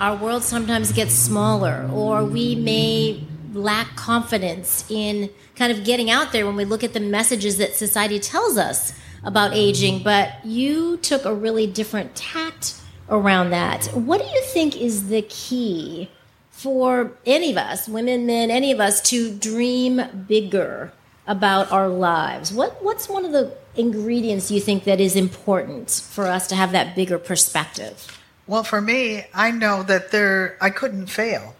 Our 0.00 0.16
world 0.16 0.42
sometimes 0.42 0.92
gets 0.92 1.14
smaller, 1.14 1.88
or 1.92 2.24
we 2.24 2.56
may 2.56 3.24
lack 3.52 3.94
confidence 3.94 4.84
in 4.90 5.30
kind 5.54 5.72
of 5.72 5.84
getting 5.84 6.10
out 6.10 6.32
there 6.32 6.44
when 6.44 6.56
we 6.56 6.64
look 6.64 6.82
at 6.82 6.92
the 6.92 7.00
messages 7.00 7.56
that 7.58 7.74
society 7.74 8.18
tells 8.18 8.58
us 8.58 8.92
about 9.22 9.54
aging. 9.54 10.02
But 10.02 10.44
you 10.44 10.96
took 10.98 11.24
a 11.24 11.32
really 11.32 11.68
different 11.68 12.16
tact 12.16 12.74
around 13.08 13.50
that. 13.50 13.86
What 13.94 14.20
do 14.20 14.26
you 14.26 14.42
think 14.42 14.76
is 14.76 15.08
the 15.08 15.22
key 15.22 16.10
for 16.50 17.12
any 17.24 17.52
of 17.52 17.56
us, 17.56 17.88
women, 17.88 18.26
men, 18.26 18.50
any 18.50 18.72
of 18.72 18.80
us, 18.80 19.00
to 19.02 19.32
dream 19.32 20.02
bigger 20.26 20.92
about 21.28 21.70
our 21.70 21.88
lives? 21.88 22.52
What, 22.52 22.82
what's 22.82 23.08
one 23.08 23.24
of 23.24 23.30
the 23.30 23.56
ingredients 23.76 24.50
you 24.50 24.60
think 24.60 24.84
that 24.84 25.00
is 25.00 25.16
important 25.16 25.90
for 25.90 26.26
us 26.26 26.46
to 26.48 26.54
have 26.54 26.72
that 26.72 26.94
bigger 26.94 27.18
perspective? 27.18 28.20
Well, 28.46 28.62
for 28.62 28.80
me, 28.80 29.24
I 29.32 29.50
know 29.50 29.82
that 29.82 30.10
there 30.10 30.56
I 30.60 30.70
couldn't 30.70 31.06
fail. 31.06 31.54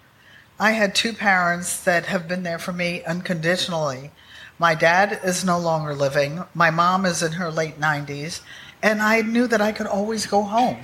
I 0.59 0.73
had 0.73 0.95
two 0.95 1.13
parents 1.13 1.83
that 1.85 2.07
have 2.07 2.29
been 2.29 2.43
there 2.43 2.59
for 2.59 2.73
me 2.73 3.03
unconditionally. 3.05 4.11
My 4.59 4.75
dad 4.75 5.21
is 5.25 5.45
no 5.45 5.59
longer 5.59 5.95
living. 5.95 6.45
My 6.55 6.71
mom 6.71 7.07
is 7.07 7.23
in 7.23 7.33
her 7.33 7.51
late 7.51 7.81
90s, 7.81 8.41
and 8.83 9.03
I 9.03 9.23
knew 9.23 9.47
that 9.49 9.61
I 9.61 9.73
could 9.73 9.87
always 9.87 10.27
go 10.27 10.43
home. 10.43 10.83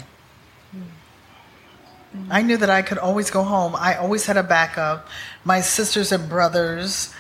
Mm. 2.17 2.27
I 2.31 2.43
knew 2.43 2.57
that 2.57 2.71
I 2.71 2.83
could 2.83 2.99
always 2.99 3.31
go 3.31 3.45
home. 3.45 3.77
I 3.77 3.95
always 3.95 4.27
had 4.27 4.37
a 4.37 4.43
backup. 4.43 5.07
My 5.45 5.61
sisters 5.61 6.11
and 6.11 6.29
brothers 6.29 7.15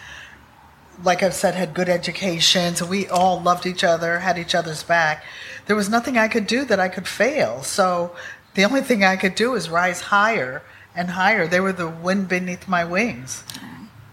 like 1.02 1.22
I've 1.22 1.34
said, 1.34 1.54
had 1.54 1.74
good 1.74 1.88
educations. 1.88 2.82
We 2.82 3.08
all 3.08 3.40
loved 3.40 3.66
each 3.66 3.84
other, 3.84 4.20
had 4.20 4.38
each 4.38 4.54
other's 4.54 4.82
back. 4.82 5.24
There 5.66 5.76
was 5.76 5.88
nothing 5.88 6.18
I 6.18 6.28
could 6.28 6.46
do 6.46 6.64
that 6.64 6.80
I 6.80 6.88
could 6.88 7.06
fail. 7.06 7.62
So 7.62 8.14
the 8.54 8.64
only 8.64 8.80
thing 8.80 9.04
I 9.04 9.16
could 9.16 9.34
do 9.34 9.54
is 9.54 9.70
rise 9.70 10.00
higher 10.00 10.62
and 10.94 11.10
higher. 11.10 11.46
They 11.46 11.60
were 11.60 11.72
the 11.72 11.88
wind 11.88 12.28
beneath 12.28 12.68
my 12.68 12.84
wings. 12.84 13.44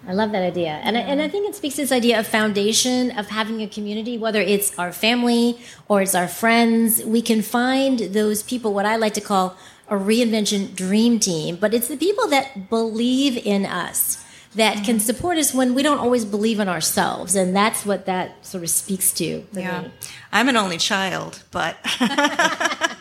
I 0.08 0.14
love 0.14 0.32
that 0.32 0.44
idea. 0.44 0.80
And 0.84 0.98
I, 0.98 1.02
and 1.02 1.22
I 1.22 1.28
think 1.28 1.50
it 1.50 1.56
speaks 1.56 1.76
to 1.76 1.82
this 1.82 1.92
idea 1.92 2.18
of 2.18 2.28
foundation 2.28 3.12
of 3.12 3.28
having 3.28 3.62
a 3.62 3.68
community, 3.68 4.18
whether 4.18 4.40
it's 4.40 4.78
our 4.80 4.94
family 4.94 5.60
or 5.90 6.02
it's 6.02 6.16
our 6.16 6.30
friends. 6.30 7.04
We 7.04 7.22
can 7.22 7.42
find 7.42 8.00
those 8.00 8.42
people, 8.42 8.74
what 8.74 8.86
I 8.86 8.96
like 8.96 9.14
to 9.16 9.22
call 9.22 9.58
a 9.90 9.96
reinvention 9.96 10.76
dream 10.76 11.20
team, 11.20 11.58
but 11.58 11.74
it's 11.74 11.90
the 11.90 11.98
people 11.98 12.28
that 12.28 12.70
believe 12.70 13.38
in 13.38 13.66
us 13.66 14.24
that 14.58 14.84
can 14.84 15.00
support 15.00 15.38
us 15.38 15.54
when 15.54 15.76
we 15.76 15.84
don't 15.84 16.00
always 16.00 16.26
believe 16.26 16.60
in 16.60 16.68
ourselves. 16.68 17.36
And 17.36 17.56
that's 17.56 17.86
what 17.86 18.08
that 18.08 18.46
sort 18.46 18.64
of 18.64 18.70
speaks 18.70 19.14
to. 19.14 19.46
yeah. 19.54 19.82
Me. 19.82 19.92
I'm 20.32 20.50
an 20.50 20.58
only 20.58 20.78
child, 20.78 21.44
but 21.52 21.78
I, 21.84 22.98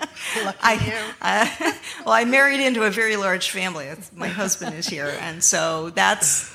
I, 1.20 1.78
well, 2.04 2.14
I 2.14 2.24
married 2.24 2.60
into 2.60 2.84
a 2.84 2.90
very 2.90 3.16
large 3.16 3.50
family. 3.50 3.88
My 4.14 4.28
husband 4.28 4.76
is 4.76 4.86
here. 4.86 5.16
And 5.20 5.42
so 5.42 5.90
that's, 5.90 6.54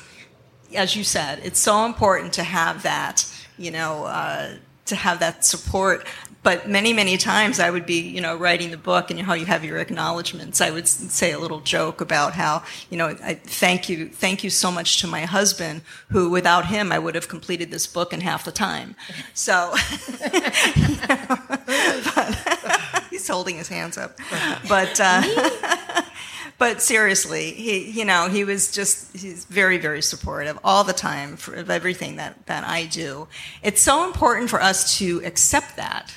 as 0.75 0.95
you 0.95 1.03
said, 1.03 1.41
it's 1.43 1.59
so 1.59 1.85
important 1.85 2.33
to 2.33 2.43
have 2.43 2.83
that, 2.83 3.25
you 3.57 3.71
know, 3.71 4.05
uh, 4.05 4.53
to 4.91 4.95
have 4.97 5.19
that 5.19 5.43
support. 5.43 6.05
But 6.43 6.67
many, 6.67 6.91
many 6.91 7.17
times 7.17 7.59
I 7.59 7.69
would 7.69 7.85
be, 7.85 8.01
you 8.01 8.19
know, 8.19 8.35
writing 8.35 8.71
the 8.71 8.77
book 8.77 9.11
and 9.11 9.19
how 9.19 9.33
you 9.33 9.45
have 9.45 9.63
your 9.63 9.77
acknowledgments. 9.77 10.59
I 10.59 10.71
would 10.71 10.87
say 10.87 11.31
a 11.31 11.39
little 11.39 11.59
joke 11.61 12.01
about 12.01 12.33
how, 12.33 12.63
you 12.89 12.97
know, 12.97 13.15
I 13.23 13.35
thank 13.35 13.87
you, 13.89 14.09
thank 14.09 14.43
you 14.43 14.49
so 14.49 14.71
much 14.71 14.99
to 15.01 15.07
my 15.07 15.21
husband, 15.21 15.81
who 16.09 16.29
without 16.29 16.65
him 16.65 16.91
I 16.91 16.97
would 16.97 17.13
have 17.15 17.27
completed 17.27 17.69
this 17.69 17.85
book 17.85 18.11
in 18.11 18.21
half 18.21 18.43
the 18.43 18.51
time. 18.51 18.95
So, 19.35 19.73
you 20.33 20.39
know, 21.07 21.27
but, 22.15 23.05
he's 23.11 23.27
holding 23.27 23.57
his 23.57 23.67
hands 23.67 23.97
up. 23.97 24.17
But, 24.67 24.99
uh, 24.99 25.21
but 26.61 26.79
seriously, 26.79 27.53
he, 27.53 27.89
you 27.89 28.05
know, 28.05 28.29
he 28.29 28.43
was 28.43 28.71
just, 28.71 29.17
he's 29.17 29.45
very, 29.45 29.79
very 29.79 29.99
supportive 29.99 30.59
all 30.63 30.83
the 30.83 30.93
time 30.93 31.35
for, 31.35 31.55
of 31.55 31.71
everything 31.71 32.17
that, 32.17 32.45
that 32.45 32.63
I 32.63 32.85
do. 32.85 33.27
It's 33.63 33.81
so 33.81 34.05
important 34.05 34.47
for 34.51 34.61
us 34.61 34.99
to 34.99 35.23
accept 35.25 35.75
that. 35.77 36.13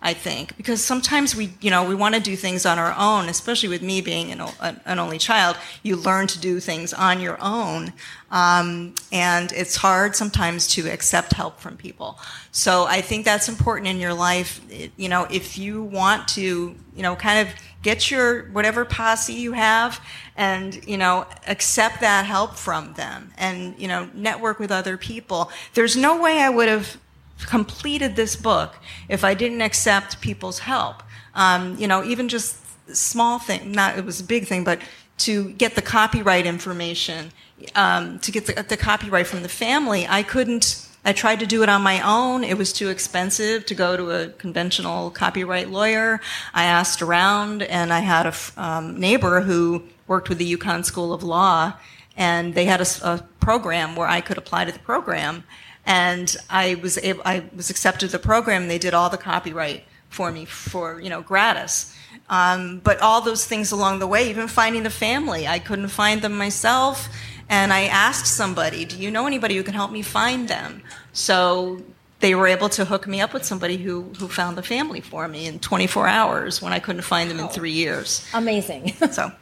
I 0.00 0.14
think, 0.14 0.56
because 0.56 0.80
sometimes 0.84 1.34
we, 1.34 1.50
you 1.60 1.72
know, 1.72 1.82
we 1.82 1.96
want 1.96 2.14
to 2.14 2.20
do 2.20 2.36
things 2.36 2.64
on 2.64 2.78
our 2.78 2.94
own, 2.96 3.28
especially 3.28 3.68
with 3.68 3.82
me 3.82 4.00
being 4.00 4.30
an, 4.30 4.40
an 4.60 5.00
only 5.00 5.18
child. 5.18 5.56
You 5.82 5.96
learn 5.96 6.28
to 6.28 6.38
do 6.38 6.60
things 6.60 6.94
on 6.94 7.20
your 7.20 7.36
own. 7.40 7.92
Um, 8.30 8.94
and 9.10 9.50
it's 9.50 9.74
hard 9.74 10.14
sometimes 10.14 10.68
to 10.68 10.88
accept 10.88 11.32
help 11.32 11.58
from 11.58 11.76
people. 11.76 12.20
So 12.52 12.84
I 12.84 13.00
think 13.00 13.24
that's 13.24 13.48
important 13.48 13.88
in 13.88 13.98
your 13.98 14.14
life. 14.14 14.60
It, 14.70 14.92
you 14.96 15.08
know, 15.08 15.26
if 15.32 15.58
you 15.58 15.82
want 15.82 16.28
to, 16.28 16.76
you 16.94 17.02
know, 17.02 17.16
kind 17.16 17.48
of 17.48 17.52
get 17.82 18.10
your 18.10 18.44
whatever 18.50 18.84
posse 18.84 19.34
you 19.34 19.52
have 19.52 20.04
and, 20.36 20.84
you 20.86 20.96
know, 20.96 21.26
accept 21.46 22.00
that 22.00 22.26
help 22.26 22.56
from 22.56 22.94
them 22.94 23.32
and, 23.38 23.78
you 23.78 23.88
know, 23.88 24.08
network 24.14 24.58
with 24.58 24.70
other 24.70 24.96
people. 24.96 25.50
There's 25.74 25.96
no 25.96 26.20
way 26.20 26.40
I 26.40 26.48
would 26.48 26.68
have 26.68 26.98
completed 27.46 28.16
this 28.16 28.36
book 28.36 28.76
if 29.08 29.24
I 29.24 29.34
didn't 29.34 29.62
accept 29.62 30.20
people's 30.20 30.60
help. 30.60 31.02
Um, 31.34 31.76
you 31.78 31.86
know, 31.86 32.02
even 32.02 32.28
just 32.28 32.56
small 32.94 33.38
thing, 33.38 33.72
not 33.72 33.96
it 33.96 34.04
was 34.04 34.20
a 34.20 34.24
big 34.24 34.46
thing, 34.46 34.64
but 34.64 34.80
to 35.18 35.50
get 35.52 35.74
the 35.74 35.82
copyright 35.82 36.46
information, 36.46 37.32
um, 37.74 38.18
to 38.20 38.32
get 38.32 38.46
the, 38.46 38.62
the 38.62 38.76
copyright 38.76 39.26
from 39.26 39.42
the 39.42 39.48
family, 39.48 40.06
I 40.08 40.22
couldn't. 40.22 40.84
I 41.08 41.14
tried 41.14 41.40
to 41.40 41.46
do 41.46 41.62
it 41.62 41.70
on 41.70 41.80
my 41.80 42.02
own. 42.02 42.44
It 42.44 42.58
was 42.58 42.70
too 42.70 42.90
expensive 42.90 43.64
to 43.64 43.74
go 43.74 43.96
to 43.96 44.10
a 44.10 44.28
conventional 44.28 45.10
copyright 45.10 45.70
lawyer. 45.70 46.20
I 46.52 46.64
asked 46.64 47.00
around, 47.00 47.62
and 47.62 47.94
I 47.94 48.00
had 48.00 48.26
a 48.26 48.34
um, 48.58 49.00
neighbor 49.00 49.40
who 49.40 49.84
worked 50.06 50.28
with 50.28 50.36
the 50.36 50.54
UConn 50.54 50.84
School 50.84 51.14
of 51.14 51.22
Law, 51.22 51.72
and 52.14 52.52
they 52.52 52.66
had 52.66 52.82
a, 52.82 52.86
a 53.02 53.24
program 53.40 53.96
where 53.96 54.06
I 54.06 54.20
could 54.20 54.36
apply 54.36 54.66
to 54.66 54.72
the 54.72 54.80
program 54.80 55.44
and 55.86 56.36
I 56.50 56.74
was 56.74 56.98
able, 56.98 57.22
I 57.24 57.44
was 57.56 57.70
accepted 57.70 58.10
to 58.10 58.12
the 58.12 58.22
program. 58.22 58.68
They 58.68 58.76
did 58.76 58.92
all 58.92 59.08
the 59.08 59.16
copyright 59.16 59.84
for 60.10 60.30
me 60.30 60.44
for 60.44 61.00
you 61.00 61.08
know 61.08 61.22
gratis. 61.22 61.94
Um, 62.28 62.80
but 62.84 63.00
all 63.00 63.22
those 63.22 63.46
things 63.46 63.72
along 63.72 64.00
the 64.00 64.06
way, 64.06 64.28
even 64.28 64.46
finding 64.48 64.82
the 64.82 64.90
family, 64.90 65.46
I 65.48 65.58
couldn't 65.58 65.88
find 65.88 66.20
them 66.20 66.36
myself. 66.36 67.08
And 67.48 67.72
I 67.72 67.84
asked 67.84 68.26
somebody, 68.26 68.84
"Do 68.84 68.96
you 68.96 69.10
know 69.10 69.26
anybody 69.26 69.56
who 69.56 69.62
can 69.62 69.74
help 69.74 69.90
me 69.90 70.02
find 70.02 70.48
them?" 70.48 70.82
So 71.12 71.82
they 72.20 72.34
were 72.34 72.46
able 72.46 72.68
to 72.70 72.84
hook 72.84 73.06
me 73.06 73.20
up 73.20 73.32
with 73.32 73.44
somebody 73.44 73.76
who, 73.76 74.02
who 74.18 74.28
found 74.28 74.58
the 74.58 74.62
family 74.62 75.00
for 75.00 75.28
me 75.28 75.46
in 75.46 75.58
24 75.60 76.08
hours 76.08 76.60
when 76.60 76.72
I 76.72 76.80
couldn't 76.80 77.02
find 77.02 77.30
them 77.30 77.38
in 77.38 77.48
three 77.48 77.72
years. 77.72 78.26
Amazing. 78.34 78.94
So, 79.10 79.32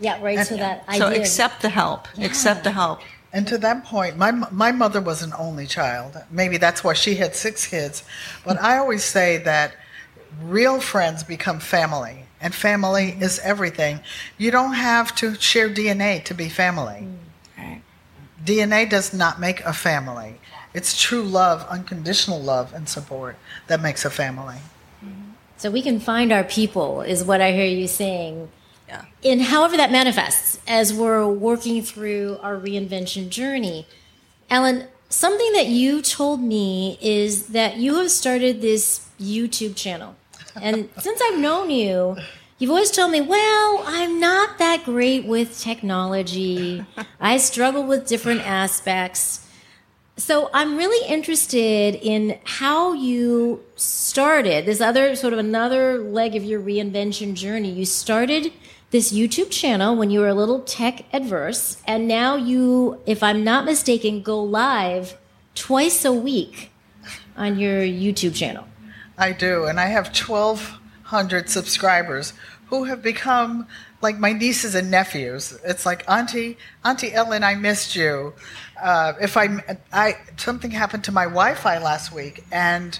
yeah, 0.00 0.20
right. 0.22 0.44
So 0.46 0.56
that 0.56 0.84
so 0.94 1.08
accept 1.08 1.62
the 1.62 1.70
help. 1.70 2.08
Yeah. 2.16 2.26
Accept 2.26 2.64
the 2.64 2.70
help. 2.70 3.00
And 3.32 3.46
to 3.48 3.56
that 3.58 3.84
point, 3.84 4.16
my 4.16 4.30
my 4.30 4.72
mother 4.72 5.00
was 5.00 5.22
an 5.22 5.32
only 5.38 5.66
child. 5.66 6.16
Maybe 6.30 6.58
that's 6.58 6.82
why 6.84 6.92
she 6.92 7.14
had 7.14 7.34
six 7.34 7.66
kids. 7.66 8.02
But 8.44 8.60
I 8.60 8.76
always 8.78 9.04
say 9.04 9.38
that 9.38 9.72
real 10.42 10.80
friends 10.80 11.22
become 11.22 11.60
family, 11.60 12.24
and 12.40 12.54
family 12.54 13.16
is 13.20 13.38
everything. 13.38 14.00
You 14.36 14.50
don't 14.50 14.74
have 14.74 15.14
to 15.16 15.34
share 15.36 15.70
DNA 15.70 16.24
to 16.24 16.34
be 16.34 16.48
family. 16.48 17.06
Right. 17.06 17.25
DNA 18.44 18.88
does 18.88 19.12
not 19.12 19.40
make 19.40 19.60
a 19.60 19.72
family. 19.72 20.40
It's 20.74 21.00
true 21.00 21.22
love, 21.22 21.66
unconditional 21.68 22.40
love 22.40 22.72
and 22.74 22.88
support 22.88 23.36
that 23.66 23.80
makes 23.80 24.04
a 24.04 24.10
family. 24.10 24.56
Mm-hmm. 25.04 25.30
So 25.56 25.70
we 25.70 25.82
can 25.82 26.00
find 26.00 26.32
our 26.32 26.44
people, 26.44 27.00
is 27.00 27.24
what 27.24 27.40
I 27.40 27.52
hear 27.52 27.66
you 27.66 27.88
saying. 27.88 28.50
Yeah. 28.88 29.04
In 29.22 29.40
however 29.40 29.76
that 29.78 29.90
manifests 29.90 30.60
as 30.68 30.92
we're 30.92 31.26
working 31.26 31.82
through 31.82 32.38
our 32.42 32.56
reinvention 32.56 33.30
journey. 33.30 33.86
Ellen, 34.48 34.86
something 35.08 35.52
that 35.54 35.66
you 35.66 36.02
told 36.02 36.40
me 36.40 36.98
is 37.00 37.48
that 37.48 37.78
you 37.78 37.96
have 37.96 38.10
started 38.10 38.60
this 38.60 39.08
YouTube 39.20 39.74
channel. 39.76 40.14
And 40.60 40.88
since 40.98 41.20
I've 41.22 41.38
known 41.38 41.70
you, 41.70 42.16
you've 42.58 42.70
always 42.70 42.90
told 42.90 43.12
me, 43.12 43.20
well, 43.20 43.82
I'm 43.86 44.18
not 44.20 44.58
that 44.58 44.84
great 44.84 45.26
with 45.26 45.58
technology. 45.58 46.84
I 47.20 47.36
struggle 47.38 47.84
with 47.84 48.06
different 48.06 48.40
aspects. 48.40 49.46
So 50.16 50.48
I'm 50.54 50.78
really 50.78 51.06
interested 51.08 51.94
in 51.96 52.38
how 52.44 52.94
you 52.94 53.62
started 53.74 54.64
this 54.64 54.80
other 54.80 55.14
sort 55.14 55.34
of 55.34 55.38
another 55.38 55.98
leg 55.98 56.34
of 56.34 56.42
your 56.42 56.60
reinvention 56.60 57.34
journey. 57.34 57.70
You 57.70 57.84
started 57.84 58.52
this 58.92 59.12
YouTube 59.12 59.50
channel 59.50 59.94
when 59.94 60.10
you 60.10 60.20
were 60.20 60.28
a 60.28 60.34
little 60.34 60.60
tech 60.60 61.04
adverse, 61.12 61.82
and 61.86 62.08
now 62.08 62.36
you, 62.36 62.98
if 63.04 63.22
I'm 63.22 63.44
not 63.44 63.66
mistaken, 63.66 64.22
go 64.22 64.42
live 64.42 65.18
twice 65.54 66.04
a 66.04 66.12
week 66.12 66.70
on 67.36 67.58
your 67.58 67.80
YouTube 67.80 68.34
channel. 68.34 68.66
I 69.18 69.32
do, 69.32 69.66
and 69.66 69.78
I 69.78 69.86
have 69.86 70.12
1,200 71.08 71.48
subscribers 71.48 72.32
who 72.66 72.84
have 72.84 73.00
become 73.00 73.68
like 74.02 74.18
my 74.18 74.32
nieces 74.32 74.74
and 74.74 74.90
nephews. 74.90 75.56
It's 75.64 75.86
like 75.86 76.08
Auntie, 76.10 76.58
Auntie 76.84 77.12
Ellen, 77.12 77.44
I 77.44 77.54
missed 77.54 77.94
you. 77.94 78.34
Uh, 78.82 79.12
if 79.20 79.36
I, 79.36 79.76
I 79.92 80.16
something 80.36 80.72
happened 80.72 81.04
to 81.04 81.12
my 81.12 81.24
Wi-Fi 81.24 81.78
last 81.78 82.12
week, 82.12 82.44
and 82.50 82.98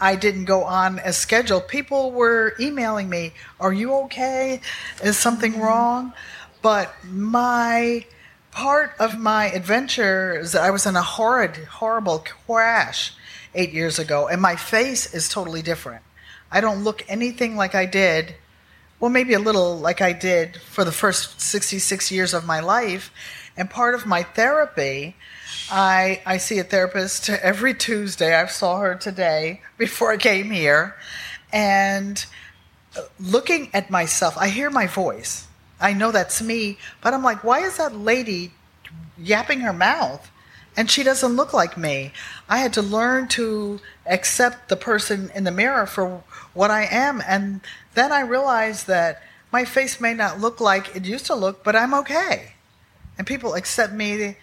I 0.00 0.16
didn't 0.16 0.46
go 0.46 0.64
on 0.64 0.98
as 0.98 1.18
scheduled. 1.18 1.68
People 1.68 2.10
were 2.10 2.54
emailing 2.58 3.10
me, 3.10 3.34
"Are 3.60 3.72
you 3.72 3.92
okay? 4.04 4.62
Is 5.04 5.18
something 5.18 5.60
wrong?" 5.60 6.14
But 6.62 6.94
my 7.04 8.06
part 8.50 8.92
of 8.98 9.18
my 9.18 9.50
adventure 9.50 10.38
is 10.38 10.52
that 10.52 10.62
I 10.62 10.70
was 10.70 10.86
in 10.86 10.96
a 10.96 11.02
horrid, 11.02 11.56
horrible 11.56 12.24
crash 12.46 13.12
eight 13.54 13.72
years 13.72 13.98
ago, 13.98 14.26
and 14.26 14.40
my 14.40 14.56
face 14.56 15.12
is 15.12 15.28
totally 15.28 15.60
different. 15.60 16.02
I 16.52 16.60
don't 16.60 16.84
look 16.84 17.02
anything 17.08 17.56
like 17.56 17.74
I 17.74 17.86
did. 17.86 18.34
Well, 19.00 19.10
maybe 19.10 19.32
a 19.32 19.38
little 19.38 19.78
like 19.78 20.02
I 20.02 20.12
did 20.12 20.58
for 20.58 20.84
the 20.84 20.92
first 20.92 21.40
66 21.40 22.12
years 22.12 22.34
of 22.34 22.44
my 22.44 22.60
life. 22.60 23.10
And 23.56 23.70
part 23.70 23.94
of 23.94 24.06
my 24.06 24.22
therapy, 24.22 25.16
I, 25.70 26.20
I 26.26 26.36
see 26.36 26.58
a 26.58 26.64
therapist 26.64 27.28
every 27.30 27.72
Tuesday. 27.72 28.34
I 28.34 28.46
saw 28.46 28.78
her 28.80 28.94
today 28.94 29.62
before 29.78 30.12
I 30.12 30.18
came 30.18 30.50
here. 30.50 30.94
And 31.52 32.24
uh, 32.96 33.00
looking 33.18 33.70
at 33.72 33.90
myself, 33.90 34.36
I 34.36 34.48
hear 34.48 34.70
my 34.70 34.86
voice. 34.86 35.48
I 35.80 35.94
know 35.94 36.12
that's 36.12 36.42
me, 36.42 36.78
but 37.02 37.14
I'm 37.14 37.22
like, 37.24 37.42
why 37.42 37.60
is 37.60 37.78
that 37.78 37.96
lady 37.96 38.52
yapping 39.18 39.60
her 39.60 39.72
mouth? 39.72 40.30
And 40.76 40.90
she 40.90 41.02
doesn't 41.02 41.36
look 41.36 41.52
like 41.52 41.76
me. 41.76 42.12
I 42.48 42.58
had 42.58 42.72
to 42.74 42.82
learn 42.82 43.28
to 43.28 43.80
accept 44.06 44.68
the 44.68 44.76
person 44.76 45.30
in 45.34 45.44
the 45.44 45.50
mirror 45.50 45.86
for 45.86 46.22
what 46.54 46.70
I 46.70 46.84
am. 46.84 47.22
And 47.26 47.60
then 47.94 48.10
I 48.10 48.20
realized 48.20 48.86
that 48.86 49.22
my 49.52 49.64
face 49.64 50.00
may 50.00 50.14
not 50.14 50.40
look 50.40 50.60
like 50.60 50.96
it 50.96 51.04
used 51.04 51.26
to 51.26 51.34
look, 51.34 51.62
but 51.62 51.76
I'm 51.76 51.92
okay. 51.94 52.54
And 53.18 53.26
people 53.26 53.54
accept 53.54 53.92
me 53.92 54.36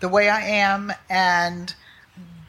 the 0.00 0.08
way 0.08 0.28
I 0.28 0.42
am. 0.42 0.92
And 1.08 1.74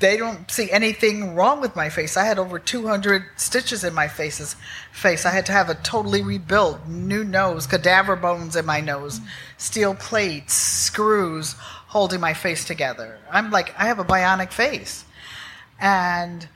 they 0.04 0.18
don't 0.18 0.52
see 0.52 0.70
anything 0.70 1.34
wrong 1.34 1.62
with 1.62 1.78
my 1.78 1.88
face. 1.88 2.18
I 2.18 2.26
had 2.26 2.38
over 2.38 2.60
200 2.60 3.24
stitches 3.38 3.86
in 3.86 3.94
my 3.94 4.10
face's 4.10 4.58
face. 4.92 5.26
I 5.26 5.32
had 5.32 5.46
to 5.46 5.54
have 5.54 5.70
a 5.70 5.76
totally 5.76 6.22
rebuilt 6.22 6.86
new 6.90 7.24
nose, 7.24 7.66
cadaver 7.66 8.18
bones 8.18 8.58
in 8.58 8.66
my 8.66 8.82
nose, 8.82 9.22
steel 9.58 9.96
plates, 9.96 10.54
screws 10.54 11.56
holding 11.94 12.20
my 12.20 12.34
face 12.34 12.66
together. 12.66 13.20
I'm 13.32 13.52
like, 13.52 13.80
I 13.80 13.86
have 13.86 14.00
a 14.00 14.04
bionic 14.04 14.52
face. 14.52 15.06
And 15.80 16.48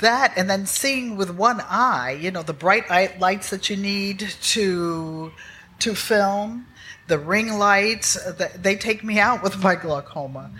that, 0.00 0.32
and 0.36 0.48
then 0.48 0.64
seeing 0.64 1.18
with 1.18 1.30
one 1.30 1.60
eye, 1.60 2.18
you 2.18 2.30
know, 2.30 2.42
the 2.42 2.54
bright 2.54 2.88
lights 3.20 3.50
that 3.50 3.68
you 3.68 3.76
need 3.76 4.20
to 4.54 5.32
to 5.78 5.94
film, 5.94 6.66
the 7.08 7.18
ring 7.18 7.58
lights, 7.58 8.16
uh, 8.16 8.48
they 8.56 8.74
take 8.74 9.04
me 9.04 9.18
out 9.18 9.42
with 9.42 9.62
my 9.62 9.74
glaucoma. 9.74 10.50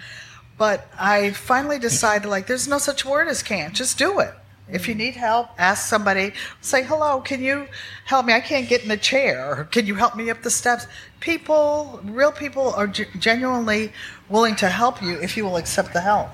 But 0.59 0.87
I 0.99 1.31
finally 1.31 1.79
decided, 1.79 2.29
like, 2.29 2.47
there's 2.47 2.69
no 2.69 2.77
such 2.77 3.07
word 3.07 3.29
as 3.29 3.43
can't. 3.43 3.75
Just 3.75 3.97
do 3.97 4.21
it. 4.21 4.35
If 4.69 4.89
you 4.89 4.95
need 4.95 5.15
help, 5.15 5.49
ask 5.59 5.87
somebody. 5.87 6.33
Say, 6.61 6.83
hello, 6.83 7.21
can 7.21 7.43
you 7.43 7.69
help 8.05 8.27
me? 8.27 8.35
I 8.35 8.41
can't 8.41 8.69
get 8.69 8.83
in 8.83 8.89
the 8.89 8.97
chair. 8.97 9.61
Or 9.61 9.65
can 9.65 9.87
you 9.87 9.95
help 9.95 10.15
me 10.17 10.29
up 10.29 10.43
the 10.43 10.51
steps? 10.51 10.87
People, 11.21 12.01
real 12.05 12.33
people, 12.33 12.73
are 12.75 12.87
genuinely 12.87 13.93
willing 14.29 14.57
to 14.57 14.69
help 14.69 15.03
you 15.03 15.19
if 15.21 15.37
you 15.37 15.45
will 15.45 15.57
accept 15.57 15.93
the 15.93 16.01
help. 16.01 16.29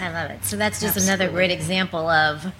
I 0.00 0.10
love 0.10 0.30
it. 0.30 0.44
So 0.44 0.56
that's 0.56 0.80
just 0.80 0.96
Absolutely. 0.96 1.24
another 1.24 1.32
great 1.32 1.50
example 1.50 2.08
of 2.08 2.52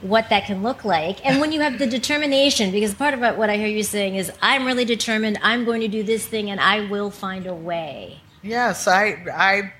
what 0.00 0.28
that 0.30 0.46
can 0.46 0.62
look 0.62 0.84
like. 0.84 1.24
And 1.24 1.40
when 1.40 1.52
you 1.52 1.60
have 1.60 1.78
the 1.78 1.86
determination, 1.86 2.70
because 2.70 2.94
part 2.94 3.14
of 3.14 3.20
what 3.36 3.50
I 3.50 3.56
hear 3.56 3.66
you 3.66 3.82
saying 3.82 4.16
is, 4.16 4.32
I'm 4.42 4.64
really 4.64 4.84
determined, 4.84 5.38
I'm 5.42 5.64
going 5.64 5.80
to 5.80 5.88
do 5.88 6.02
this 6.02 6.26
thing, 6.26 6.50
and 6.50 6.60
I 6.60 6.88
will 6.88 7.10
find 7.10 7.46
a 7.46 7.54
way. 7.54 8.20
Yes, 8.42 8.86
I, 8.86 9.24
I, 9.32 9.72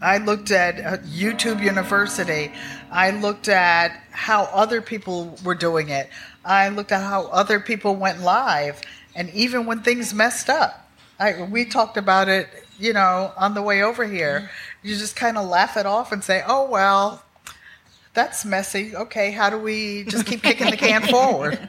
I 0.00 0.18
looked 0.18 0.50
at 0.50 0.80
uh, 0.80 0.98
YouTube 0.98 1.62
University. 1.62 2.52
I 2.90 3.10
looked 3.10 3.48
at 3.48 4.00
how 4.10 4.44
other 4.44 4.80
people 4.80 5.36
were 5.44 5.54
doing 5.54 5.88
it. 5.88 6.08
I 6.44 6.68
looked 6.68 6.92
at 6.92 7.02
how 7.02 7.26
other 7.26 7.60
people 7.60 7.96
went 7.96 8.20
live. 8.20 8.80
And 9.14 9.30
even 9.30 9.66
when 9.66 9.82
things 9.82 10.14
messed 10.14 10.48
up, 10.48 10.88
I, 11.18 11.42
we 11.42 11.64
talked 11.64 11.96
about 11.96 12.28
it, 12.28 12.48
you 12.78 12.92
know, 12.92 13.32
on 13.36 13.54
the 13.54 13.62
way 13.62 13.82
over 13.82 14.06
here. 14.06 14.40
Mm-hmm. 14.40 14.88
You 14.88 14.96
just 14.96 15.16
kind 15.16 15.36
of 15.36 15.48
laugh 15.48 15.76
it 15.76 15.86
off 15.86 16.12
and 16.12 16.24
say, 16.24 16.42
oh, 16.46 16.68
well, 16.68 17.22
that's 18.12 18.44
messy. 18.44 18.96
Okay, 18.96 19.30
how 19.30 19.50
do 19.50 19.58
we 19.58 20.04
just 20.04 20.26
keep 20.26 20.42
kicking 20.42 20.70
the 20.70 20.76
can 20.76 21.02
forward? 21.10 21.68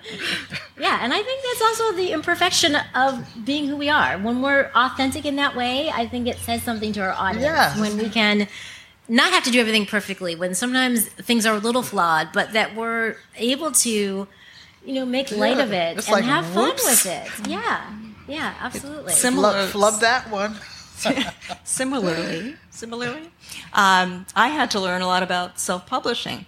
Yeah, 0.79 0.99
and 1.01 1.13
I 1.13 1.21
think 1.21 1.43
that's 1.43 1.61
also 1.61 1.95
the 1.95 2.11
imperfection 2.11 2.77
of 2.95 3.27
being 3.45 3.67
who 3.67 3.77
we 3.77 3.89
are. 3.89 4.17
When 4.17 4.41
we're 4.41 4.71
authentic 4.73 5.25
in 5.25 5.35
that 5.35 5.55
way, 5.55 5.89
I 5.89 6.07
think 6.07 6.27
it 6.27 6.37
says 6.37 6.63
something 6.63 6.93
to 6.93 7.01
our 7.01 7.11
audience. 7.11 7.43
Yeah. 7.43 7.79
When 7.79 7.97
we 7.97 8.09
can 8.09 8.47
not 9.07 9.31
have 9.33 9.43
to 9.43 9.51
do 9.51 9.59
everything 9.59 9.85
perfectly, 9.85 10.35
when 10.35 10.55
sometimes 10.55 11.05
things 11.05 11.45
are 11.45 11.55
a 11.55 11.59
little 11.59 11.83
flawed, 11.83 12.29
but 12.33 12.53
that 12.53 12.75
we're 12.75 13.17
able 13.35 13.71
to, 13.71 14.27
you 14.85 14.93
know, 14.93 15.05
make 15.05 15.31
light 15.31 15.57
yeah, 15.57 15.63
of 15.63 15.71
it 15.71 15.97
and 15.97 16.07
like, 16.09 16.23
have 16.23 16.55
whoops. 16.55 16.83
fun 16.83 16.91
with 16.91 17.41
it. 17.41 17.49
Yeah, 17.49 17.93
yeah, 18.27 18.53
absolutely. 18.59 19.13
Similar, 19.13 19.67
flub 19.67 19.99
that 20.01 20.29
one. 20.29 20.55
similarly, 21.63 22.55
similarly, 22.69 23.31
um, 23.73 24.25
I 24.35 24.49
had 24.49 24.69
to 24.71 24.79
learn 24.79 25.01
a 25.01 25.07
lot 25.07 25.23
about 25.23 25.59
self-publishing. 25.59 26.45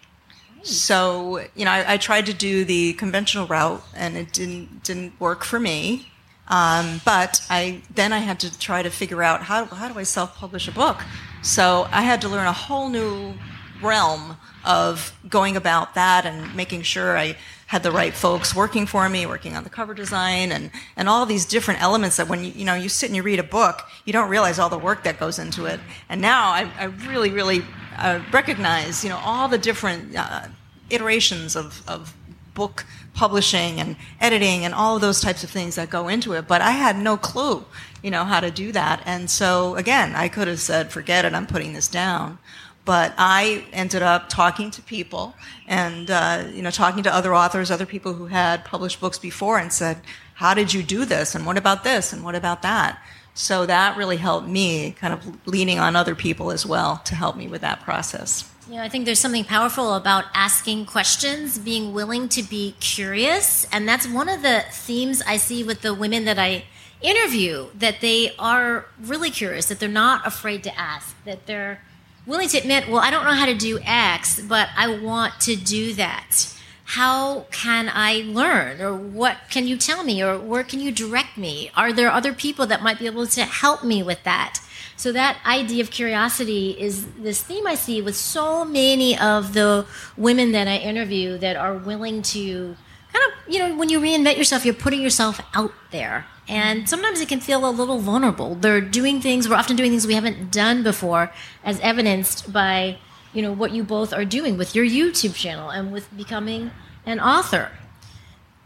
So 0.62 1.43
you 1.56 1.65
know, 1.65 1.72
I, 1.72 1.93
I, 1.93 1.98
tried 1.98 2.28
to 2.28 2.34
do 2.34 2.63
the 2.63 2.93
conventional 2.93 3.48
route, 3.48 3.84
and 3.96 4.15
it 4.15 4.32
didn't 4.32 4.84
didn't 4.84 5.19
work 5.19 5.43
for 5.43 5.60
me. 5.60 6.08
Um, 6.48 7.02
but 7.04 7.46
I 7.50 7.82
then 7.93 8.13
I 8.13 8.19
had 8.19 8.39
to 8.41 8.60
try 8.60 8.84
to 8.84 8.89
figure 8.89 9.24
out 9.24 9.43
how 9.43 9.65
how 9.65 9.91
do 9.91 10.00
I 10.00 10.04
self-publish 10.04 10.67
a 10.67 10.72
book. 10.72 11.02
So 11.41 11.88
I 11.91 12.04
had 12.04 12.22
to 12.22 12.30
learn 12.30 12.48
a 12.48 12.54
whole 12.54 12.89
new 12.89 13.34
realm 13.82 14.38
of 14.63 15.17
going 15.28 15.58
about 15.58 15.96
that 15.96 16.26
and 16.26 16.56
making 16.56 16.84
sure 16.84 17.17
I 17.17 17.36
had 17.74 17.82
the 17.82 17.92
right 17.92 18.14
folks 18.14 18.56
working 18.56 18.86
for 18.86 19.10
me, 19.10 19.26
working 19.26 19.56
on 19.56 19.64
the 19.64 19.70
cover 19.70 19.96
design 19.96 20.52
and, 20.52 20.70
and 20.96 21.10
all 21.10 21.26
these 21.26 21.44
different 21.44 21.82
elements 21.82 22.18
that 22.18 22.30
when 22.30 22.44
you, 22.44 22.52
you 22.52 22.64
know, 22.64 22.76
you 22.76 22.88
sit 22.88 23.10
and 23.10 23.16
you 23.16 23.24
read 23.24 23.40
a 23.40 23.44
book, 23.44 23.82
you 24.06 24.14
don't 24.14 24.30
realize 24.30 24.60
all 24.60 24.70
the 24.70 24.78
work 24.78 25.04
that 25.06 25.20
goes 25.20 25.40
into 25.40 25.66
it. 25.66 25.80
And 26.08 26.22
now 26.22 26.52
I, 26.52 26.70
I 26.78 26.84
really, 26.84 27.32
really 27.32 27.64
uh, 27.98 28.22
recognize, 28.32 29.04
you 29.04 29.10
know, 29.10 29.20
all 29.26 29.48
the 29.48 29.58
different 29.58 30.16
uh, 30.16 30.50
iterations 30.92 31.56
of, 31.56 31.82
of 31.88 32.14
book 32.54 32.86
publishing 33.16 33.80
and 33.80 33.96
editing 34.22 34.66
and 34.66 34.76
all 34.76 34.94
of 34.94 35.02
those 35.02 35.20
types 35.20 35.44
of 35.44 35.50
things 35.50 35.74
that 35.74 35.90
go 35.90 36.10
into 36.10 36.34
it. 36.34 36.48
But 36.48 36.62
I 36.62 36.72
had 36.72 36.96
no 36.96 37.18
clue, 37.18 37.66
you 38.04 38.12
know, 38.12 38.24
how 38.24 38.40
to 38.40 38.52
do 38.52 38.72
that. 38.74 39.02
And 39.08 39.32
so 39.32 39.74
again, 39.78 40.14
I 40.14 40.28
could 40.28 40.48
have 40.48 40.60
said, 40.60 40.92
forget 40.92 41.26
it, 41.26 41.34
I'm 41.34 41.48
putting 41.48 41.74
this 41.74 41.88
down. 41.88 42.38
But 42.86 43.13
I 43.17 43.65
ended 43.72 44.02
up 44.02 44.28
talking 44.28 44.69
to 44.72 44.82
people 44.82 45.36
and 45.67 46.12
uh, 46.12 46.46
you 46.54 46.62
know 46.62 46.72
talking 46.72 47.04
to 47.04 47.13
other 47.13 47.34
authors, 47.34 47.72
other 47.72 47.86
people 47.86 48.13
who 48.13 48.26
had 48.26 48.65
published 48.65 49.00
books 49.00 49.17
before, 49.17 49.58
and 49.58 49.72
said, 49.72 50.02
"How 50.36 50.54
did 50.54 50.74
you 50.74 50.84
do 50.84 51.06
this? 51.06 51.36
And 51.36 51.46
what 51.46 51.58
about 51.58 51.84
this? 51.84 52.12
And 52.13 52.24
what 52.24 52.36
about 52.36 52.62
that?" 52.62 53.02
So 53.34 53.65
that 53.65 53.98
really 53.98 54.17
helped 54.17 54.48
me, 54.48 54.91
kind 54.91 55.13
of 55.13 55.48
leaning 55.48 55.80
on 55.80 55.96
other 55.96 56.13
people 56.13 56.52
as 56.52 56.65
well 56.65 57.02
to 57.06 57.15
help 57.15 57.36
me 57.36 57.48
with 57.48 57.62
that 57.62 57.82
process. 57.82 58.50
Know, 58.69 58.82
I 58.82 58.88
think 58.88 59.06
there's 59.06 59.19
something 59.19 59.43
powerful 59.43 59.96
about 59.96 60.26
asking 60.34 60.86
questions, 60.86 61.58
being 61.58 61.93
willing 61.93 62.30
to 62.30 62.43
be 62.43 62.76
curious, 62.80 63.67
and 63.72 63.88
that's 63.88 64.08
one 64.08 64.30
of 64.30 64.41
the 64.41 64.63
themes 64.72 65.22
I 65.28 65.38
see 65.38 65.63
with 65.63 65.82
the 65.82 65.93
women 65.93 66.26
that 66.26 66.39
I 66.39 66.65
interview. 67.02 67.67
That 67.76 68.00
they 68.00 68.34
are 68.39 68.86
really 69.02 69.32
curious, 69.32 69.65
that 69.67 69.80
they're 69.80 69.89
not 69.89 70.26
afraid 70.26 70.63
to 70.63 70.80
ask, 70.80 71.15
that 71.26 71.46
they're 71.46 71.82
willing 72.26 72.50
to 72.50 72.58
admit, 72.58 72.88
well, 72.90 73.02
I 73.02 73.12
don't 73.12 73.26
know 73.26 73.34
how 73.34 73.46
to 73.46 73.56
do 73.56 73.80
X, 73.84 74.40
but 74.42 74.70
I 74.78 74.98
want 74.98 75.40
to 75.42 75.56
do 75.56 75.94
that. 75.94 76.50
How 76.86 77.42
can 77.52 77.90
I 77.92 78.24
learn? 78.26 78.82
Or 78.82 78.96
what 78.96 79.38
can 79.50 79.68
you 79.68 79.78
tell 79.78 80.04
me? 80.04 80.22
Or 80.24 80.38
where 80.38 80.64
can 80.64 80.80
you 80.80 80.92
direct 80.92 81.38
me? 81.38 81.72
Are 81.76 81.92
there 81.92 82.12
other 82.12 82.34
people 82.34 82.66
that 82.68 82.82
might 82.84 83.00
be 83.00 83.06
able 83.06 83.28
to 83.28 83.44
help 83.44 83.84
me 83.84 84.04
with 84.04 84.24
that? 84.24 84.60
So, 84.96 85.12
that 85.12 85.40
idea 85.46 85.82
of 85.82 85.90
curiosity 85.90 86.72
is 86.80 87.06
this 87.14 87.42
theme 87.42 87.66
I 87.66 87.74
see 87.74 88.02
with 88.02 88.16
so 88.16 88.64
many 88.64 89.18
of 89.18 89.54
the 89.54 89.88
women 90.16 90.52
that 90.52 90.68
I 90.68 90.78
interview 90.78 91.38
that 91.40 91.56
are 91.56 91.76
willing 91.76 92.22
to 92.22 92.78
kind 93.12 93.26
of, 93.26 93.54
you 93.54 93.60
know, 93.60 93.76
when 93.76 93.90
you 93.90 94.00
reinvent 94.00 94.38
yourself, 94.38 94.66
you're 94.66 94.74
putting 94.76 95.02
yourself 95.02 95.42
out 95.56 95.74
there 95.92 96.26
and 96.47 96.88
sometimes 96.89 97.21
it 97.21 97.27
can 97.27 97.39
feel 97.39 97.67
a 97.67 97.71
little 97.71 97.99
vulnerable. 97.99 98.56
They're 98.56 98.82
doing 98.82 99.21
things, 99.21 99.47
we're 99.47 99.56
often 99.56 99.75
doing 99.75 99.91
things 99.91 100.08
we 100.08 100.15
haven't 100.15 100.51
done 100.51 100.84
before, 100.84 101.32
as 101.63 101.79
evidenced 101.79 102.51
by, 102.51 102.97
you 103.34 103.41
know, 103.41 103.51
what 103.51 103.71
you 103.71 103.83
both 103.83 104.13
are 104.13 104.25
doing 104.25 104.58
with 104.58 104.75
your 104.75 104.85
YouTube 104.85 105.35
channel 105.35 105.69
and 105.69 105.91
with 105.91 106.15
becoming 106.15 106.71
an 107.06 107.19
author. 107.19 107.71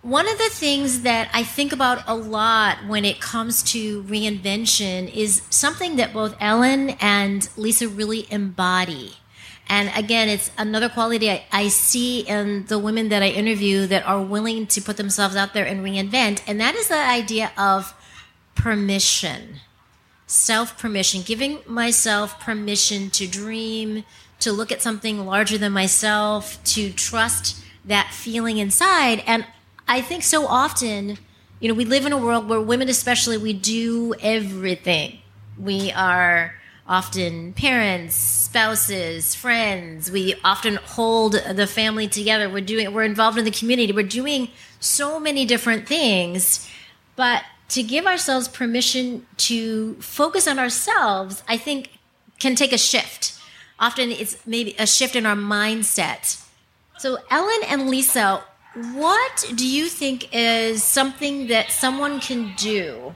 One 0.02 0.28
of 0.28 0.38
the 0.38 0.50
things 0.50 1.02
that 1.02 1.30
I 1.34 1.44
think 1.44 1.74
about 1.74 2.04
a 2.08 2.16
lot 2.16 2.86
when 2.88 3.04
it 3.04 3.20
comes 3.20 3.62
to 3.64 4.04
reinvention 4.04 5.14
is 5.14 5.42
something 5.50 5.98
that 5.98 6.14
both 6.14 6.36
Ellen 6.40 6.92
and 7.02 7.50
Lisa 7.58 7.90
really 7.90 8.26
embody. 8.32 9.18
And 9.70 9.92
again, 9.96 10.30
it's 10.30 10.50
another 10.58 10.90
quality 10.90 11.30
I, 11.30 11.46
I, 11.52 11.68
see 11.68 12.22
in 12.22 12.66
the 12.68 12.80
women 12.80 13.10
that 13.10 13.22
I 13.22 13.28
interview 13.30 13.86
that 13.88 14.06
are 14.06 14.22
willing 14.22 14.66
to 14.68 14.82
put 14.82 14.98
themselves 14.98 15.36
out 15.36 15.54
there 15.54 15.66
and 15.66 15.84
reinvent. 15.84 16.42
And 16.48 16.60
that 16.62 16.76
is 16.76 16.88
the 16.88 16.96
idea 16.96 17.52
of 17.58 17.94
permission, 18.56 19.60
self 20.26 20.78
permission, 20.78 21.22
giving 21.22 21.60
myself 21.68 22.40
permission 22.40 23.10
to 23.12 23.28
dream, 23.28 24.06
to 24.40 24.52
look 24.52 24.72
at 24.72 24.82
something 24.82 25.26
larger 25.26 25.58
than 25.58 25.74
myself, 25.74 26.64
to 26.64 26.92
trust 26.92 27.62
that 27.84 28.12
feeling 28.14 28.58
inside. 28.58 29.24
And 29.26 29.46
I 29.88 30.02
think 30.02 30.24
so 30.24 30.48
often, 30.48 31.18
you 31.60 31.68
know, 31.68 31.74
we 31.74 31.86
live 31.86 32.06
in 32.06 32.14
a 32.14 32.18
world 32.18 32.48
where 32.48 32.62
women, 32.62 32.90
especially, 32.90 33.38
we 33.38 33.54
do 33.54 34.14
everything. 34.22 35.20
We 35.58 35.92
are 35.92 36.54
often 36.88 37.54
parents, 37.54 38.16
spouses, 38.16 39.36
friends. 39.36 40.10
We 40.10 40.36
often 40.44 40.76
hold 40.76 41.34
the 41.34 41.68
family 41.68 42.08
together. 42.08 42.50
We're 42.50 42.62
doing 42.62 42.94
we're 42.94 43.04
involved 43.04 43.38
in 43.38 43.46
the 43.46 43.52
community. 43.52 43.92
We're 43.92 44.08
doing 44.08 44.50
so 44.80 45.20
many 45.20 45.46
different 45.46 45.88
things. 45.88 46.70
But 47.16 47.44
to 47.70 47.84
give 47.84 48.06
ourselves 48.06 48.48
permission 48.48 49.26
to 49.38 49.96
focus 49.96 50.48
on 50.48 50.60
ourselves, 50.60 51.44
I 51.48 51.58
think 51.58 51.90
can 52.40 52.56
take 52.56 52.72
a 52.72 52.78
shift. 52.78 53.40
Often 53.80 54.12
it's 54.12 54.46
maybe 54.48 54.76
a 54.80 54.88
shift 54.88 55.16
in 55.16 55.26
our 55.26 55.36
mindset. 55.36 56.44
So 56.98 57.18
Ellen 57.30 57.62
and 57.68 57.90
Lisa, 57.90 58.44
what 58.94 59.52
do 59.56 59.68
you 59.68 59.88
think 59.88 60.30
is 60.34 60.84
something 60.84 61.48
that 61.48 61.72
someone 61.72 62.20
can 62.20 62.54
do 62.58 63.16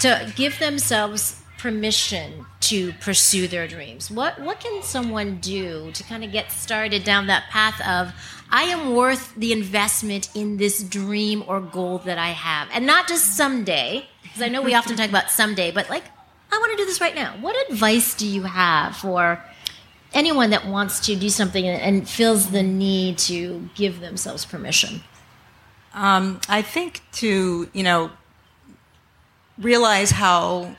to 0.00 0.32
give 0.36 0.58
themselves 0.58 1.42
permission 1.66 2.46
to 2.60 2.92
pursue 3.00 3.48
their 3.48 3.66
dreams? 3.66 4.08
What 4.08 4.40
what 4.40 4.60
can 4.60 4.84
someone 4.84 5.38
do 5.40 5.90
to 5.94 6.04
kind 6.04 6.22
of 6.22 6.30
get 6.30 6.52
started 6.52 7.02
down 7.02 7.26
that 7.26 7.50
path 7.50 7.80
of 7.80 8.12
I 8.52 8.62
am 8.74 8.94
worth 8.94 9.34
the 9.34 9.50
investment 9.50 10.28
in 10.36 10.58
this 10.58 10.84
dream 10.84 11.42
or 11.48 11.60
goal 11.60 11.98
that 11.98 12.18
I 12.18 12.28
have, 12.28 12.68
and 12.72 12.86
not 12.86 13.08
just 13.08 13.36
someday, 13.36 14.06
because 14.22 14.42
I 14.42 14.48
know 14.48 14.62
we 14.62 14.74
often 14.74 14.96
talk 14.96 15.08
about 15.08 15.28
someday, 15.28 15.72
but 15.72 15.90
like 15.90 16.04
I 16.52 16.58
want 16.58 16.70
to 16.70 16.76
do 16.76 16.86
this 16.86 17.00
right 17.00 17.16
now. 17.16 17.34
What 17.40 17.56
advice 17.68 18.14
do 18.14 18.28
you 18.28 18.44
have 18.44 18.96
for 18.96 19.42
anyone 20.14 20.50
that 20.50 20.68
wants 20.68 21.00
to 21.06 21.16
do 21.16 21.28
something 21.28 21.66
and 21.66 22.08
feels 22.08 22.52
the 22.52 22.62
need 22.62 23.18
to 23.30 23.68
give 23.74 23.98
themselves 23.98 24.44
permission? 24.44 25.02
Um, 25.94 26.40
I 26.48 26.62
think 26.62 27.02
to 27.14 27.68
you 27.72 27.82
know 27.82 28.12
realize 29.58 30.12
how 30.12 30.76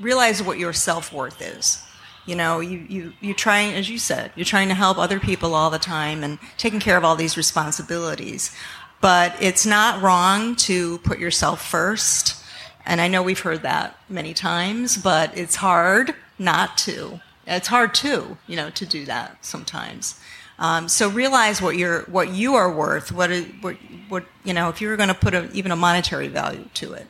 realize 0.00 0.42
what 0.42 0.58
your 0.58 0.72
self 0.72 1.12
worth 1.12 1.40
is. 1.40 1.82
You 2.26 2.36
know, 2.36 2.60
you 2.60 2.86
you 2.88 3.12
you 3.20 3.34
trying 3.34 3.74
as 3.74 3.88
you 3.88 3.98
said, 3.98 4.32
you're 4.36 4.44
trying 4.44 4.68
to 4.68 4.74
help 4.74 4.98
other 4.98 5.18
people 5.18 5.54
all 5.54 5.70
the 5.70 5.78
time 5.78 6.22
and 6.22 6.38
taking 6.58 6.80
care 6.80 6.96
of 6.96 7.04
all 7.04 7.16
these 7.16 7.36
responsibilities. 7.36 8.54
But 9.00 9.34
it's 9.40 9.64
not 9.64 10.02
wrong 10.02 10.56
to 10.56 10.98
put 10.98 11.18
yourself 11.18 11.64
first. 11.66 12.36
And 12.84 13.00
I 13.00 13.08
know 13.08 13.22
we've 13.22 13.40
heard 13.40 13.62
that 13.62 13.98
many 14.08 14.34
times, 14.34 14.96
but 14.96 15.36
it's 15.36 15.56
hard 15.56 16.14
not 16.38 16.76
to. 16.78 17.20
It's 17.46 17.68
hard 17.68 17.94
too, 17.94 18.36
you 18.46 18.56
know, 18.56 18.70
to 18.70 18.86
do 18.86 19.04
that 19.06 19.44
sometimes. 19.44 20.18
Um, 20.58 20.88
so 20.88 21.08
realize 21.08 21.62
what 21.62 21.76
you're, 21.76 22.02
what 22.02 22.34
you 22.34 22.54
are 22.54 22.70
worth. 22.70 23.10
What, 23.12 23.30
what, 23.62 23.76
what 24.08 24.24
you 24.44 24.52
know, 24.52 24.68
if 24.68 24.80
you 24.80 24.88
were 24.88 24.96
going 24.96 25.08
to 25.08 25.14
put 25.14 25.34
a, 25.34 25.50
even 25.52 25.72
a 25.72 25.76
monetary 25.76 26.28
value 26.28 26.68
to 26.74 26.92
it, 26.92 27.06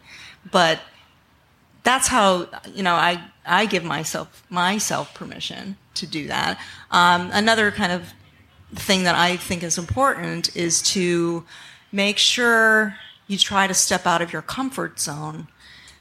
but 0.51 0.81
that's 1.83 2.09
how 2.09 2.49
you 2.75 2.83
know 2.83 2.95
I 2.95 3.23
I 3.47 3.67
give 3.67 3.85
myself 3.85 4.45
myself 4.51 5.15
permission 5.15 5.77
to 5.95 6.07
do 6.07 6.27
that. 6.29 6.59
Um, 6.91 7.31
another 7.33 7.71
kind 7.71 7.93
of 7.93 8.13
thing 8.75 9.05
that 9.05 9.15
I 9.15 9.37
think 9.37 9.63
is 9.63 9.79
important 9.79 10.55
is 10.57 10.83
to 10.95 11.45
make 11.93 12.19
sure 12.19 12.97
you 13.27 13.39
try 13.39 13.67
to 13.67 13.75
step 13.75 14.07
out 14.07 14.23
of 14.23 14.33
your 14.33 14.43
comfort 14.43 15.01
zone 15.01 15.49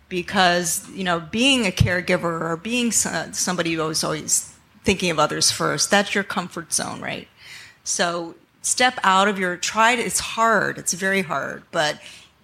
because 0.08 0.90
you 0.90 1.04
know 1.04 1.20
being 1.20 1.66
a 1.66 1.72
caregiver 1.72 2.42
or 2.42 2.58
being 2.58 2.92
somebody 2.92 3.74
who's 3.74 4.04
always 4.04 4.54
thinking 4.84 5.12
of 5.12 5.20
others 5.20 5.52
first 5.52 5.92
that's 5.92 6.16
your 6.16 6.24
comfort 6.24 6.74
zone 6.74 7.00
right 7.00 7.28
so 7.84 8.36
step 8.62 9.00
out 9.04 9.28
of 9.28 9.38
your 9.38 9.56
try 9.56 9.96
to, 9.96 10.02
it's 10.02 10.20
hard 10.20 10.78
it's 10.78 10.94
very 10.94 11.22
hard 11.22 11.62
but 11.72 12.00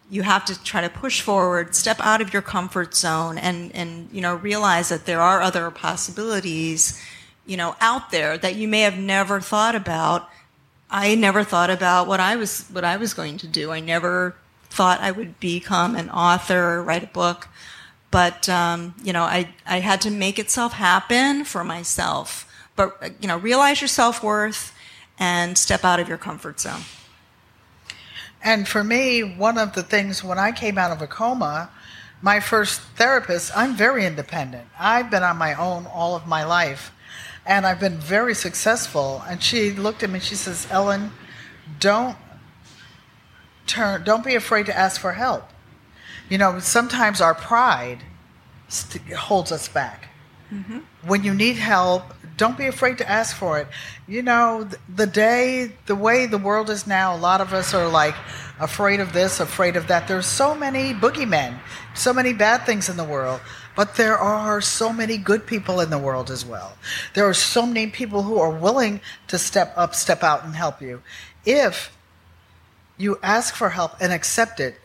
you 0.09 0.21
have 0.21 0.45
to 0.45 0.63
try 0.63 0.81
to 0.81 0.89
push 0.89 1.21
forward 1.21 1.75
step 1.75 1.99
out 1.99 2.21
of 2.21 2.31
your 2.31 2.41
comfort 2.41 2.95
zone 2.95 3.37
and 3.37 3.73
and 3.75 4.09
you 4.11 4.21
know 4.21 4.35
realize 4.35 4.89
that 4.89 5.05
there 5.05 5.21
are 5.21 5.41
other 5.41 5.71
possibilities 5.71 7.01
you 7.45 7.57
know 7.57 7.75
out 7.81 8.11
there 8.11 8.37
that 8.37 8.55
you 8.55 8.67
may 8.67 8.81
have 8.81 8.97
never 8.97 9.41
thought 9.41 9.75
about 9.75 10.29
i 10.89 11.15
never 11.15 11.43
thought 11.43 11.69
about 11.69 12.07
what 12.07 12.19
i 12.19 12.35
was 12.35 12.65
what 12.71 12.85
i 12.85 12.97
was 12.97 13.13
going 13.13 13.37
to 13.37 13.47
do 13.47 13.71
i 13.71 13.79
never 13.79 14.35
thought 14.75 14.99
I 14.99 15.11
would 15.11 15.39
become 15.39 15.95
an 15.95 16.09
author, 16.09 16.83
write 16.83 17.03
a 17.03 17.07
book. 17.07 17.47
But, 18.11 18.47
um, 18.49 18.93
you 19.01 19.13
know, 19.13 19.23
I, 19.23 19.53
I 19.65 19.79
had 19.79 20.01
to 20.01 20.11
make 20.11 20.37
itself 20.37 20.73
happen 20.73 21.45
for 21.45 21.63
myself. 21.63 22.51
But, 22.75 23.13
you 23.21 23.27
know, 23.27 23.37
realize 23.37 23.79
your 23.79 23.87
self 23.87 24.21
worth 24.21 24.75
and 25.17 25.57
step 25.57 25.85
out 25.85 25.99
of 25.99 26.09
your 26.09 26.17
comfort 26.17 26.59
zone. 26.59 26.81
And 28.45 28.65
for 28.65 28.83
me, 28.83 29.21
one 29.21 29.57
of 29.57 29.73
the 29.73 29.83
things 29.83 30.23
when 30.23 30.39
I 30.39 30.53
came 30.53 30.77
out 30.77 30.91
of 30.91 31.01
a 31.01 31.07
coma, 31.07 31.69
my 32.21 32.39
first 32.39 32.79
therapist, 32.95 33.51
I'm 33.57 33.75
very 33.75 34.05
independent. 34.05 34.67
I've 34.79 35.09
been 35.11 35.23
on 35.23 35.35
my 35.35 35.53
own 35.55 35.85
all 35.87 36.15
of 36.15 36.25
my 36.25 36.45
life 36.45 36.93
and 37.45 37.65
I've 37.65 37.79
been 37.81 37.97
very 37.97 38.33
successful. 38.33 39.21
And 39.27 39.43
she 39.43 39.71
looked 39.71 40.01
at 40.03 40.09
me, 40.09 40.19
she 40.19 40.35
says, 40.35 40.65
Ellen, 40.71 41.11
don't 41.79 42.15
turn 43.67 44.03
don't 44.03 44.23
be 44.23 44.35
afraid 44.35 44.65
to 44.65 44.77
ask 44.77 45.01
for 45.01 45.13
help 45.13 45.49
you 46.29 46.37
know 46.37 46.59
sometimes 46.59 47.21
our 47.21 47.33
pride 47.33 47.99
st- 48.67 49.03
holds 49.13 49.51
us 49.51 49.67
back 49.67 50.09
mm-hmm. 50.51 50.79
when 51.05 51.23
you 51.23 51.33
need 51.33 51.55
help 51.55 52.13
don't 52.37 52.57
be 52.57 52.65
afraid 52.67 52.97
to 52.97 53.09
ask 53.09 53.35
for 53.35 53.59
it 53.59 53.67
you 54.07 54.21
know 54.21 54.67
the 54.93 55.07
day 55.07 55.71
the 55.85 55.95
way 55.95 56.25
the 56.25 56.37
world 56.37 56.69
is 56.69 56.85
now 56.85 57.15
a 57.15 57.17
lot 57.17 57.41
of 57.41 57.53
us 57.53 57.73
are 57.73 57.87
like 57.87 58.15
afraid 58.59 58.99
of 58.99 59.13
this 59.13 59.39
afraid 59.39 59.75
of 59.75 59.87
that 59.87 60.07
there's 60.07 60.25
so 60.25 60.55
many 60.55 60.93
boogeymen 60.93 61.57
so 61.93 62.13
many 62.13 62.33
bad 62.33 62.65
things 62.65 62.89
in 62.89 62.97
the 62.97 63.03
world 63.03 63.39
but 63.75 63.95
there 63.95 64.17
are 64.17 64.61
so 64.61 64.93
many 64.93 65.17
good 65.17 65.45
people 65.45 65.81
in 65.81 65.89
the 65.89 65.97
world 65.97 66.31
as 66.31 66.45
well. 66.45 66.77
There 67.13 67.27
are 67.27 67.33
so 67.33 67.65
many 67.65 67.87
people 67.87 68.23
who 68.23 68.39
are 68.39 68.49
willing 68.49 69.01
to 69.27 69.37
step 69.37 69.73
up, 69.75 69.93
step 69.93 70.23
out, 70.23 70.45
and 70.45 70.55
help 70.55 70.81
you. 70.81 71.01
If 71.45 71.91
you 72.97 73.19
ask 73.21 73.53
for 73.53 73.69
help 73.69 73.93
and 73.99 74.13
accept 74.13 74.59
it. 74.59 74.79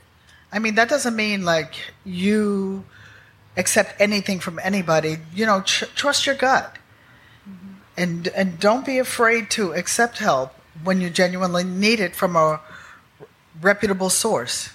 I 0.52 0.58
mean, 0.58 0.74
that 0.74 0.88
doesn't 0.88 1.14
mean 1.14 1.44
like 1.44 1.74
you 2.04 2.84
accept 3.56 4.00
anything 4.00 4.40
from 4.40 4.58
anybody. 4.62 5.18
You 5.32 5.46
know, 5.46 5.60
tr- 5.60 5.84
trust 5.94 6.26
your 6.26 6.34
gut. 6.34 6.76
And 8.00 8.28
and 8.28 8.58
don't 8.58 8.84
be 8.86 8.98
afraid 8.98 9.50
to 9.50 9.72
accept 9.72 10.18
help 10.18 10.54
when 10.82 11.00
you 11.00 11.10
genuinely 11.10 11.64
need 11.64 12.00
it 12.00 12.16
from 12.16 12.36
a 12.36 12.60
reputable 13.60 14.10
source. 14.10 14.70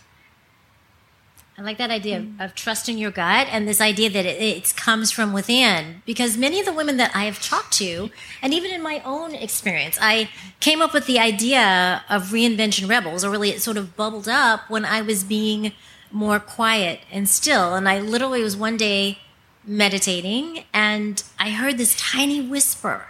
I 1.57 1.61
like 1.61 1.78
that 1.78 1.89
idea 1.89 2.17
of, 2.17 2.41
of 2.41 2.55
trusting 2.55 2.97
your 2.97 3.11
gut 3.11 3.47
and 3.49 3.65
this 3.65 3.80
idea 3.80 4.09
that 4.09 4.26
it, 4.26 4.41
it, 4.41 4.76
comes 4.76 5.09
from 5.09 5.32
within. 5.32 6.01
Because 6.05 6.38
many 6.38 6.59
of 6.59 6.65
the 6.65 6.73
women 6.73 6.97
that 6.97 7.15
I 7.15 7.23
have 7.23 7.41
talked 7.41 7.71
to, 7.78 8.09
and 8.41 8.53
even 8.53 8.71
in 8.71 8.82
my 8.82 9.01
own 9.05 9.34
experience, 9.34 9.97
I 10.01 10.30
came 10.59 10.82
up 10.82 10.93
with 10.93 11.05
the 11.05 11.17
idea 11.17 12.03
of 12.09 12.23
reinvention 12.23 12.89
rebels, 12.89 13.23
or 13.23 13.30
really 13.30 13.51
it 13.51 13.61
sort 13.61 13.78
of 13.78 13.95
bubbled 13.95 14.28
up 14.28 14.69
when 14.69 14.84
I 14.84 15.01
was 15.01 15.23
being 15.23 15.71
more 16.11 16.41
quiet 16.41 16.99
and 17.09 17.30
still. 17.30 17.73
And 17.73 17.88
I 17.88 18.01
literally 18.01 18.43
was 18.43 18.57
one 18.57 18.76
day 18.76 19.19
meditating 19.67 20.63
and 20.73 21.23
I 21.39 21.51
heard 21.51 21.78
this 21.78 21.95
tiny 21.95 22.41
whisper 22.41 23.07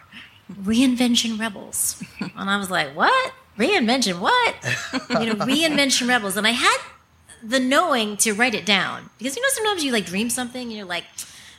reinvention 0.52 1.40
rebels. 1.40 2.02
and 2.20 2.50
I 2.50 2.58
was 2.58 2.70
like, 2.70 2.96
what? 2.96 3.34
Reinvention 3.58 4.20
what? 4.20 4.56
you 5.22 5.34
know, 5.34 5.46
reinvention 5.46 6.08
rebels. 6.08 6.38
And 6.38 6.46
I 6.46 6.52
had 6.52 6.78
the 7.44 7.60
knowing 7.60 8.18
to 8.18 8.34
write 8.34 8.56
it 8.56 8.66
down 8.66 9.10
because 9.18 9.36
you 9.36 9.42
know 9.42 9.50
sometimes 9.52 9.84
you 9.84 9.92
like 9.92 10.06
dream 10.06 10.30
something 10.30 10.62
and 10.62 10.74
you're 10.74 10.86
like, 10.86 11.06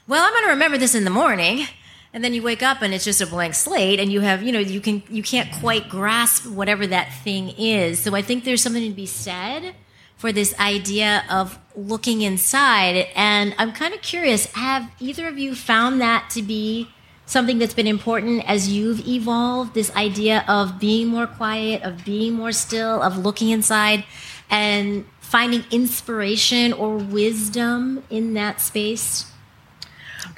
well, 0.09 0.25
I'm 0.25 0.33
going 0.33 0.45
to 0.45 0.51
remember 0.51 0.79
this 0.79 0.95
in 0.95 1.05
the 1.05 1.11
morning. 1.11 1.67
And 2.13 2.25
then 2.25 2.33
you 2.33 2.43
wake 2.43 2.63
up 2.63 2.81
and 2.81 2.95
it's 2.95 3.05
just 3.05 3.21
a 3.21 3.27
blank 3.27 3.55
slate 3.55 4.01
and 4.01 4.11
you 4.11 4.21
have, 4.21 4.43
you 4.43 4.51
know, 4.51 4.59
you 4.59 4.81
can 4.81 5.03
you 5.11 5.23
can't 5.23 5.53
quite 5.61 5.89
grasp 5.89 6.47
whatever 6.47 6.87
that 6.87 7.13
thing 7.13 7.51
is. 7.59 8.01
So 8.01 8.15
I 8.15 8.23
think 8.23 8.45
there's 8.45 8.63
something 8.63 8.89
to 8.89 8.97
be 8.97 9.07
said 9.07 9.75
for 10.17 10.33
this 10.33 10.59
idea 10.59 11.25
of 11.29 11.59
looking 11.75 12.23
inside 12.23 13.09
and 13.15 13.55
I'm 13.59 13.73
kind 13.73 13.93
of 13.93 14.01
curious, 14.01 14.47
have 14.53 14.91
either 14.99 15.29
of 15.29 15.39
you 15.39 15.55
found 15.55 16.01
that 16.01 16.31
to 16.31 16.43
be 16.43 16.89
something 17.27 17.59
that's 17.59 17.75
been 17.75 17.87
important 17.87 18.49
as 18.49 18.69
you've 18.69 19.07
evolved 19.07 19.75
this 19.75 19.95
idea 19.97 20.45
of 20.49 20.79
being 20.79 21.09
more 21.09 21.27
quiet, 21.27 21.83
of 21.83 22.05
being 22.05 22.33
more 22.35 22.53
still, 22.53 23.03
of 23.03 23.19
looking 23.19 23.51
inside 23.51 24.05
and 24.49 25.05
finding 25.21 25.65
inspiration 25.71 26.73
or 26.73 26.97
wisdom 26.97 28.03
in 28.09 28.35
that 28.35 28.61
space? 28.61 29.31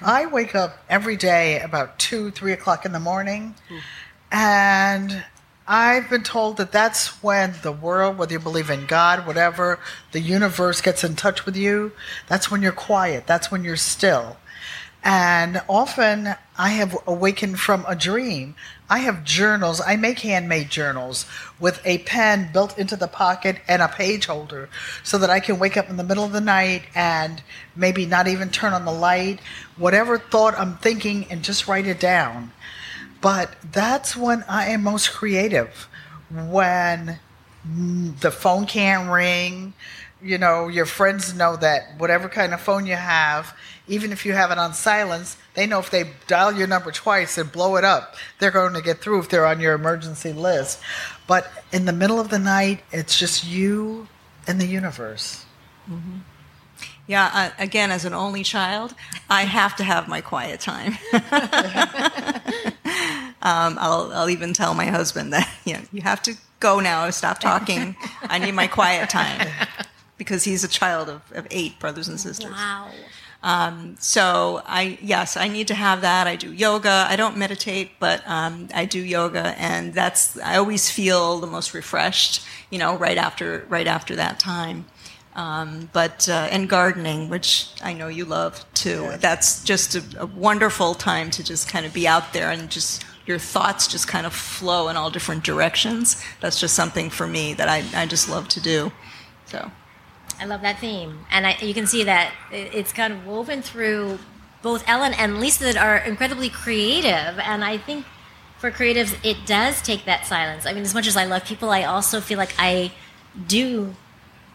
I 0.03 0.27
wake 0.27 0.55
up 0.55 0.79
every 0.89 1.17
day 1.17 1.61
about 1.61 1.99
two, 1.99 2.31
three 2.31 2.53
o'clock 2.53 2.85
in 2.85 2.93
the 2.93 3.01
morning, 3.01 3.55
hmm. 3.69 3.79
and 4.33 5.25
I've 5.67 6.09
been 6.09 6.23
told 6.23 6.57
that 6.57 6.73
that's 6.73 7.23
when 7.23 7.55
the 7.63 7.73
world, 7.73 8.17
whether 8.17 8.33
you 8.33 8.39
believe 8.39 8.71
in 8.71 8.87
God, 8.87 9.27
whatever, 9.27 9.79
the 10.13 10.21
universe 10.21 10.81
gets 10.81 11.05
in 11.05 11.15
touch 11.15 11.45
with 11.45 11.57
you. 11.57 11.93
That's 12.27 12.51
when 12.51 12.63
you're 12.63 12.73
quiet. 12.73 13.27
That's 13.27 13.51
when 13.51 13.65
you're 13.65 13.77
still. 13.77 14.39
And 15.05 15.63
often 15.69 16.35
I 16.59 16.71
have 16.71 16.97
awakened 17.07 17.61
from 17.61 17.85
a 17.87 17.95
dream. 17.95 18.57
I 18.91 18.99
have 18.99 19.25
journals. 19.25 19.81
I 19.81 19.97
make 19.97 20.19
handmade 20.21 20.71
journals 20.71 21.25
with 21.61 21.81
a 21.85 21.99
pen 21.99 22.51
built 22.53 22.77
into 22.79 22.97
the 22.97 23.07
pocket 23.07 23.59
and 23.69 23.81
a 23.81 23.89
page 23.89 24.27
holder 24.27 24.69
so 25.05 25.17
that 25.19 25.31
I 25.31 25.41
can 25.41 25.59
wake 25.59 25.77
up 25.77 25.89
in 25.89 25.97
the 25.97 26.05
middle 26.05 26.25
of 26.25 26.33
the 26.33 26.41
night 26.41 26.83
and 26.95 27.43
maybe 27.77 28.07
not 28.07 28.27
even 28.27 28.51
turn 28.51 28.73
on 28.73 28.85
the 28.85 28.93
light, 28.93 29.41
whatever 29.77 30.19
thought 30.19 30.59
I'm 30.59 30.77
thinking, 30.79 31.27
and 31.31 31.45
just 31.45 31.69
write 31.69 31.87
it 31.87 32.01
down. 32.01 32.53
But 33.21 33.55
that's 33.73 34.17
when 34.17 34.45
I 34.49 34.67
am 34.71 34.83
most 34.83 35.13
creative. 35.13 35.89
When 36.31 37.19
the 37.65 38.31
phone 38.31 38.67
can't 38.67 39.11
ring, 39.11 39.75
you 40.23 40.39
know, 40.39 40.69
your 40.69 40.87
friends 40.87 41.35
know 41.35 41.57
that 41.57 41.99
whatever 41.99 42.29
kind 42.29 42.53
of 42.53 42.61
phone 42.61 42.87
you 42.87 42.97
have, 42.97 43.55
even 43.89 44.13
if 44.13 44.25
you 44.25 44.33
have 44.33 44.51
it 44.51 44.59
on 44.59 44.75
silence, 44.75 45.37
they 45.55 45.67
know 45.67 45.79
if 45.79 45.91
they 45.91 46.11
dial 46.27 46.53
your 46.53 46.67
number 46.67 46.93
twice 46.93 47.39
and 47.39 47.51
blow 47.51 47.77
it 47.77 47.85
up, 47.85 48.15
they're 48.39 48.51
going 48.51 48.75
to 48.75 48.83
get 48.83 48.99
through 48.99 49.21
if 49.21 49.29
they're 49.29 49.47
on 49.47 49.61
your 49.61 49.75
emergency 49.75 50.33
list. 50.33 50.81
But 51.27 51.51
in 51.73 51.85
the 51.85 51.93
middle 51.93 52.21
of 52.21 52.29
the 52.29 52.39
night, 52.39 52.83
it's 52.93 53.19
just 53.19 53.47
you 53.47 54.09
and 54.47 54.61
the 54.61 54.67
universe. 54.67 55.45
Mm-hmm. 55.91 56.19
Yeah, 57.07 57.31
uh, 57.33 57.51
again, 57.59 57.91
as 57.91 58.05
an 58.05 58.13
only 58.13 58.43
child, 58.43 58.95
I 59.31 59.45
have 59.45 59.75
to 59.77 59.85
have 59.85 60.09
my 60.09 60.21
quiet 60.21 60.61
time. 60.61 60.99
um, 63.41 63.79
I'll, 63.81 64.13
I'll 64.13 64.31
even 64.31 64.53
tell 64.53 64.75
my 64.75 64.87
husband 64.87 65.33
that 65.33 65.51
you, 65.65 65.75
know, 65.75 65.81
you 65.91 66.03
have 66.03 66.23
to 66.25 66.35
go 66.61 66.81
now, 66.81 67.09
stop 67.09 67.39
talking. 67.39 67.97
I 68.25 68.39
need 68.39 68.53
my 68.53 68.67
quiet 68.67 69.09
time 69.09 69.49
because 70.19 70.45
he's 70.45 70.65
a 70.65 70.69
child 70.69 71.09
of, 71.09 71.23
of 71.33 71.47
eight 71.51 71.79
brothers 71.79 72.09
and 72.09 72.21
sisters. 72.21 72.51
Wow. 72.51 72.91
Um, 73.43 73.97
so 74.01 74.63
I 74.67 74.99
yes, 75.01 75.37
I 75.37 75.49
need 75.49 75.69
to 75.69 75.75
have 75.75 76.01
that. 76.01 76.27
I 76.27 76.37
do 76.37 76.53
yoga. 76.53 77.07
I 77.09 77.17
don't 77.17 77.37
meditate, 77.37 77.93
but 78.01 78.23
um, 78.27 78.69
I 78.75 78.85
do 78.85 79.01
yoga, 79.01 79.55
and 79.59 79.95
that's 79.95 80.39
I 80.41 80.57
always 80.57 80.91
feel 80.91 81.39
the 81.39 81.47
most 81.47 81.73
refreshed. 81.73 82.45
You 82.71 82.79
know, 82.79 82.97
right 82.97 83.17
after 83.17 83.65
right 83.69 83.87
after 83.87 84.17
that 84.17 84.39
time. 84.41 84.87
Um, 85.37 85.89
but 85.93 86.29
uh, 86.29 86.49
and 86.51 86.69
gardening, 86.69 87.29
which 87.29 87.71
I 87.81 87.93
know 87.93 88.09
you 88.09 88.25
love 88.25 88.65
too. 88.75 89.13
That's 89.21 89.63
just 89.63 89.95
a, 89.95 90.03
a 90.19 90.27
wonderful 90.27 90.95
time 90.95 91.31
to 91.31 91.45
just 91.45 91.69
kind 91.69 91.87
of 91.87 91.93
be 91.93 92.09
out 92.09 92.33
there 92.33 92.51
and 92.51 92.69
just 92.69 93.05
your 93.25 93.39
thoughts 93.39 93.87
just 93.87 94.09
kind 94.09 94.27
of 94.27 94.33
flow 94.33 94.89
in 94.89 94.97
all 94.97 95.11
different 95.11 95.45
directions. 95.45 96.21
That's 96.41 96.59
just 96.59 96.75
something 96.75 97.09
for 97.09 97.27
me 97.27 97.55
that 97.55 97.69
I, 97.69 97.85
I 97.95 98.07
just 98.07 98.29
love 98.29 98.49
to 98.49 98.61
do. 98.61 98.91
So. 99.47 99.71
I 100.41 100.45
love 100.45 100.63
that 100.63 100.79
theme, 100.79 101.27
and 101.31 101.47
I, 101.47 101.57
you 101.61 101.75
can 101.75 101.87
see 101.87 102.05
that 102.05 102.33
it's 102.53 102.93
kind 102.93 103.13
of 103.13 103.27
woven 103.27 103.63
through 103.63 104.19
both 104.63 104.85
Ellen 104.89 105.15
and 105.15 105.41
Lisa 105.41 105.65
that 105.65 105.77
are 105.77 105.99
incredibly 105.99 106.49
creative, 106.49 107.39
and 107.39 107.65
I 107.65 107.79
think 107.79 108.07
for 108.59 108.71
creatives 108.71 109.17
it 109.25 109.47
does 109.47 109.83
take 109.83 110.05
that 110.05 110.27
silence. 110.27 110.67
I 110.67 110.73
mean, 110.73 110.83
as 110.83 110.95
much 110.95 111.07
as 111.07 111.17
I 111.17 111.25
love 111.25 111.45
people, 111.45 111.71
I 111.71 111.85
also 111.85 112.21
feel 112.21 112.39
like 112.39 112.55
I 112.59 112.93
do 113.47 113.95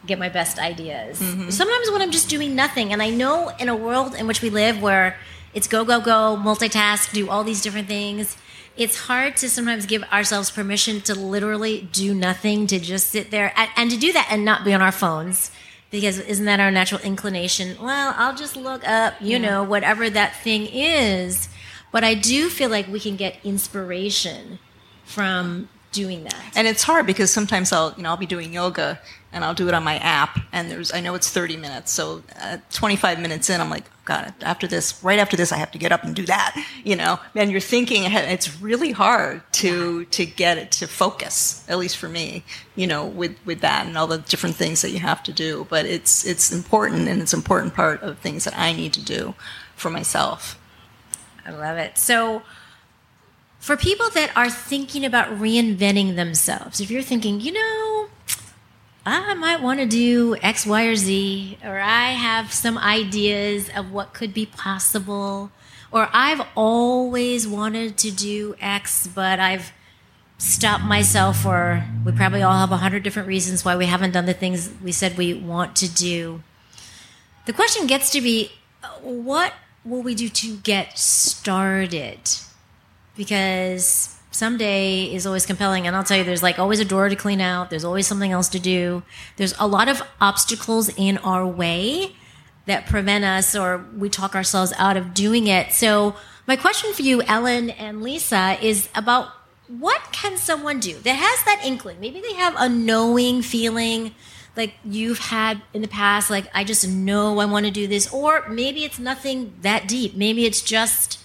get 0.06 0.20
my 0.20 0.30
best 0.30 0.60
ideas. 0.60 1.22
Mm-hmm. 1.22 1.50
Sometimes 1.50 1.90
when 1.92 2.02
I'm 2.02 2.12
just 2.12 2.30
doing 2.30 2.56
nothing, 2.56 2.92
and 2.94 3.02
I 3.02 3.10
know 3.10 3.50
in 3.60 3.70
a 3.70 3.76
world 3.76 4.16
in 4.16 4.28
which 4.28 4.42
we 4.42 4.50
live 4.50 4.82
where 4.82 5.18
it's 5.54 5.68
go 5.68 5.86
go 5.86 6.02
go, 6.02 6.38
multitask, 6.42 7.14
do 7.14 7.30
all 7.30 7.44
these 7.44 7.62
different 7.62 7.88
things. 7.88 8.38
It's 8.76 8.98
hard 8.98 9.38
to 9.38 9.50
sometimes 9.50 9.86
give 9.86 10.04
ourselves 10.06 10.50
permission 10.50 11.00
to 11.02 11.14
literally 11.14 11.88
do 11.92 12.14
nothing, 12.14 12.68
to 12.68 12.80
just 12.80 13.12
sit 13.12 13.32
there 13.32 13.54
and, 13.56 13.70
and 13.76 13.92
to 13.92 13.98
do 13.98 14.12
that 14.14 14.28
and 14.32 14.44
not 14.44 14.66
be 14.66 14.74
on 14.74 14.82
our 14.82 14.92
phones 14.92 15.52
because 15.94 16.18
isn't 16.18 16.46
that 16.46 16.60
our 16.60 16.72
natural 16.72 17.00
inclination? 17.02 17.78
Well, 17.80 18.16
I'll 18.18 18.34
just 18.36 18.56
look 18.56 18.86
up, 18.86 19.14
you 19.22 19.38
know, 19.38 19.62
whatever 19.62 20.10
that 20.10 20.36
thing 20.38 20.66
is. 20.66 21.50
But 21.91 22.04
I 22.04 22.16
do 22.16 22.50
feel 22.50 22.72
like 22.72 22.88
we 22.88 23.00
can 23.00 23.16
get 23.16 23.38
inspiration 23.44 24.58
from 25.06 25.70
doing 25.94 26.24
that. 26.24 26.52
And 26.56 26.68
it's 26.68 26.84
hard 26.84 27.06
because 27.06 27.32
sometimes 27.32 27.72
I'll, 27.72 27.94
you 27.96 28.04
know, 28.04 28.10
I'll 28.10 28.18
be 28.18 28.26
doing 28.26 28.52
yoga 28.52 29.00
and 29.32 29.46
I'll 29.46 29.54
do 29.54 29.68
it 29.68 29.74
on 29.74 29.84
my 29.84 29.98
app 29.98 30.39
and 30.52 30.70
there's, 30.70 30.94
I 30.94 31.00
know 31.00 31.16
it's 31.16 31.30
30 31.30 31.56
minutes. 31.58 31.91
So 31.91 32.24
uh, 32.41 32.58
25 32.72 33.20
minutes 33.20 33.50
in, 33.50 33.62
I'm 33.62 33.70
like, 33.70 33.86
God, 34.06 34.34
after 34.41 34.68
this, 34.68 35.02
right 35.04 35.18
after 35.18 35.38
this, 35.38 35.52
I 35.52 35.58
have 35.58 35.72
to 35.72 35.78
get 35.78 35.91
up 35.91 36.04
and 36.04 36.14
do 36.14 36.26
that, 36.26 36.62
you 36.84 36.96
know, 36.96 37.20
and 37.36 37.50
you're 37.50 37.62
thinking. 37.62 38.04
It's 38.04 38.62
really 38.62 38.91
hard 38.91 39.41
to, 39.54 40.06
to 40.06 40.26
get 40.26 40.58
it 40.58 40.72
to 40.74 40.88
focus, 40.88 41.64
at 41.70 41.78
least 41.78 41.98
for 41.98 42.10
me, 42.10 42.44
you 42.76 42.86
know, 42.86 43.06
with, 43.06 43.38
with 43.46 43.62
that 43.62 43.88
and 43.88 43.98
all 43.98 44.08
the 44.08 44.18
different 44.18 44.56
things 44.56 44.82
that 44.82 44.91
you 44.91 45.00
have 45.00 45.24
to 45.24 45.32
do. 45.32 45.66
But 45.70 45.86
it's, 45.86 46.26
it's 46.26 46.52
important 46.52 47.08
and 47.08 47.22
it's 47.22 47.34
an 47.34 47.39
important 47.39 47.76
part 47.76 48.02
of 48.02 48.18
things 48.20 48.44
that 48.44 48.58
I 48.58 48.74
need 48.74 48.94
to 48.94 49.04
do 49.04 49.36
for 49.76 49.89
myself. 49.89 50.60
I 51.46 51.52
love 51.52 51.78
it. 51.78 51.98
So, 51.98 52.41
for 53.64 53.78
people 53.78 54.09
that 54.09 54.30
are 54.36 54.49
thinking 54.49 55.05
about 55.05 55.30
reinventing 55.39 56.18
themselves, 56.18 56.82
if 56.82 56.91
you're 56.91 57.01
thinking, 57.01 57.39
you 57.39 57.53
know, 57.53 58.09
I 59.05 59.34
might 59.36 59.61
want 59.61 59.80
to 59.80 59.86
do 59.86 60.36
X, 60.41 60.66
Y, 60.66 60.84
or 60.84 60.97
Z, 60.97 61.59
or 61.64 61.80
I 61.80 62.09
have 62.09 62.51
some 62.51 62.78
ideas 62.78 63.70
of 63.74 63.89
what 63.89 64.14
could 64.14 64.34
be 64.34 64.45
possible, 64.45 65.49
or 65.93 66.09
I've 66.11 66.45
always 66.55 67.47
wanted 67.47 67.97
to 67.99 68.11
do 68.11 68.57
X, 68.59 69.07
but 69.07 69.39
I've 69.39 69.72
stopped 70.38 70.84
myself, 70.84 71.45
or 71.45 71.86
we 72.03 72.11
probably 72.11 72.41
all 72.41 72.59
have 72.59 72.74
a 72.74 72.78
hundred 72.78 73.03
different 73.03 73.30
reasons 73.30 73.64
why 73.64 73.78
we 73.78 73.86
haven't 73.86 74.11
done 74.11 74.26
the 74.26 74.34
things 74.34 74.74
we 74.84 74.91
said 74.91 75.18
we 75.18 75.34
want 75.34 75.78
to 75.78 75.89
do. 75.89 76.43
The 77.45 77.53
question 77.53 77.88
gets 77.88 78.11
to 78.11 78.20
be 78.20 78.51
what 79.01 79.53
will 79.86 80.01
we 80.01 80.16
do 80.16 80.28
to 80.28 80.57
get 80.57 80.99
started? 80.99 82.20
Because 83.16 84.18
someday 84.32 85.05
is 85.14 85.26
always 85.26 85.45
compelling. 85.45 85.88
And 85.88 85.95
I'll 85.95 86.03
tell 86.03 86.18
you, 86.18 86.24
there's 86.24 86.43
like 86.43 86.59
always 86.59 86.80
a 86.80 86.86
door 86.86 87.07
to 87.09 87.16
clean 87.16 87.41
out, 87.41 87.70
there's 87.70 87.86
always 87.86 88.07
something 88.07 88.32
else 88.32 88.49
to 88.49 88.59
do. 88.59 89.03
There's 89.38 89.53
a 89.59 89.68
lot 89.68 89.88
of 89.88 90.01
obstacles 90.20 90.89
in 90.97 91.18
our 91.20 91.45
way 91.45 92.16
that 92.66 92.86
prevent 92.86 93.24
us 93.26 93.55
or 93.55 93.86
we 93.95 94.09
talk 94.09 94.36
ourselves 94.36 94.74
out 94.78 94.97
of 94.97 95.14
doing 95.14 95.47
it. 95.47 95.72
So, 95.72 96.16
my 96.45 96.55
question 96.57 96.91
for 96.93 97.03
you, 97.03 97.22
Ellen 97.22 97.70
and 97.70 98.01
Lisa, 98.01 98.57
is 98.61 98.89
about 98.95 99.30
what 99.68 100.11
can 100.11 100.36
someone 100.38 100.80
do 100.80 100.97
that 100.99 101.16
has 101.16 101.43
that 101.45 101.61
inkling? 101.66 101.99
Maybe 102.01 102.20
they 102.20 102.34
have 102.34 102.53
a 102.57 102.68
knowing 102.68 103.41
feeling 103.41 104.14
like 104.55 104.74
you've 104.84 105.20
had 105.20 105.61
in 105.74 105.82
the 105.82 105.88
past, 105.88 106.30
like, 106.30 106.47
I 106.53 106.64
just 106.64 106.88
know 106.88 107.39
I 107.39 107.45
want 107.45 107.66
to 107.66 107.72
do 107.72 107.88
this. 107.88 108.11
Or 108.14 108.47
maybe 108.49 108.84
it's 108.84 108.99
nothing 108.99 109.53
that 109.61 109.88
deep. 109.88 110.16
Maybe 110.16 110.45
it's 110.45 110.61
just, 110.61 111.22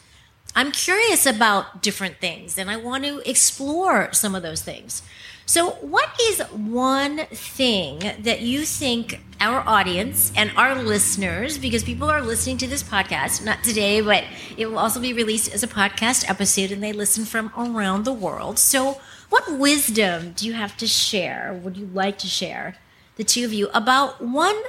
I'm 0.59 0.73
curious 0.73 1.25
about 1.25 1.83
different 1.83 2.17
things 2.17 2.59
and 2.59 2.69
I 2.69 2.79
want 2.79 3.05
to 3.05 3.21
explore 3.31 4.13
some 4.13 4.35
of 4.35 4.43
those 4.43 4.61
things. 4.61 5.03
So, 5.47 5.71
what 5.75 6.11
is 6.21 6.41
one 6.51 7.27
thing 7.27 8.01
that 8.19 8.41
you 8.41 8.65
think 8.65 9.21
our 9.41 9.61
audience 9.61 10.33
and 10.35 10.51
our 10.57 10.75
listeners, 10.75 11.59
because 11.59 11.85
people 11.85 12.11
are 12.11 12.21
listening 12.21 12.57
to 12.59 12.67
this 12.67 12.83
podcast, 12.83 13.45
not 13.45 13.63
today, 13.63 14.01
but 14.01 14.25
it 14.57 14.67
will 14.67 14.81
also 14.81 14.99
be 14.99 15.13
released 15.13 15.55
as 15.55 15.63
a 15.63 15.69
podcast 15.69 16.29
episode 16.29 16.73
and 16.73 16.83
they 16.83 16.93
listen 16.93 17.25
from 17.25 17.53
around 17.57 18.05
the 18.05 18.13
world. 18.13 18.59
So, 18.59 19.01
what 19.29 19.61
wisdom 19.61 20.33
do 20.33 20.45
you 20.45 20.55
have 20.55 20.77
to 20.79 20.89
share? 20.89 21.57
Would 21.63 21.77
you 21.77 21.89
like 21.95 22.19
to 22.19 22.27
share, 22.27 22.75
the 23.15 23.23
two 23.23 23.45
of 23.45 23.53
you, 23.53 23.69
about 23.73 24.21
one 24.21 24.61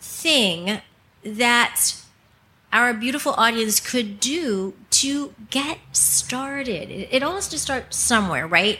thing 0.00 0.80
that 1.22 1.92
our 2.76 2.92
beautiful 2.92 3.32
audience 3.38 3.80
could 3.80 4.20
do 4.20 4.74
to 4.90 5.32
get 5.48 5.78
started. 5.92 6.90
It, 6.90 7.22
all 7.22 7.34
has 7.34 7.48
to 7.48 7.58
start 7.58 7.94
somewhere, 7.94 8.46
right? 8.46 8.78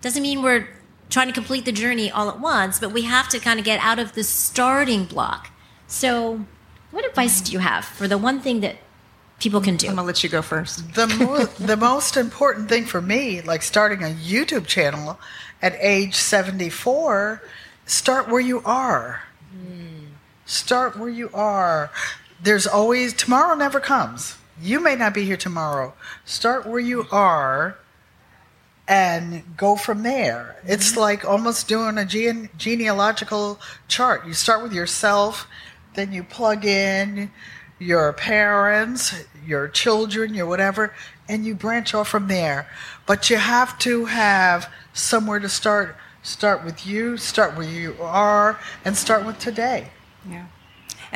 Doesn't 0.00 0.22
mean 0.22 0.42
we're 0.42 0.68
trying 1.10 1.26
to 1.26 1.32
complete 1.32 1.64
the 1.64 1.72
journey 1.72 2.08
all 2.08 2.28
at 2.30 2.38
once, 2.38 2.78
but 2.78 2.92
we 2.92 3.02
have 3.02 3.28
to 3.30 3.40
kind 3.40 3.58
of 3.58 3.64
get 3.64 3.80
out 3.80 3.98
of 3.98 4.12
the 4.12 4.22
starting 4.22 5.06
block. 5.06 5.50
So, 5.88 6.46
what 6.92 7.04
advice 7.04 7.40
do 7.40 7.50
you 7.50 7.58
have 7.58 7.84
for 7.84 8.06
the 8.06 8.16
one 8.16 8.40
thing 8.40 8.60
that 8.60 8.76
people 9.40 9.60
can 9.60 9.76
do? 9.76 9.88
I'm 9.88 9.96
gonna 9.96 10.06
let 10.06 10.22
you 10.22 10.28
go 10.28 10.40
first. 10.40 10.94
The, 10.94 11.08
mo- 11.08 11.46
the 11.66 11.76
most 11.76 12.16
important 12.16 12.68
thing 12.68 12.84
for 12.84 13.02
me, 13.02 13.42
like 13.42 13.62
starting 13.62 14.04
a 14.04 14.14
YouTube 14.14 14.66
channel 14.66 15.18
at 15.60 15.74
age 15.80 16.14
74, 16.14 17.42
start 17.86 18.28
where 18.28 18.40
you 18.40 18.62
are. 18.64 19.22
Hmm. 19.50 20.12
Start 20.44 20.96
where 20.96 21.08
you 21.08 21.28
are. 21.34 21.90
There's 22.42 22.66
always, 22.66 23.12
tomorrow 23.12 23.54
never 23.54 23.80
comes. 23.80 24.36
You 24.60 24.80
may 24.80 24.96
not 24.96 25.14
be 25.14 25.24
here 25.24 25.36
tomorrow. 25.36 25.94
Start 26.24 26.66
where 26.66 26.80
you 26.80 27.06
are 27.10 27.76
and 28.88 29.42
go 29.56 29.76
from 29.76 30.02
there. 30.02 30.56
It's 30.64 30.92
mm-hmm. 30.92 31.00
like 31.00 31.24
almost 31.24 31.68
doing 31.68 31.98
a 31.98 32.04
gene- 32.04 32.50
genealogical 32.56 33.60
chart. 33.88 34.26
You 34.26 34.32
start 34.32 34.62
with 34.62 34.72
yourself, 34.72 35.46
then 35.94 36.12
you 36.12 36.22
plug 36.22 36.64
in 36.64 37.30
your 37.78 38.12
parents, 38.12 39.24
your 39.44 39.68
children, 39.68 40.34
your 40.34 40.46
whatever, 40.46 40.94
and 41.28 41.44
you 41.44 41.54
branch 41.54 41.94
off 41.94 42.08
from 42.08 42.28
there. 42.28 42.68
But 43.04 43.28
you 43.28 43.36
have 43.36 43.78
to 43.80 44.06
have 44.06 44.70
somewhere 44.92 45.40
to 45.40 45.48
start. 45.48 45.96
Start 46.22 46.64
with 46.64 46.86
you, 46.86 47.16
start 47.16 47.56
where 47.56 47.68
you 47.68 47.94
are, 48.00 48.58
and 48.84 48.96
start 48.96 49.24
with 49.24 49.38
today. 49.38 49.90
Yeah. 50.28 50.46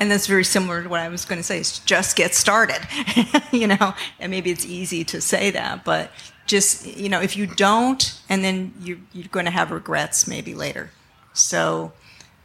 And 0.01 0.11
that's 0.11 0.27
very 0.27 0.45
similar 0.45 0.83
to 0.83 0.89
what 0.89 1.01
I 1.01 1.09
was 1.09 1.25
going 1.25 1.39
to 1.39 1.43
say. 1.43 1.61
Is 1.61 1.79
just 1.81 2.17
get 2.17 2.35
started, 2.35 2.81
you 3.53 3.67
know. 3.67 3.95
And 4.19 4.31
maybe 4.31 4.51
it's 4.51 4.65
easy 4.65 5.05
to 5.05 5.21
say 5.21 5.51
that, 5.51 5.85
but 5.85 6.11
just 6.47 6.87
you 6.97 7.09
know, 7.09 7.21
if 7.21 7.37
you 7.37 7.47
don't, 7.47 8.19
and 8.29 8.43
then 8.43 8.73
you, 8.81 9.01
you're 9.13 9.29
going 9.29 9.45
to 9.45 9.53
have 9.53 9.71
regrets 9.71 10.27
maybe 10.27 10.55
later. 10.55 10.91
So 11.35 11.93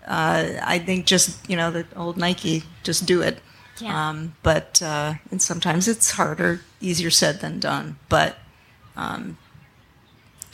uh, 0.06 0.49
I 0.62 0.80
think 0.80 1.06
just 1.06 1.49
you 1.49 1.56
know 1.56 1.72
the 1.72 1.86
old 1.95 2.18
Nike, 2.18 2.64
just 2.84 3.06
do 3.06 3.22
it. 3.22 3.39
Yeah. 3.80 4.10
Um, 4.10 4.36
but 4.43 4.82
uh, 4.82 5.16
and 5.32 5.41
sometimes 5.41 5.88
it's 5.88 6.12
harder, 6.12 6.62
easier 6.82 7.10
said 7.10 7.41
than 7.41 7.60
done. 7.60 7.97
But 8.10 8.38
um, 8.95 9.38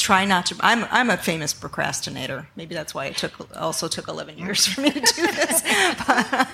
try 0.02 0.26
not 0.26 0.48
to. 0.48 0.56
I'm 0.62 0.86
I'm 0.92 1.10
a 1.10 1.18
famous 1.18 1.54
procrastinator. 1.54 2.48
Maybe 2.56 2.76
that's 2.76 2.94
why 2.94 3.06
it 3.06 3.18
took 3.18 3.56
also 3.56 3.88
took 3.88 4.08
11 4.08 4.38
years 4.38 4.66
for 4.66 4.82
me 4.82 4.92
to 4.92 5.00
do 5.00 5.28
this. 5.28 5.62
but, 6.08 6.50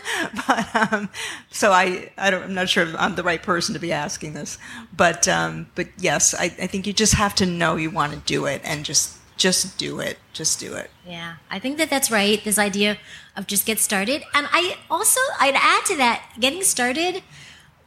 but 0.47 0.93
um, 0.93 1.09
so 1.49 1.71
I 1.71 2.11
I 2.17 2.29
don't 2.29 2.43
I'm 2.43 2.53
not 2.53 2.69
sure 2.69 2.83
if 2.83 2.95
I'm 2.97 3.15
the 3.15 3.23
right 3.23 3.41
person 3.41 3.73
to 3.73 3.79
be 3.79 3.91
asking 3.91 4.33
this. 4.33 4.57
But 4.95 5.27
um, 5.27 5.67
but 5.75 5.87
yes, 5.97 6.33
I, 6.33 6.45
I 6.45 6.67
think 6.67 6.85
you 6.85 6.93
just 6.93 7.13
have 7.15 7.33
to 7.35 7.45
know 7.45 7.75
you 7.75 7.89
want 7.89 8.13
to 8.13 8.19
do 8.19 8.45
it 8.45 8.61
and 8.63 8.85
just 8.85 9.17
just 9.37 9.77
do 9.77 9.99
it. 9.99 10.17
Just 10.33 10.59
do 10.59 10.73
it. 10.73 10.89
Yeah, 11.05 11.35
I 11.49 11.59
think 11.59 11.77
that 11.77 11.89
that's 11.89 12.11
right. 12.11 12.43
This 12.43 12.57
idea 12.57 12.97
of 13.35 13.47
just 13.47 13.65
get 13.65 13.79
started. 13.79 14.23
And 14.33 14.47
I 14.51 14.77
also, 14.89 15.21
I'd 15.39 15.55
add 15.55 15.85
to 15.85 15.97
that 15.97 16.23
getting 16.39 16.63
started 16.63 17.23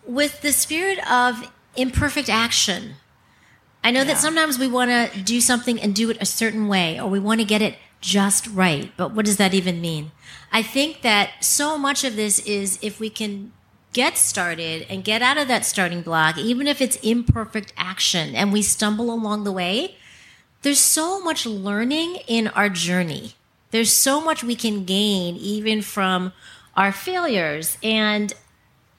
with 0.07 0.41
the 0.41 0.53
spirit 0.53 0.99
of 1.11 1.53
imperfect 1.77 2.29
action. 2.29 2.95
I 3.83 3.91
know 3.91 4.05
that 4.05 4.19
sometimes 4.19 4.59
we 4.59 4.69
want 4.69 4.91
to 4.91 5.23
do 5.23 5.41
something 5.41 5.81
and 5.81 5.95
do 5.95 6.11
it 6.11 6.19
a 6.21 6.27
certain 6.27 6.69
way, 6.69 7.01
or 7.01 7.09
we 7.09 7.19
want 7.19 7.41
to 7.41 7.47
get 7.47 7.63
it 7.63 7.77
just 8.01 8.47
right. 8.49 8.93
But 8.97 9.13
what 9.13 9.25
does 9.25 9.39
that 9.39 9.55
even 9.55 9.81
mean? 9.81 10.13
I 10.53 10.63
think 10.63 11.03
that 11.03 11.43
so 11.43 11.79
much 11.79 12.05
of 12.05 12.17
this 12.17 12.41
is 12.41 12.79
if 12.83 13.01
we 13.01 13.09
can 13.09 13.53
get 13.93 14.17
started 14.17 14.87
and 14.89 15.03
get 15.03 15.23
out 15.23 15.39
of 15.39 15.49
that 15.49 15.65
starting 15.65 16.03
block, 16.03 16.37
even 16.37 16.67
if 16.67 16.81
it's 16.81 16.97
imperfect 16.97 17.73
action 17.77 18.35
and 18.35 18.53
we 18.53 18.63
stumble 18.63 19.13
along 19.13 19.45
the 19.45 19.53
way, 19.53 19.97
there's 20.63 20.79
so 20.79 21.21
much 21.21 21.47
learning 21.47 22.17
in 22.27 22.49
our 22.49 22.69
journey. 22.69 23.33
There's 23.71 23.93
so 23.93 24.21
much 24.21 24.45
we 24.45 24.57
can 24.57 24.85
gain 24.85 25.37
even 25.37 25.81
from 25.81 26.33
our 26.77 26.93
failures. 26.93 27.79
And 27.83 28.33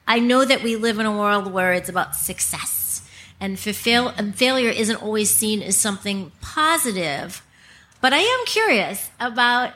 I 0.08 0.18
know 0.18 0.44
that 0.44 0.62
we 0.62 0.76
live 0.76 0.98
in 0.98 1.06
a 1.06 1.16
world 1.16 1.52
where 1.52 1.72
it's 1.72 1.88
about 1.88 2.16
success 2.16 2.81
and, 3.42 3.58
and 4.16 4.34
failure 4.36 4.70
isn't 4.70 5.02
always 5.02 5.28
seen 5.28 5.62
as 5.62 5.76
something 5.76 6.30
positive. 6.40 7.42
But 8.00 8.12
I 8.12 8.18
am 8.18 8.46
curious 8.46 9.10
about 9.18 9.74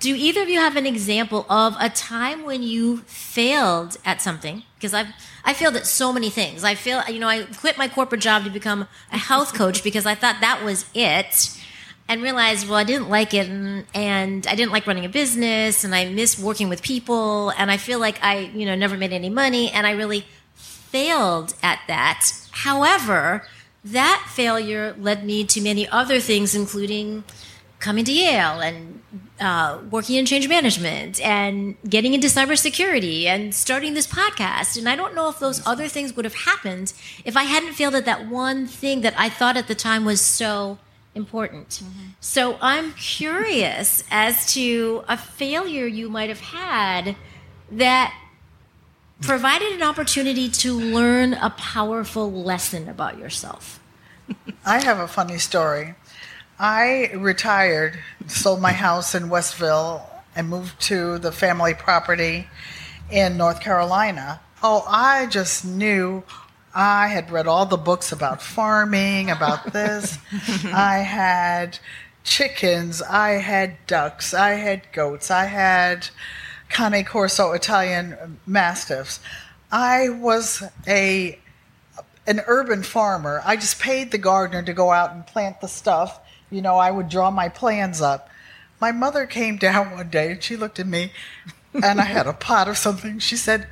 do 0.00 0.14
either 0.16 0.42
of 0.42 0.48
you 0.48 0.58
have 0.58 0.74
an 0.74 0.86
example 0.86 1.46
of 1.48 1.76
a 1.78 1.88
time 1.88 2.44
when 2.44 2.62
you 2.62 2.98
failed 3.02 3.96
at 4.04 4.20
something? 4.20 4.64
Because 4.74 4.94
I've 4.94 5.08
I 5.44 5.54
failed 5.54 5.76
at 5.76 5.86
so 5.86 6.12
many 6.12 6.28
things. 6.28 6.64
I 6.64 6.74
feel 6.74 7.02
you 7.08 7.20
know 7.20 7.28
I 7.28 7.44
quit 7.44 7.78
my 7.78 7.86
corporate 7.86 8.20
job 8.20 8.44
to 8.44 8.50
become 8.50 8.88
a 9.12 9.18
health 9.18 9.54
coach 9.54 9.84
because 9.88 10.06
I 10.06 10.14
thought 10.14 10.40
that 10.40 10.64
was 10.64 10.86
it, 10.92 11.56
and 12.08 12.22
realized 12.22 12.66
well 12.66 12.78
I 12.78 12.84
didn't 12.84 13.10
like 13.10 13.32
it, 13.32 13.48
and, 13.48 13.86
and 13.94 14.46
I 14.46 14.56
didn't 14.56 14.72
like 14.72 14.86
running 14.86 15.04
a 15.04 15.08
business, 15.08 15.84
and 15.84 15.94
I 15.94 16.06
miss 16.06 16.38
working 16.38 16.68
with 16.68 16.82
people, 16.82 17.50
and 17.50 17.70
I 17.70 17.76
feel 17.76 18.00
like 18.00 18.22
I 18.24 18.50
you 18.54 18.66
know 18.66 18.74
never 18.74 18.96
made 18.96 19.12
any 19.12 19.30
money, 19.30 19.70
and 19.70 19.86
I 19.86 19.92
really 19.92 20.26
failed 20.90 21.54
at 21.62 21.80
that. 21.88 22.32
However, 22.50 23.46
that 23.84 24.26
failure 24.28 24.94
led 24.98 25.24
me 25.24 25.44
to 25.44 25.60
many 25.60 25.88
other 25.88 26.20
things, 26.20 26.54
including 26.54 27.24
coming 27.78 28.04
to 28.04 28.12
Yale 28.12 28.60
and 28.60 29.00
uh, 29.40 29.78
working 29.90 30.16
in 30.16 30.26
change 30.26 30.46
management 30.48 31.20
and 31.22 31.76
getting 31.88 32.12
into 32.12 32.26
cybersecurity 32.28 33.24
and 33.24 33.54
starting 33.54 33.94
this 33.94 34.06
podcast. 34.06 34.76
And 34.76 34.88
I 34.88 34.94
don't 34.96 35.14
know 35.14 35.28
if 35.30 35.38
those 35.38 35.66
other 35.66 35.88
things 35.88 36.14
would 36.14 36.26
have 36.26 36.34
happened 36.34 36.92
if 37.24 37.36
I 37.36 37.44
hadn't 37.44 37.72
failed 37.72 37.94
at 37.94 38.04
that 38.04 38.28
one 38.28 38.66
thing 38.66 39.00
that 39.00 39.14
I 39.16 39.30
thought 39.30 39.56
at 39.56 39.66
the 39.66 39.74
time 39.74 40.04
was 40.04 40.20
so 40.20 40.78
important. 41.14 41.68
Mm-hmm. 41.82 42.08
So 42.20 42.58
I'm 42.60 42.92
curious 42.92 44.04
as 44.10 44.52
to 44.52 45.02
a 45.08 45.16
failure 45.16 45.86
you 45.86 46.10
might 46.10 46.28
have 46.28 46.40
had 46.40 47.16
that 47.72 48.14
provided 49.20 49.72
an 49.72 49.82
opportunity 49.82 50.48
to 50.48 50.78
learn 50.78 51.34
a 51.34 51.50
powerful 51.50 52.30
lesson 52.30 52.88
about 52.88 53.18
yourself. 53.18 53.80
I 54.64 54.82
have 54.82 54.98
a 54.98 55.08
funny 55.08 55.38
story. 55.38 55.94
I 56.58 57.10
retired, 57.14 57.98
sold 58.26 58.60
my 58.60 58.72
house 58.72 59.14
in 59.14 59.28
Westville, 59.28 60.06
and 60.36 60.48
moved 60.48 60.80
to 60.82 61.18
the 61.18 61.32
family 61.32 61.74
property 61.74 62.48
in 63.10 63.36
North 63.36 63.60
Carolina. 63.60 64.40
Oh, 64.62 64.84
I 64.86 65.26
just 65.26 65.64
knew 65.64 66.22
I 66.74 67.08
had 67.08 67.30
read 67.30 67.46
all 67.46 67.66
the 67.66 67.76
books 67.76 68.12
about 68.12 68.42
farming, 68.42 69.30
about 69.30 69.72
this. 69.72 70.18
I 70.64 70.98
had 70.98 71.78
chickens, 72.22 73.02
I 73.02 73.30
had 73.30 73.76
ducks, 73.86 74.34
I 74.34 74.50
had 74.50 74.92
goats, 74.92 75.30
I 75.30 75.46
had 75.46 76.08
Cane 76.70 77.04
Corso 77.04 77.52
Italian 77.52 78.38
mastiffs. 78.46 79.20
I 79.70 80.08
was 80.08 80.62
a 80.86 81.38
an 82.26 82.40
urban 82.46 82.82
farmer. 82.82 83.42
I 83.44 83.56
just 83.56 83.80
paid 83.80 84.10
the 84.10 84.18
gardener 84.18 84.62
to 84.62 84.72
go 84.72 84.90
out 84.90 85.12
and 85.12 85.26
plant 85.26 85.60
the 85.60 85.68
stuff 85.68 86.20
you 86.50 86.60
know, 86.62 86.76
I 86.76 86.90
would 86.90 87.08
draw 87.08 87.30
my 87.30 87.48
plans 87.48 88.00
up. 88.00 88.28
My 88.80 88.92
mother 88.92 89.26
came 89.26 89.56
down 89.56 89.92
one 89.92 90.10
day 90.10 90.32
and 90.32 90.42
she 90.42 90.56
looked 90.56 90.80
at 90.80 90.86
me 90.86 91.12
and 91.74 92.00
I 92.00 92.04
had 92.04 92.26
a 92.26 92.32
pot 92.32 92.68
of 92.68 92.76
something. 92.76 93.18
She 93.20 93.36
said, 93.36 93.68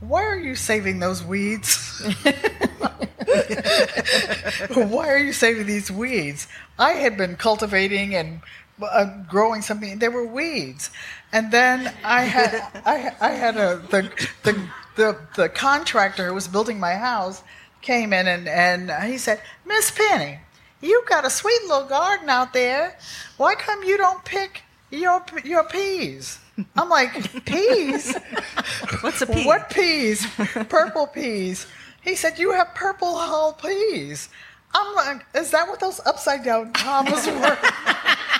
Why 0.00 0.24
are 0.24 0.38
you 0.38 0.54
saving 0.54 0.98
those 0.98 1.24
weeds? 1.24 2.02
Why 4.74 5.08
are 5.08 5.18
you 5.18 5.32
saving 5.32 5.66
these 5.66 5.90
weeds? 5.90 6.46
I 6.78 6.92
had 6.92 7.16
been 7.16 7.36
cultivating 7.36 8.14
and 8.14 8.42
uh, 8.82 9.22
growing 9.28 9.62
something. 9.62 9.98
There 9.98 10.10
were 10.10 10.26
weeds, 10.26 10.90
and 11.32 11.50
then 11.52 11.92
I 12.04 12.22
had 12.22 12.82
I, 12.84 13.12
I 13.20 13.30
had 13.30 13.56
a 13.56 13.82
the, 13.90 14.10
the 14.42 14.68
the 14.96 15.18
the 15.36 15.48
contractor 15.48 16.26
who 16.28 16.34
was 16.34 16.48
building 16.48 16.78
my 16.80 16.94
house 16.94 17.42
came 17.82 18.12
in 18.12 18.26
and 18.28 18.48
and 18.48 18.90
he 19.10 19.18
said, 19.18 19.40
Miss 19.64 19.90
Penny, 19.90 20.38
you 20.80 21.02
got 21.08 21.24
a 21.24 21.30
sweet 21.30 21.62
little 21.62 21.86
garden 21.86 22.28
out 22.28 22.52
there. 22.52 22.98
Why 23.36 23.54
come 23.54 23.82
you 23.84 23.96
don't 23.96 24.24
pick 24.24 24.62
your 24.90 25.24
your 25.44 25.64
peas? 25.64 26.38
I'm 26.76 26.88
like, 26.88 27.44
peas? 27.46 28.14
What's 29.00 29.22
a 29.22 29.26
pea? 29.26 29.44
What 29.44 29.70
peas? 29.70 30.26
Purple 30.68 31.06
peas. 31.06 31.66
He 32.02 32.14
said, 32.14 32.38
You 32.38 32.52
have 32.52 32.74
purple 32.74 33.16
hull 33.16 33.52
peas. 33.52 34.28
I'm 34.74 34.94
like, 34.94 35.26
Is 35.34 35.50
that 35.50 35.68
what 35.68 35.80
those 35.80 36.00
upside 36.06 36.44
down 36.44 36.72
commas 36.72 37.26
were? 37.26 37.58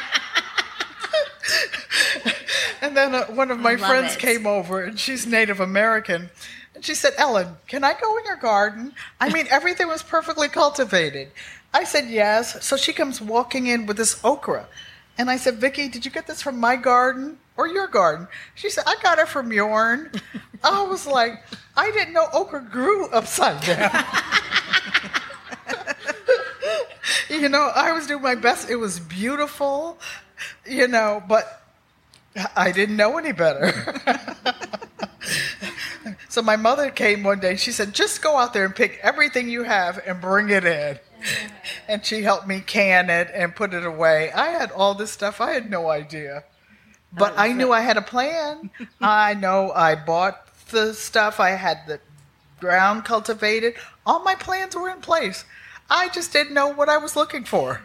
and 2.83 2.97
then 2.97 3.15
uh, 3.15 3.27
one 3.27 3.51
of 3.51 3.59
my 3.59 3.77
friends 3.77 4.15
it. 4.15 4.19
came 4.19 4.47
over, 4.47 4.83
and 4.83 4.99
she's 4.99 5.27
Native 5.27 5.61
American. 5.61 6.31
And 6.75 6.85
she 6.85 6.95
said, 6.95 7.13
Ellen, 7.19 7.57
can 7.67 7.85
I 7.85 7.95
go 8.01 8.17
in 8.19 8.25
your 8.25 8.37
garden? 8.37 8.95
I 9.21 9.33
mean, 9.33 9.47
everything 9.51 9.89
was 9.89 10.03
perfectly 10.03 10.49
cultivated. 10.49 11.29
I 11.73 11.85
said 11.85 12.09
yes. 12.09 12.65
So 12.65 12.77
she 12.77 12.93
comes 12.93 13.21
walking 13.21 13.67
in 13.67 13.87
with 13.87 13.97
this 13.97 14.23
okra. 14.25 14.67
And 15.19 15.31
I 15.31 15.37
said, 15.37 15.57
Vicki, 15.57 15.89
did 15.89 16.05
you 16.05 16.11
get 16.11 16.27
this 16.27 16.41
from 16.41 16.59
my 16.59 16.77
garden 16.77 17.39
or 17.57 17.69
your 17.69 17.87
garden? 17.89 18.27
She 18.55 18.71
said, 18.71 18.85
I 18.87 18.97
got 19.03 19.19
it 19.19 19.29
from 19.29 19.53
yourn. 19.53 20.11
I 20.65 20.83
was 20.83 21.07
like, 21.07 21.43
I 21.77 21.91
didn't 21.91 22.15
know 22.15 22.27
okra 22.33 22.63
grew 22.63 23.09
upside 23.11 23.61
down. 23.63 24.05
you 27.31 27.49
know, 27.49 27.71
I 27.75 27.93
was 27.93 28.07
doing 28.07 28.23
my 28.23 28.35
best. 28.35 28.71
It 28.71 28.77
was 28.77 28.99
beautiful, 28.99 29.99
you 30.66 30.88
know, 30.88 31.22
but 31.28 31.62
I 32.57 32.72
didn't 32.72 32.97
know 32.97 33.18
any 33.18 33.32
better. 33.32 33.72
so 36.28 36.43
my 36.43 36.57
mother 36.57 36.91
came 36.91 37.22
one 37.22 37.41
day. 37.41 37.51
and 37.51 37.61
She 37.61 37.72
said, 37.72 37.93
just 37.93 38.22
go 38.22 38.36
out 38.36 38.53
there 38.53 38.64
and 38.64 38.74
pick 38.74 38.99
everything 39.03 39.49
you 39.49 39.64
have 39.64 40.01
and 40.07 40.20
bring 40.20 40.51
it 40.51 40.64
in 40.64 40.99
and 41.88 42.05
she 42.05 42.22
helped 42.22 42.47
me 42.47 42.61
can 42.61 43.11
it 43.11 43.30
and 43.34 43.55
put 43.55 43.74
it 43.74 43.84
away. 43.84 44.30
I 44.32 44.49
had 44.49 44.70
all 44.70 44.95
this 44.95 45.11
stuff. 45.11 45.41
I 45.41 45.53
had 45.53 45.70
no 45.70 45.88
idea. 45.88 46.45
But 47.12 47.34
I 47.36 47.53
knew 47.53 47.72
I 47.72 47.80
had 47.80 47.97
a 47.97 48.03
plan. 48.03 48.70
I 49.01 49.34
know 49.34 49.72
I 49.72 49.97
bought 49.97 50.47
the 50.70 50.95
stuff. 50.95 51.41
I 51.41 51.51
had 51.51 51.78
the 51.86 52.01
ground 52.61 53.05
cultivated. 53.05 53.74
All 54.07 54.20
my 54.20 54.36
plans 54.36 54.76
were 54.76 54.88
in 54.88 55.01
place. 55.01 55.45
I 55.88 56.09
just 56.09 56.32
didn't 56.32 56.55
know 56.55 56.68
what 56.68 56.88
I 56.88 56.99
was 56.99 57.16
looking 57.16 57.45
for. 57.45 57.82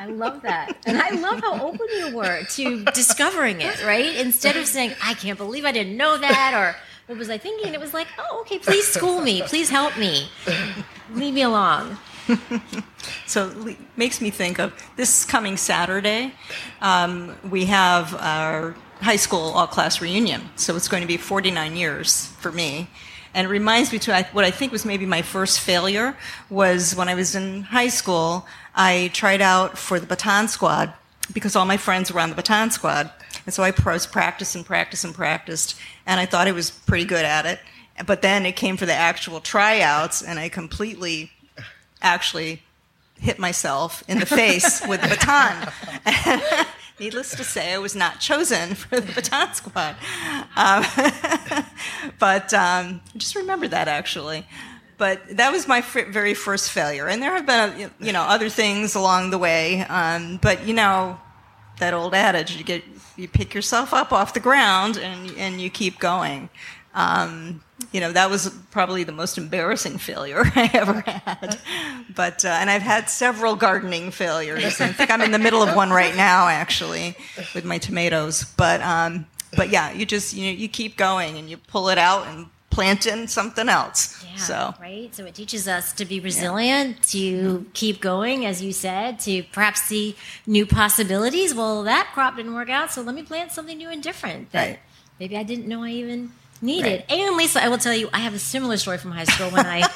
I 0.00 0.06
love 0.06 0.40
that. 0.42 0.78
And 0.86 0.96
I 0.96 1.10
love 1.10 1.40
how 1.40 1.62
open 1.62 1.86
you 1.98 2.16
were 2.16 2.42
to 2.42 2.84
discovering 2.86 3.60
it, 3.60 3.84
right? 3.84 4.16
Instead 4.16 4.56
of 4.56 4.66
saying, 4.66 4.94
I 5.04 5.12
can't 5.12 5.36
believe 5.36 5.66
I 5.66 5.72
didn't 5.72 5.98
know 5.98 6.16
that, 6.16 6.54
or 6.54 6.74
what 7.06 7.18
was 7.18 7.28
I 7.28 7.36
thinking? 7.36 7.74
It 7.74 7.80
was 7.80 7.92
like, 7.92 8.06
oh, 8.18 8.40
okay, 8.40 8.58
please 8.58 8.86
school 8.86 9.20
me. 9.20 9.42
Please 9.42 9.68
help 9.68 9.98
me. 9.98 10.30
Leave 11.12 11.34
me 11.34 11.42
alone. 11.42 11.98
so 13.26 13.50
it 13.66 13.76
makes 13.98 14.22
me 14.22 14.30
think 14.30 14.58
of 14.58 14.72
this 14.96 15.26
coming 15.26 15.58
Saturday. 15.58 16.32
Um, 16.80 17.36
we 17.50 17.66
have 17.66 18.14
our 18.14 18.74
high 19.02 19.16
school 19.16 19.50
all 19.50 19.66
class 19.66 20.00
reunion. 20.00 20.48
So 20.56 20.76
it's 20.76 20.88
going 20.88 21.02
to 21.02 21.06
be 21.06 21.18
49 21.18 21.76
years 21.76 22.28
for 22.38 22.50
me. 22.50 22.88
And 23.34 23.46
it 23.46 23.50
reminds 23.50 23.92
me 23.92 23.98
to 24.00 24.26
what 24.32 24.44
I 24.44 24.50
think 24.50 24.72
was 24.72 24.84
maybe 24.84 25.06
my 25.06 25.22
first 25.22 25.60
failure 25.60 26.16
was 26.48 26.94
when 26.94 27.08
I 27.08 27.14
was 27.14 27.34
in 27.34 27.62
high 27.62 27.88
school. 27.88 28.46
I 28.74 29.10
tried 29.12 29.40
out 29.40 29.78
for 29.78 30.00
the 30.00 30.06
baton 30.06 30.48
squad 30.48 30.92
because 31.32 31.54
all 31.54 31.64
my 31.64 31.76
friends 31.76 32.12
were 32.12 32.20
on 32.20 32.30
the 32.30 32.34
baton 32.34 32.70
squad. 32.70 33.10
And 33.46 33.54
so 33.54 33.62
I 33.62 33.72
was 33.84 34.06
practiced 34.06 34.54
and 34.56 34.66
practiced 34.66 35.04
and 35.04 35.14
practiced, 35.14 35.78
and 36.06 36.20
I 36.20 36.26
thought 36.26 36.48
I 36.48 36.52
was 36.52 36.70
pretty 36.70 37.04
good 37.04 37.24
at 37.24 37.46
it. 37.46 37.60
But 38.06 38.22
then 38.22 38.46
it 38.46 38.56
came 38.56 38.76
for 38.76 38.86
the 38.86 38.94
actual 38.94 39.40
tryouts, 39.40 40.22
and 40.22 40.38
I 40.38 40.48
completely 40.48 41.30
actually 42.02 42.62
hit 43.20 43.38
myself 43.38 44.02
in 44.08 44.18
the 44.18 44.26
face 44.26 44.86
with 44.86 45.02
the 45.02 45.08
baton. 45.08 46.66
Needless 47.00 47.34
to 47.34 47.44
say, 47.44 47.72
I 47.72 47.78
was 47.78 47.96
not 47.96 48.20
chosen 48.20 48.74
for 48.74 49.00
the 49.00 49.12
baton 49.12 49.54
squad. 49.54 49.96
Um, 50.54 50.84
but 52.18 52.52
um, 52.52 53.00
just 53.16 53.34
remember 53.34 53.66
that 53.68 53.88
actually. 53.88 54.46
But 54.98 55.38
that 55.38 55.50
was 55.50 55.66
my 55.66 55.80
very 55.80 56.34
first 56.34 56.70
failure, 56.70 57.08
and 57.08 57.22
there 57.22 57.32
have 57.32 57.46
been 57.46 57.90
you 58.00 58.12
know 58.12 58.20
other 58.20 58.50
things 58.50 58.94
along 58.94 59.30
the 59.30 59.38
way. 59.38 59.80
Um, 59.80 60.38
but 60.42 60.66
you 60.66 60.74
know 60.74 61.18
that 61.78 61.94
old 61.94 62.12
adage: 62.12 62.54
you 62.54 62.64
get 62.64 62.84
you 63.16 63.26
pick 63.26 63.54
yourself 63.54 63.94
up 63.94 64.12
off 64.12 64.34
the 64.34 64.40
ground 64.40 64.98
and 64.98 65.30
and 65.38 65.58
you 65.58 65.70
keep 65.70 65.98
going. 65.98 66.50
Um, 66.94 67.62
you 67.92 68.00
know, 68.00 68.12
that 68.12 68.30
was 68.30 68.50
probably 68.70 69.04
the 69.04 69.12
most 69.12 69.38
embarrassing 69.38 69.98
failure 69.98 70.42
I 70.54 70.70
ever 70.74 71.00
had. 71.00 71.58
But, 72.14 72.44
uh, 72.44 72.48
and 72.48 72.68
I've 72.70 72.82
had 72.82 73.08
several 73.08 73.56
gardening 73.56 74.10
failures. 74.10 74.80
I 74.80 74.88
think 74.88 75.10
I'm 75.10 75.22
in 75.22 75.30
the 75.30 75.38
middle 75.38 75.62
of 75.62 75.74
one 75.74 75.90
right 75.90 76.14
now, 76.14 76.48
actually, 76.48 77.16
with 77.54 77.64
my 77.64 77.78
tomatoes. 77.78 78.44
But, 78.56 78.80
um, 78.82 79.26
but 79.56 79.70
yeah, 79.70 79.92
you 79.92 80.04
just, 80.04 80.34
you 80.34 80.46
know, 80.46 80.52
you 80.52 80.68
keep 80.68 80.96
going 80.96 81.36
and 81.38 81.48
you 81.48 81.56
pull 81.56 81.88
it 81.88 81.98
out 81.98 82.26
and 82.26 82.46
plant 82.70 83.06
in 83.06 83.26
something 83.26 83.68
else. 83.68 84.24
Yeah, 84.24 84.36
so 84.36 84.74
right. 84.80 85.12
So 85.14 85.24
it 85.24 85.34
teaches 85.34 85.66
us 85.66 85.92
to 85.94 86.04
be 86.04 86.20
resilient, 86.20 87.02
to 87.10 87.66
keep 87.72 88.00
going, 88.00 88.46
as 88.46 88.62
you 88.62 88.72
said, 88.72 89.18
to 89.20 89.42
perhaps 89.52 89.82
see 89.82 90.16
new 90.46 90.64
possibilities. 90.66 91.52
Well, 91.54 91.82
that 91.84 92.10
crop 92.14 92.36
didn't 92.36 92.54
work 92.54 92.70
out, 92.70 92.92
so 92.92 93.02
let 93.02 93.14
me 93.14 93.22
plant 93.22 93.50
something 93.52 93.76
new 93.76 93.88
and 93.88 94.00
different 94.02 94.52
that 94.52 94.66
Right. 94.68 94.78
maybe 95.18 95.36
I 95.36 95.42
didn't 95.42 95.66
know 95.66 95.82
I 95.82 95.90
even 95.90 96.30
needed. 96.60 97.04
And 97.08 97.36
Lisa, 97.36 97.62
I 97.62 97.68
will 97.68 97.78
tell 97.78 97.94
you, 97.94 98.08
I 98.12 98.20
have 98.20 98.34
a 98.34 98.38
similar 98.38 98.76
story 98.76 98.98
from 98.98 99.12
high 99.12 99.24
school 99.24 99.50
when 99.50 99.66
I 99.66 99.88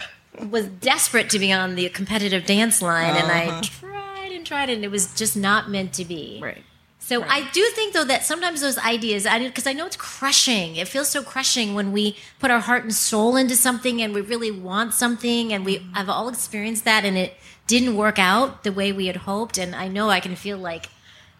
was 0.50 0.66
desperate 0.66 1.30
to 1.30 1.38
be 1.38 1.52
on 1.52 1.74
the 1.74 1.88
competitive 1.90 2.46
dance 2.46 2.82
line, 2.82 3.16
and 3.16 3.30
I 3.30 3.46
uh-huh. 3.46 3.62
tried 3.62 4.32
and 4.32 4.46
tried, 4.46 4.70
and 4.70 4.84
it 4.84 4.90
was 4.90 5.14
just 5.14 5.36
not 5.36 5.70
meant 5.70 5.92
to 5.94 6.04
be. 6.04 6.40
right. 6.42 6.62
So 6.98 7.24
I 7.24 7.50
do 7.50 7.62
think 7.74 7.94
though 7.94 8.04
that 8.04 8.24
sometimes 8.24 8.60
those 8.60 8.78
ideas, 8.78 9.26
I 9.26 9.40
because 9.40 9.66
I 9.66 9.72
know 9.72 9.86
it's 9.86 9.96
crushing. 9.96 10.76
It 10.76 10.86
feels 10.86 11.08
so 11.08 11.22
crushing 11.22 11.74
when 11.74 11.90
we 11.90 12.16
put 12.38 12.52
our 12.52 12.60
heart 12.60 12.84
and 12.84 12.94
soul 12.94 13.34
into 13.34 13.56
something 13.56 14.00
and 14.00 14.14
we 14.14 14.20
really 14.20 14.52
want 14.52 14.94
something, 14.94 15.52
and 15.52 15.64
we 15.64 15.78
mm-hmm. 15.78 15.94
have 15.94 16.08
all 16.08 16.28
experienced 16.28 16.84
that, 16.84 17.04
and 17.04 17.18
it 17.18 17.34
didn't 17.66 17.96
work 17.96 18.18
out 18.20 18.62
the 18.62 18.72
way 18.72 18.92
we 18.92 19.06
had 19.06 19.16
hoped. 19.16 19.58
And 19.58 19.74
I 19.74 19.88
know 19.88 20.10
I 20.10 20.20
can 20.20 20.36
feel 20.36 20.58
like 20.58 20.90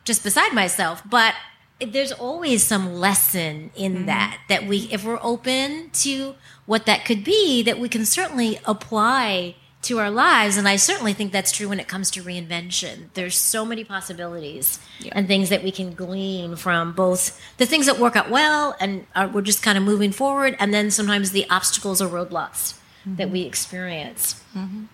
just 0.05 0.25
beside 0.25 0.53
myself, 0.53 1.03
but 1.09 1.35
there's 1.87 2.13
always 2.13 2.63
some 2.63 2.95
lesson 2.95 3.71
in 3.75 3.95
mm-hmm. 3.95 4.07
that 4.07 4.41
that 4.49 4.67
we, 4.67 4.89
if 4.91 5.05
we're 5.05 5.21
open 5.23 5.91
to 5.95 6.35
what 6.67 6.87
that 6.87 7.05
could 7.05 7.25
be, 7.25 7.63
that 7.63 7.79
we 7.79 7.89
can 7.89 8.05
certainly 8.05 8.59
apply 8.65 9.57
to 9.83 9.99
our 9.99 10.11
lives. 10.11 10.57
And 10.57 10.69
I 10.69 10.77
certainly 10.77 11.13
think 11.13 11.33
that's 11.33 11.51
true 11.51 11.69
when 11.69 11.81
it 11.81 11.89
comes 11.89 12.11
to 12.13 12.23
reinvention. 12.23 13.09
There's 13.15 13.37
so 13.37 13.65
many 13.65 13.83
possibilities 13.83 14.79
and 15.11 15.27
things 15.27 15.49
that 15.49 15.65
we 15.65 15.73
can 15.73 15.95
glean 15.95 16.57
from 16.57 16.93
both 16.93 17.41
the 17.57 17.67
things 17.67 17.87
that 17.87 17.99
work 17.99 18.15
out 18.15 18.31
well 18.31 18.77
and 18.81 19.07
are, 19.17 19.27
we're 19.27 19.43
just 19.43 19.63
kind 19.63 19.77
of 19.77 19.83
moving 19.85 20.13
forward, 20.13 20.57
and 20.59 20.73
then 20.73 20.91
sometimes 20.91 21.33
the 21.33 21.49
obstacles 21.51 22.01
or 22.01 22.09
roadblocks 22.09 22.79
that 23.05 23.25
mm-hmm. 23.25 23.33
we 23.33 23.43
experience. 23.43 24.43
Mm-hmm. 24.55 24.85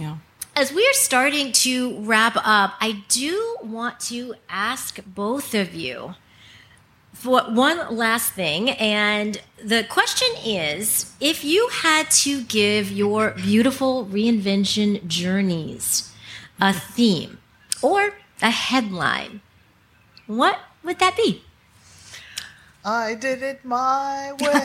Yeah. 0.00 0.16
As 0.56 0.72
we 0.72 0.84
are 0.86 0.94
starting 0.94 1.52
to 1.52 2.00
wrap 2.00 2.36
up, 2.36 2.74
I 2.80 3.04
do 3.08 3.56
want 3.62 4.00
to 4.00 4.34
ask 4.48 4.98
both 5.04 5.54
of 5.54 5.74
you 5.74 6.14
for 7.24 7.42
one 7.44 7.96
last 7.96 8.32
thing. 8.32 8.70
And 8.72 9.40
the 9.64 9.82
question 9.84 10.28
is 10.44 11.10
if 11.20 11.42
you 11.42 11.70
had 11.72 12.10
to 12.10 12.42
give 12.42 12.92
your 12.92 13.30
beautiful 13.30 14.04
reinvention 14.04 15.06
journeys 15.06 16.12
a 16.60 16.74
theme 16.74 17.38
or 17.80 18.12
a 18.42 18.50
headline, 18.50 19.40
what 20.26 20.58
would 20.82 20.98
that 20.98 21.16
be? 21.16 21.42
I 22.84 23.14
did 23.14 23.42
it 23.42 23.64
my 23.64 24.34
way. 24.38 24.52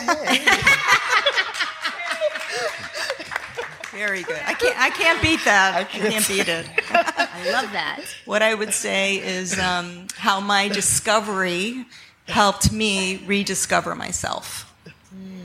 Very 3.90 4.22
good. 4.22 4.38
I 4.46 4.52
can't. 4.52 4.78
I 4.78 4.90
can't 4.90 5.22
beat 5.22 5.42
that. 5.46 5.74
I 5.74 5.84
can't, 5.84 6.28
beat 6.28 6.48
it. 6.48 6.66
I 6.90 7.50
love 7.50 7.72
that. 7.72 8.02
What 8.24 8.42
I 8.42 8.54
would 8.54 8.72
say 8.72 9.16
is 9.16 9.58
um, 9.58 10.06
how 10.16 10.38
my 10.40 10.68
discovery 10.68 11.86
helped 12.30 12.72
me 12.72 13.22
rediscover 13.26 13.94
myself. 13.94 14.72
Hmm. 15.10 15.40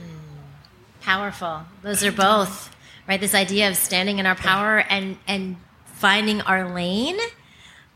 Powerful. 1.00 1.62
Those 1.82 2.04
are 2.04 2.12
both, 2.12 2.74
right? 3.08 3.20
This 3.20 3.34
idea 3.34 3.68
of 3.68 3.76
standing 3.76 4.18
in 4.18 4.26
our 4.26 4.34
power 4.34 4.78
and 4.78 5.18
and 5.26 5.56
finding 5.84 6.42
our 6.42 6.72
lane 6.74 7.18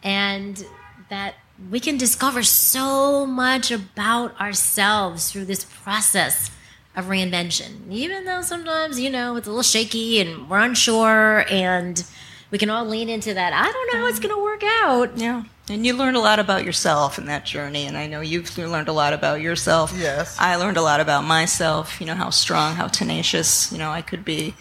and 0.02 0.64
that 1.10 1.34
we 1.70 1.80
can 1.80 1.98
discover 1.98 2.42
so 2.42 3.26
much 3.26 3.70
about 3.70 4.40
ourselves 4.40 5.30
through 5.30 5.44
this 5.44 5.64
process 5.64 6.50
of 6.96 7.06
reinvention. 7.06 7.90
Even 7.90 8.24
though 8.24 8.42
sometimes, 8.42 8.98
you 8.98 9.10
know, 9.10 9.36
it's 9.36 9.46
a 9.46 9.50
little 9.50 9.62
shaky 9.62 10.20
and 10.20 10.48
we're 10.48 10.60
unsure 10.60 11.44
and 11.50 12.04
we 12.50 12.58
can 12.58 12.70
all 12.70 12.84
lean 12.84 13.08
into 13.08 13.34
that. 13.34 13.52
I 13.52 13.70
don't 13.70 13.92
know 13.92 14.00
how 14.00 14.06
it's 14.06 14.18
mm. 14.18 14.22
going 14.22 14.34
to 14.34 14.42
work 14.42 14.62
out. 14.64 15.18
Yeah. 15.18 15.44
And 15.70 15.86
you 15.86 15.94
learned 15.94 16.16
a 16.16 16.20
lot 16.20 16.40
about 16.40 16.64
yourself 16.64 17.16
in 17.16 17.26
that 17.26 17.44
journey, 17.44 17.86
and 17.86 17.96
I 17.96 18.08
know 18.08 18.20
you've 18.20 18.58
learned 18.58 18.88
a 18.88 18.92
lot 18.92 19.12
about 19.12 19.40
yourself. 19.40 19.94
Yes. 19.96 20.36
I 20.36 20.56
learned 20.56 20.76
a 20.76 20.82
lot 20.82 20.98
about 20.98 21.22
myself. 21.22 22.00
You 22.00 22.08
know 22.08 22.16
how 22.16 22.30
strong, 22.30 22.74
how 22.74 22.88
tenacious, 22.88 23.70
you 23.70 23.78
know 23.78 23.88
I 23.88 24.02
could 24.02 24.24
be, 24.24 24.54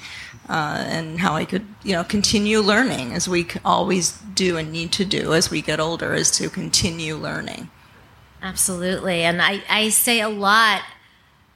uh, 0.47 0.85
and 0.87 1.19
how 1.19 1.33
I 1.33 1.45
could, 1.45 1.65
you 1.83 1.93
know, 1.93 2.03
continue 2.03 2.59
learning 2.59 3.13
as 3.13 3.27
we 3.27 3.47
always 3.65 4.11
do 4.11 4.57
and 4.57 4.71
need 4.71 4.91
to 4.93 5.03
do 5.03 5.33
as 5.33 5.49
we 5.49 5.63
get 5.63 5.79
older, 5.79 6.13
is 6.13 6.29
to 6.37 6.47
continue 6.47 7.15
learning. 7.15 7.71
Absolutely. 8.43 9.23
And 9.23 9.41
I, 9.41 9.63
I 9.67 9.89
say 9.89 10.21
a 10.21 10.29
lot 10.29 10.83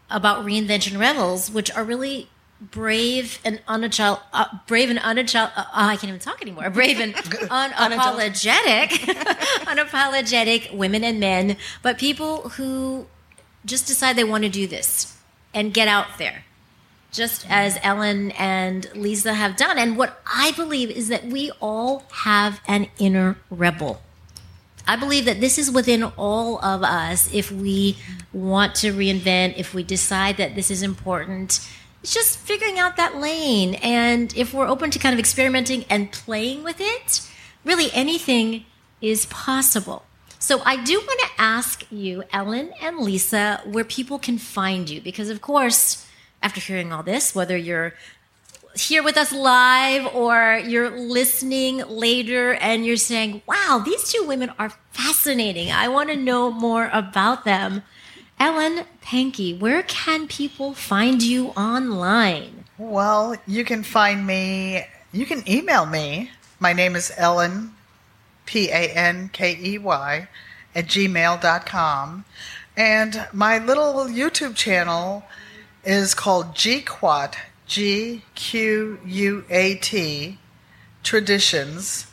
about 0.09 0.45
reinvention 0.45 0.99
rebels, 0.99 1.51
which 1.51 1.69
are 1.71 1.83
really 1.83 2.27
brave 2.72 3.39
and 3.43 3.61
unachal- 3.68 4.22
uh, 4.32 4.45
brave 4.68 4.89
and 4.89 4.99
unachal- 4.99 5.51
uh, 5.55 5.66
I 5.74 5.95
can't 5.95 6.09
even 6.09 6.20
talk 6.20 6.41
anymore. 6.41 6.70
Brave 6.70 6.99
and 6.99 7.14
unapologetic, 7.16 8.89
unapologetic 9.66 10.74
women 10.74 11.03
and 11.03 11.20
men, 11.20 11.57
but 11.82 11.97
people 11.97 12.49
who 12.49 13.07
just 13.66 13.88
decide 13.88 14.16
they 14.16 14.24
want 14.24 14.43
to 14.43 14.49
do 14.49 14.68
this 14.68 15.18
and 15.53 15.74
get 15.74 15.88
out 15.88 16.18
there 16.18 16.43
just 17.11 17.45
as 17.47 17.78
Ellen 17.84 18.32
and 18.32 18.89
Lisa 18.95 19.36
have 19.36 19.55
done. 19.55 19.78
And 19.78 19.97
what 19.97 20.20
I 20.26 20.51
believe 20.53 20.89
is 20.89 21.09
that 21.09 21.26
we 21.26 21.51
all 21.61 22.03
have 22.11 22.59
an 22.68 22.88
inner 22.97 23.38
rebel. 23.51 24.01
I 24.88 24.97
believe 24.97 25.26
that 25.26 25.39
this 25.39 25.57
is 25.57 25.72
within 25.72 26.03
all 26.03 26.59
of 26.66 26.84
us 26.84 27.34
if 27.34 27.51
we 27.51 27.97
want 28.34 28.76
to 28.76 28.91
reinvent, 28.91 29.53
if 29.57 29.74
we 29.74 29.84
decide 29.84 30.38
that 30.38 30.55
this 30.55 30.70
is 30.70 30.84
important. 30.84 31.66
It's 32.03 32.13
just 32.13 32.37
figuring 32.37 32.77
out 32.77 32.97
that 32.97 33.15
lane. 33.15 33.75
And 33.75 34.35
if 34.35 34.53
we're 34.53 34.67
open 34.67 34.91
to 34.91 34.99
kind 34.99 35.13
of 35.13 35.19
experimenting 35.19 35.85
and 35.89 36.11
playing 36.11 36.63
with 36.63 36.81
it, 36.81 37.21
really 37.63 37.89
anything 37.93 38.65
is 39.01 39.25
possible. 39.27 40.03
So 40.37 40.61
I 40.65 40.83
do 40.83 40.99
want 40.99 41.19
to 41.21 41.41
ask 41.41 41.89
you, 41.89 42.25
Ellen 42.33 42.73
and 42.81 42.99
Lisa, 42.99 43.61
where 43.63 43.85
people 43.85 44.19
can 44.19 44.37
find 44.37 44.89
you. 44.89 44.99
Because, 44.99 45.29
of 45.29 45.39
course, 45.39 46.05
after 46.41 46.59
hearing 46.59 46.91
all 46.91 47.03
this, 47.03 47.33
whether 47.33 47.55
you're 47.55 47.93
here 48.75 49.01
with 49.01 49.15
us 49.15 49.31
live 49.31 50.13
or 50.13 50.59
you're 50.65 50.89
listening 50.89 51.77
later 51.87 52.55
and 52.55 52.85
you're 52.85 52.97
saying, 52.97 53.41
wow, 53.47 53.81
these 53.85 54.11
two 54.11 54.25
women 54.27 54.51
are 54.59 54.73
fascinating. 54.91 55.71
I 55.71 55.87
want 55.87 56.09
to 56.09 56.17
know 56.17 56.51
more 56.51 56.89
about 56.91 57.45
them. 57.45 57.83
Ellen 58.43 58.83
Pankey, 59.01 59.57
where 59.57 59.83
can 59.83 60.27
people 60.27 60.73
find 60.73 61.23
you 61.23 61.51
online? 61.51 62.65
Well, 62.77 63.37
you 63.47 63.63
can 63.63 63.83
find 63.83 64.27
me, 64.27 64.83
you 65.13 65.25
can 65.25 65.49
email 65.49 65.85
me. 65.85 66.29
My 66.59 66.73
name 66.73 66.97
is 66.97 67.13
Ellen, 67.15 67.73
P 68.45 68.67
A 68.67 68.89
N 68.89 69.29
K 69.31 69.57
E 69.57 69.77
Y, 69.77 70.27
at 70.75 70.87
gmail.com. 70.87 72.25
And 72.75 73.27
my 73.31 73.59
little 73.59 74.07
YouTube 74.07 74.57
channel 74.57 75.23
is 75.85 76.13
called 76.13 76.47
GQuat, 76.47 77.35
G 77.65 78.23
Q 78.35 78.99
U 79.05 79.45
A 79.49 79.75
T, 79.75 80.37
Traditions, 81.01 82.07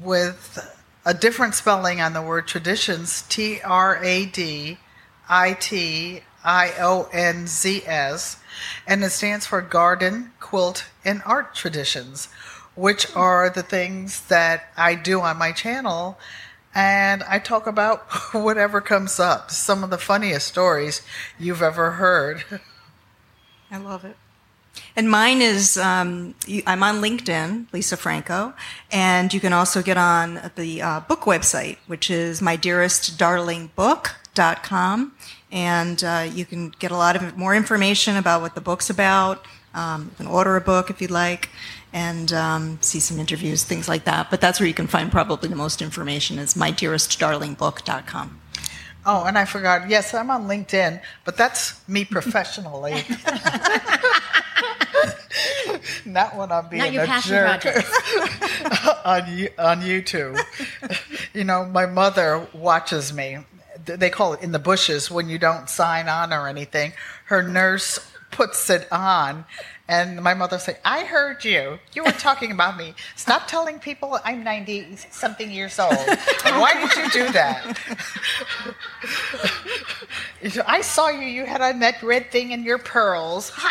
with 0.00 0.60
a 1.04 1.12
different 1.12 1.56
spelling 1.56 2.00
on 2.00 2.12
the 2.12 2.22
word 2.22 2.46
traditions, 2.46 3.22
T 3.22 3.60
R 3.62 3.98
A 4.00 4.26
D 4.26 4.78
I 5.28 5.54
T 5.54 6.22
I 6.44 6.72
O 6.78 7.08
N 7.12 7.46
Z 7.46 7.82
S, 7.86 8.38
and 8.86 9.02
it 9.02 9.10
stands 9.10 9.46
for 9.46 9.60
Garden, 9.60 10.32
Quilt, 10.40 10.86
and 11.04 11.22
Art 11.24 11.54
Traditions, 11.54 12.26
which 12.74 13.14
are 13.16 13.48
the 13.48 13.62
things 13.62 14.20
that 14.28 14.70
I 14.76 14.94
do 14.94 15.20
on 15.20 15.38
my 15.38 15.52
channel. 15.52 16.18
And 16.74 17.22
I 17.22 17.38
talk 17.38 17.66
about 17.66 18.00
whatever 18.32 18.80
comes 18.80 19.20
up, 19.20 19.50
some 19.50 19.84
of 19.84 19.90
the 19.90 19.98
funniest 19.98 20.48
stories 20.48 21.02
you've 21.38 21.62
ever 21.62 21.92
heard. 21.92 22.44
I 23.70 23.78
love 23.78 24.04
it. 24.04 24.16
And 24.96 25.10
mine 25.10 25.42
is 25.42 25.76
um, 25.76 26.34
I'm 26.66 26.82
on 26.82 27.02
LinkedIn, 27.02 27.72
Lisa 27.72 27.96
Franco, 27.96 28.54
and 28.90 29.32
you 29.32 29.38
can 29.40 29.52
also 29.52 29.82
get 29.82 29.96
on 29.96 30.50
the 30.56 30.82
uh, 30.82 30.98
book 31.00 31.20
website, 31.22 31.78
which 31.86 32.10
is 32.10 32.40
mydearestdarlingbook.com, 32.40 35.12
and 35.50 36.04
uh, 36.04 36.28
you 36.32 36.44
can 36.44 36.68
get 36.78 36.90
a 36.90 36.96
lot 36.96 37.16
of 37.16 37.36
more 37.36 37.54
information 37.54 38.16
about 38.16 38.40
what 38.40 38.54
the 38.54 38.60
book's 38.60 38.90
about. 38.90 39.44
Um, 39.74 40.10
you 40.10 40.16
can 40.16 40.26
order 40.28 40.56
a 40.56 40.60
book 40.60 40.90
if 40.90 41.02
you'd 41.02 41.10
like, 41.10 41.50
and 41.92 42.32
um, 42.32 42.78
see 42.80 43.00
some 43.00 43.18
interviews, 43.18 43.64
things 43.64 43.88
like 43.88 44.04
that. 44.04 44.30
But 44.30 44.40
that's 44.40 44.60
where 44.60 44.68
you 44.68 44.74
can 44.74 44.86
find 44.86 45.10
probably 45.10 45.48
the 45.48 45.56
most 45.56 45.82
information 45.82 46.38
is 46.38 46.54
mydearestdarlingbook.com. 46.54 48.40
Oh, 49.06 49.24
and 49.24 49.36
I 49.36 49.44
forgot. 49.44 49.88
Yes, 49.88 50.14
I'm 50.14 50.30
on 50.30 50.46
LinkedIn, 50.48 51.00
but 51.24 51.36
that's 51.36 51.86
me 51.88 52.04
professionally. 52.10 53.02
Not 56.06 56.36
when 56.36 56.52
I'm 56.52 56.68
being 56.68 56.82
a 56.98 57.06
jerk 57.20 57.66
on 59.04 59.22
on 59.58 59.80
YouTube. 59.82 60.38
you 61.34 61.44
know, 61.44 61.64
my 61.66 61.86
mother 61.86 62.46
watches 62.54 63.12
me. 63.12 63.38
they 63.84 64.10
call 64.10 64.34
it 64.34 64.40
in 64.42 64.52
the 64.52 64.58
bushes 64.58 65.10
when 65.10 65.28
you 65.28 65.38
don't 65.38 65.68
sign 65.68 66.08
on 66.08 66.32
or 66.32 66.48
anything. 66.48 66.92
Her 67.26 67.42
nurse 67.42 67.98
puts 68.30 68.70
it 68.70 68.90
on. 68.92 69.44
And 69.86 70.22
my 70.22 70.32
mother 70.32 70.58
said, 70.58 70.78
I 70.84 71.04
heard 71.04 71.44
you. 71.44 71.78
You 71.92 72.04
were 72.04 72.12
talking 72.12 72.52
about 72.52 72.78
me. 72.78 72.94
Stop 73.16 73.46
telling 73.46 73.78
people 73.78 74.18
I'm 74.24 74.42
90 74.42 74.96
something 75.10 75.50
years 75.50 75.78
old. 75.78 75.92
Why 76.42 76.72
did 76.74 76.96
you 76.96 77.10
do 77.10 77.32
that? 77.32 77.78
I 80.66 80.80
saw 80.80 81.08
you. 81.08 81.26
You 81.26 81.44
had 81.44 81.60
on 81.60 81.80
that 81.80 82.02
red 82.02 82.30
thing 82.30 82.52
in 82.52 82.64
your 82.64 82.78
pearls. 82.78 83.52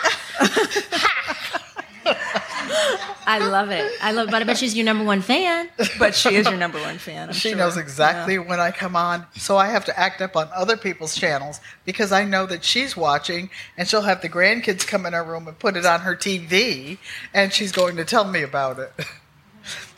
I 2.05 3.39
love 3.39 3.69
it. 3.71 3.91
I 4.01 4.11
love. 4.11 4.29
But 4.29 4.41
I 4.41 4.45
bet 4.45 4.57
she's 4.57 4.75
your 4.75 4.85
number 4.85 5.03
one 5.03 5.21
fan. 5.21 5.69
But 5.97 6.13
she 6.15 6.35
is 6.35 6.47
your 6.47 6.57
number 6.57 6.79
one 6.79 6.97
fan. 6.97 7.29
I'm 7.29 7.33
she 7.33 7.49
sure. 7.49 7.57
knows 7.57 7.77
exactly 7.77 8.35
Yeah. 8.35 8.39
when 8.41 8.59
I 8.59 8.71
come 8.71 8.95
on, 8.95 9.25
so 9.35 9.57
I 9.57 9.67
have 9.67 9.85
to 9.85 9.97
act 9.99 10.21
up 10.21 10.35
on 10.35 10.49
other 10.53 10.75
people's 10.77 11.15
channels 11.15 11.61
because 11.85 12.11
I 12.11 12.25
know 12.25 12.45
that 12.47 12.63
she's 12.63 12.97
watching, 12.97 13.49
and 13.77 13.87
she'll 13.87 14.01
have 14.01 14.21
the 14.21 14.29
grandkids 14.29 14.85
come 14.85 15.05
in 15.05 15.13
her 15.13 15.23
room 15.23 15.47
and 15.47 15.57
put 15.57 15.77
it 15.77 15.85
on 15.85 16.01
her 16.01 16.15
TV, 16.15 16.97
and 17.33 17.53
she's 17.53 17.71
going 17.71 17.95
to 17.97 18.05
tell 18.05 18.25
me 18.25 18.41
about 18.43 18.79
it. 18.79 18.91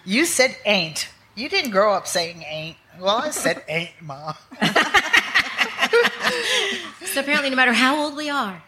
You 0.07 0.25
said 0.25 0.55
ain't. 0.65 1.09
You 1.33 1.49
didn't 1.49 1.71
grow 1.71 1.91
up 1.95 2.05
saying 2.05 2.43
ain't. 2.47 2.77
Well, 2.99 3.17
I 3.17 3.31
said 3.31 3.63
ain't, 3.67 3.89
mom. 4.03 4.35
So 7.15 7.21
apparently, 7.21 7.49
no 7.49 7.55
matter 7.55 7.71
how 7.71 8.03
old 8.03 8.17
we 8.17 8.29
are, 8.29 8.61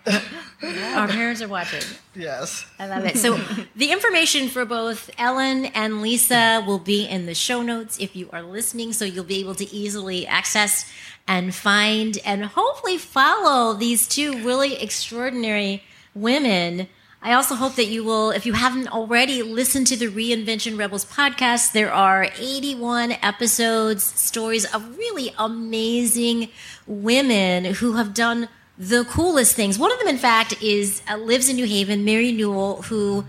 our 0.95 1.07
parents 1.09 1.41
are 1.41 1.49
watching. 1.49 1.81
Yes. 2.15 2.65
I 2.79 2.87
love 2.87 3.03
it. 3.03 3.17
So 3.17 3.37
the 3.75 3.91
information 3.91 4.47
for 4.47 4.63
both 4.63 5.09
Ellen 5.17 5.65
and 5.65 6.01
Lisa 6.01 6.63
will 6.65 6.79
be 6.79 7.05
in 7.05 7.25
the 7.25 7.35
show 7.35 7.61
notes 7.61 7.99
if 7.99 8.15
you 8.15 8.29
are 8.31 8.41
listening, 8.41 8.93
so 8.93 9.03
you'll 9.03 9.25
be 9.25 9.41
able 9.41 9.55
to 9.55 9.69
easily 9.73 10.25
access 10.25 10.89
and 11.27 11.53
find 11.53 12.19
and 12.23 12.45
hopefully 12.45 12.97
follow 12.97 13.73
these 13.73 14.07
two 14.07 14.41
really 14.45 14.75
extraordinary 14.81 15.83
women. 16.15 16.87
I 17.27 17.33
also 17.33 17.55
hope 17.55 17.75
that 17.75 17.87
you 17.87 18.05
will, 18.05 18.31
if 18.31 18.45
you 18.45 18.53
haven't 18.53 18.87
already 18.87 19.43
listen 19.43 19.83
to 19.83 19.97
the 19.97 20.07
Reinvention 20.07 20.79
Rebels 20.79 21.03
podcast, 21.03 21.73
there 21.73 21.91
are 21.91 22.29
81 22.39 23.17
episodes, 23.21 24.01
stories 24.01 24.63
of 24.73 24.97
really 24.97 25.33
amazing 25.37 26.47
women 26.85 27.65
who 27.65 27.97
have 27.97 28.13
done 28.13 28.47
the 28.77 29.03
coolest 29.03 29.57
things. 29.57 29.77
One 29.77 29.91
of 29.91 29.99
them, 29.99 30.07
in 30.07 30.17
fact, 30.17 30.61
is 30.61 31.01
uh, 31.11 31.17
lives 31.17 31.49
in 31.49 31.57
New 31.57 31.65
Haven, 31.65 32.05
Mary 32.05 32.31
Newell, 32.31 32.83
who, 32.83 33.25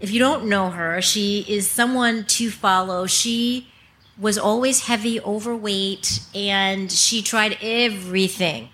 if 0.00 0.10
you 0.10 0.18
don't 0.18 0.44
know 0.44 0.68
her, 0.68 1.00
she 1.00 1.46
is 1.48 1.66
someone 1.66 2.26
to 2.26 2.50
follow. 2.50 3.06
She 3.06 3.68
was 4.18 4.36
always 4.36 4.80
heavy, 4.80 5.18
overweight, 5.18 6.20
and 6.34 6.92
she 6.92 7.22
tried 7.22 7.56
everything. 7.62 8.68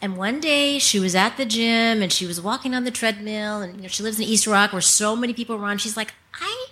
And 0.00 0.16
one 0.16 0.40
day 0.40 0.78
she 0.78 1.00
was 1.00 1.14
at 1.14 1.36
the 1.36 1.44
gym 1.46 2.02
and 2.02 2.12
she 2.12 2.26
was 2.26 2.40
walking 2.40 2.74
on 2.74 2.84
the 2.84 2.90
treadmill, 2.90 3.60
and 3.60 3.76
you 3.76 3.82
know, 3.82 3.88
she 3.88 4.02
lives 4.02 4.18
in 4.18 4.24
East 4.24 4.46
Rock 4.46 4.72
where 4.72 4.82
so 4.82 5.16
many 5.16 5.32
people 5.32 5.58
run. 5.58 5.78
She's 5.78 5.96
like, 5.96 6.12
I, 6.34 6.66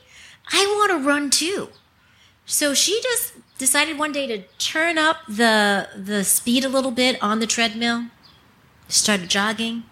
I 0.53 0.67
want 0.79 0.91
to 0.93 1.09
run 1.09 1.31
too. 1.31 1.69
So 2.47 2.75
she 2.75 3.01
just 3.03 3.35
decided 3.57 3.99
one 3.99 4.13
day 4.13 4.27
to 4.27 4.43
turn 4.59 4.99
up 4.99 5.19
the 5.27 5.89
the 5.97 6.23
speed 6.25 6.65
a 6.65 6.69
little 6.69 6.91
bit 6.91 7.23
on 7.23 7.41
the 7.41 7.47
treadmill. 7.47 8.07
Started 8.89 9.31
jogging. 9.31 9.85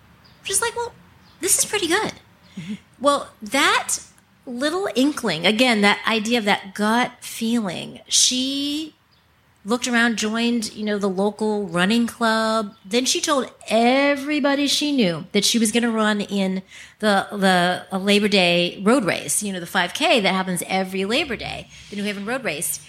She's 0.43 0.61
like, 0.61 0.77
well, 0.77 0.93
this 1.41 1.59
is 1.59 1.65
pretty 1.65 1.87
good. 1.87 2.13
Mm-hmm. 2.57 2.75
Well, 3.01 3.31
that 3.41 4.01
little 4.45 4.89
inkling, 4.95 5.47
again, 5.47 5.81
that 5.81 6.05
idea 6.07 6.39
of 6.39 6.45
that 6.45 6.75
gut 6.75 7.13
feeling, 7.21 8.01
she 8.07 8.95
looked 9.65 9.87
around, 9.87 10.17
joined, 10.17 10.75
you 10.75 10.85
know, 10.85 10.99
the 10.99 11.09
local 11.09 11.67
running 11.67 12.07
club. 12.07 12.75
Then 12.85 13.05
she 13.05 13.21
told 13.21 13.51
everybody 13.69 14.67
she 14.67 14.93
knew 14.93 15.27
that 15.33 15.45
she 15.45 15.59
was 15.59 15.71
going 15.71 15.85
to 15.85 15.91
run 15.91 16.21
in 16.21 16.63
the 16.99 17.27
the 17.91 17.99
Labor 17.99 18.29
Day 18.29 18.81
road 18.83 19.05
race, 19.05 19.43
you 19.43 19.53
know, 19.53 19.61
the 19.61 19.67
5K 19.67 20.23
that 20.23 20.35
happens 20.35 20.63
every 20.67 21.05
Labor 21.05 21.37
Day, 21.37 21.69
the 21.91 21.97
New 21.97 22.05
Haven 22.05 22.25
road 22.25 22.45
race. 22.45 22.85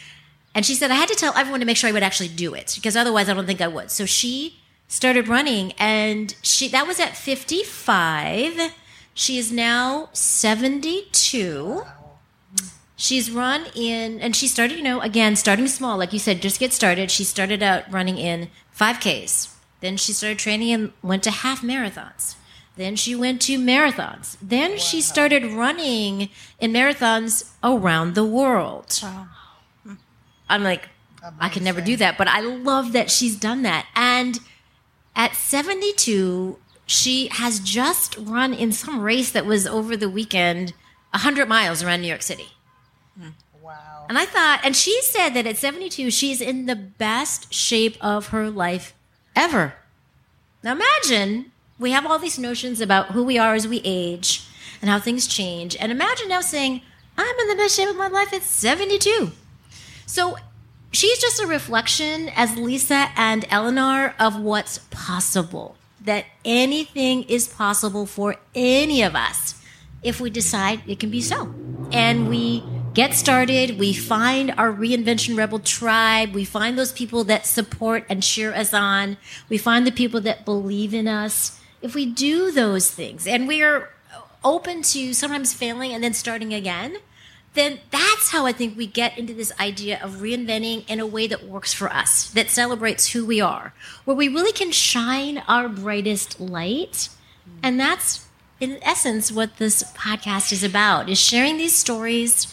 And 0.55 0.65
she 0.65 0.75
said, 0.75 0.91
I 0.91 0.95
had 0.95 1.09
to 1.09 1.15
tell 1.15 1.33
everyone 1.35 1.59
to 1.61 1.65
make 1.65 1.77
sure 1.77 1.89
I 1.89 1.93
would 1.93 2.03
actually 2.03 2.29
do 2.29 2.53
it 2.53 2.73
because 2.75 2.95
otherwise 2.95 3.29
I 3.29 3.33
don't 3.33 3.45
think 3.45 3.61
I 3.61 3.67
would. 3.67 3.89
So 3.89 4.05
she 4.05 4.59
started 4.87 5.27
running 5.27 5.73
and 5.79 6.35
she 6.41 6.67
that 6.69 6.87
was 6.87 6.99
at 6.99 7.17
55. 7.17 8.73
She 9.15 9.37
is 9.37 9.51
now 9.51 10.09
72. 10.13 11.83
She's 12.95 13.31
run 13.31 13.65
in, 13.75 14.19
and 14.19 14.35
she 14.35 14.47
started, 14.47 14.77
you 14.77 14.83
know, 14.83 15.01
again, 15.01 15.35
starting 15.35 15.67
small, 15.67 15.97
like 15.97 16.13
you 16.13 16.19
said, 16.19 16.41
just 16.41 16.59
get 16.59 16.71
started. 16.71 17.09
She 17.09 17.23
started 17.23 17.63
out 17.63 17.91
running 17.91 18.17
in 18.17 18.49
5Ks. 18.77 19.53
Then 19.81 19.97
she 19.97 20.13
started 20.13 20.39
training 20.39 20.71
and 20.71 20.93
went 21.01 21.23
to 21.23 21.31
half 21.31 21.61
marathons. 21.61 22.35
Then 22.75 22.95
she 22.95 23.15
went 23.15 23.41
to 23.43 23.59
marathons. 23.59 24.37
Then 24.41 24.77
she 24.77 25.01
started 25.01 25.43
running 25.43 26.29
in 26.59 26.71
marathons 26.71 27.51
around 27.63 28.15
the 28.15 28.25
world. 28.25 29.03
I'm 30.49 30.63
like, 30.63 30.87
I 31.39 31.49
could 31.49 31.63
never 31.63 31.81
do 31.81 31.95
that, 31.97 32.17
but 32.17 32.27
I 32.27 32.41
love 32.41 32.93
that 32.93 33.11
she's 33.11 33.35
done 33.35 33.63
that. 33.63 33.87
And 33.95 34.39
at 35.15 35.35
72, 35.35 36.57
she 36.85 37.27
has 37.27 37.59
just 37.59 38.17
run 38.17 38.53
in 38.53 38.71
some 38.71 39.01
race 39.01 39.31
that 39.31 39.45
was 39.45 39.67
over 39.67 39.95
the 39.95 40.09
weekend 40.09 40.73
100 41.11 41.47
miles 41.47 41.83
around 41.83 42.01
New 42.01 42.07
York 42.07 42.21
City. 42.21 42.52
Wow. 43.61 44.05
And 44.09 44.17
I 44.17 44.25
thought, 44.25 44.59
and 44.63 44.75
she 44.75 45.01
said 45.03 45.29
that 45.29 45.47
at 45.47 45.57
72, 45.57 46.11
she's 46.11 46.41
in 46.41 46.65
the 46.65 46.75
best 46.75 47.53
shape 47.53 47.95
of 48.01 48.27
her 48.27 48.49
life 48.49 48.93
ever. 49.35 49.75
Now 50.63 50.73
imagine 50.73 51.51
we 51.79 51.91
have 51.91 52.05
all 52.05 52.19
these 52.19 52.37
notions 52.37 52.81
about 52.81 53.11
who 53.11 53.23
we 53.23 53.37
are 53.37 53.53
as 53.53 53.67
we 53.67 53.81
age 53.85 54.45
and 54.81 54.89
how 54.89 54.99
things 54.99 55.27
change. 55.27 55.77
And 55.79 55.91
imagine 55.91 56.27
now 56.27 56.41
saying, 56.41 56.81
I'm 57.17 57.39
in 57.39 57.47
the 57.47 57.55
best 57.55 57.75
shape 57.75 57.89
of 57.89 57.95
my 57.95 58.07
life 58.07 58.33
at 58.33 58.41
72. 58.41 59.31
So 60.05 60.37
she's 60.91 61.19
just 61.19 61.41
a 61.41 61.47
reflection, 61.47 62.29
as 62.35 62.57
Lisa 62.57 63.09
and 63.15 63.45
Eleanor, 63.49 64.13
of 64.19 64.39
what's 64.39 64.79
possible. 64.91 65.77
That 66.03 66.25
anything 66.43 67.23
is 67.23 67.47
possible 67.47 68.05
for 68.05 68.35
any 68.53 69.01
of 69.01 69.15
us 69.15 69.61
if 70.01 70.19
we 70.19 70.29
decide 70.29 70.81
it 70.85 70.99
can 70.99 71.09
be 71.09 71.21
so. 71.21 71.53
And 71.93 72.27
we 72.27 72.63
get 72.93 73.13
started, 73.13 73.79
we 73.79 73.93
find 73.93 74.51
our 74.57 74.71
reinvention 74.71 75.37
rebel 75.37 75.59
tribe, 75.59 76.33
we 76.33 76.45
find 76.45 76.77
those 76.77 76.91
people 76.91 77.23
that 77.25 77.45
support 77.45 78.05
and 78.09 78.21
cheer 78.21 78.53
us 78.53 78.73
on, 78.73 79.17
we 79.49 79.57
find 79.57 79.87
the 79.87 79.91
people 79.91 80.21
that 80.21 80.45
believe 80.45 80.93
in 80.93 81.07
us. 81.07 81.59
If 81.81 81.95
we 81.95 82.05
do 82.05 82.51
those 82.51 82.89
things 82.91 83.27
and 83.27 83.47
we 83.47 83.61
are 83.61 83.89
open 84.43 84.81
to 84.83 85.13
sometimes 85.13 85.53
failing 85.53 85.91
and 85.91 86.03
then 86.03 86.13
starting 86.13 86.53
again, 86.53 86.97
then 87.55 87.79
that's 87.91 88.31
how 88.31 88.45
I 88.45 88.51
think 88.51 88.77
we 88.77 88.87
get 88.87 89.17
into 89.17 89.33
this 89.33 89.51
idea 89.59 89.99
of 90.01 90.15
reinventing 90.15 90.89
in 90.89 90.99
a 90.99 91.05
way 91.05 91.27
that 91.27 91.45
works 91.45 91.73
for 91.73 91.91
us, 91.91 92.29
that 92.31 92.49
celebrates 92.49 93.11
who 93.11 93.25
we 93.25 93.41
are, 93.41 93.73
where 94.05 94.17
we 94.17 94.27
really 94.27 94.51
can 94.51 94.71
shine 94.71 95.39
our 95.47 95.69
brightest 95.69 96.39
light. 96.39 97.09
And 97.61 97.79
that's 97.79 98.27
in 98.59 98.79
essence 98.81 99.31
what 99.31 99.57
this 99.57 99.83
podcast 99.93 100.51
is 100.51 100.63
about 100.63 101.09
is 101.09 101.19
sharing 101.19 101.57
these 101.57 101.75
stories 101.75 102.52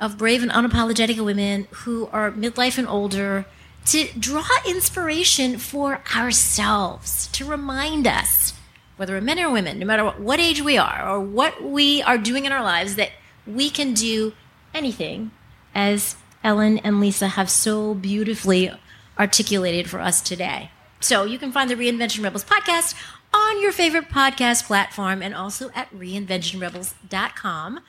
of 0.00 0.18
brave 0.18 0.42
and 0.42 0.50
unapologetic 0.52 1.22
women 1.24 1.66
who 1.70 2.08
are 2.12 2.30
midlife 2.30 2.78
and 2.78 2.88
older 2.88 3.46
to 3.86 4.08
draw 4.18 4.46
inspiration 4.66 5.58
for 5.58 6.00
ourselves, 6.14 7.28
to 7.28 7.44
remind 7.44 8.06
us, 8.06 8.52
whether 8.96 9.14
we're 9.14 9.20
men 9.20 9.38
or 9.38 9.50
women, 9.50 9.78
no 9.78 9.86
matter 9.86 10.04
what, 10.04 10.20
what 10.20 10.40
age 10.40 10.60
we 10.60 10.76
are 10.76 11.08
or 11.08 11.20
what 11.20 11.62
we 11.62 12.02
are 12.02 12.18
doing 12.18 12.44
in 12.44 12.52
our 12.52 12.62
lives, 12.62 12.96
that 12.96 13.12
we 13.46 13.70
can 13.70 13.94
do 13.94 14.34
anything 14.74 15.30
as 15.74 16.16
Ellen 16.44 16.78
and 16.78 17.00
Lisa 17.00 17.28
have 17.28 17.50
so 17.50 17.94
beautifully 17.94 18.70
articulated 19.18 19.88
for 19.88 20.00
us 20.00 20.20
today. 20.20 20.70
So 21.00 21.24
you 21.24 21.38
can 21.38 21.52
find 21.52 21.70
the 21.70 21.76
Reinvention 21.76 22.22
Rebels 22.22 22.44
podcast 22.44 22.94
on 23.32 23.62
your 23.62 23.72
favorite 23.72 24.08
podcast 24.08 24.66
platform 24.66 25.22
and 25.22 25.34
also 25.34 25.70
at 25.74 25.90
reinventionrebels.com. 25.92 27.80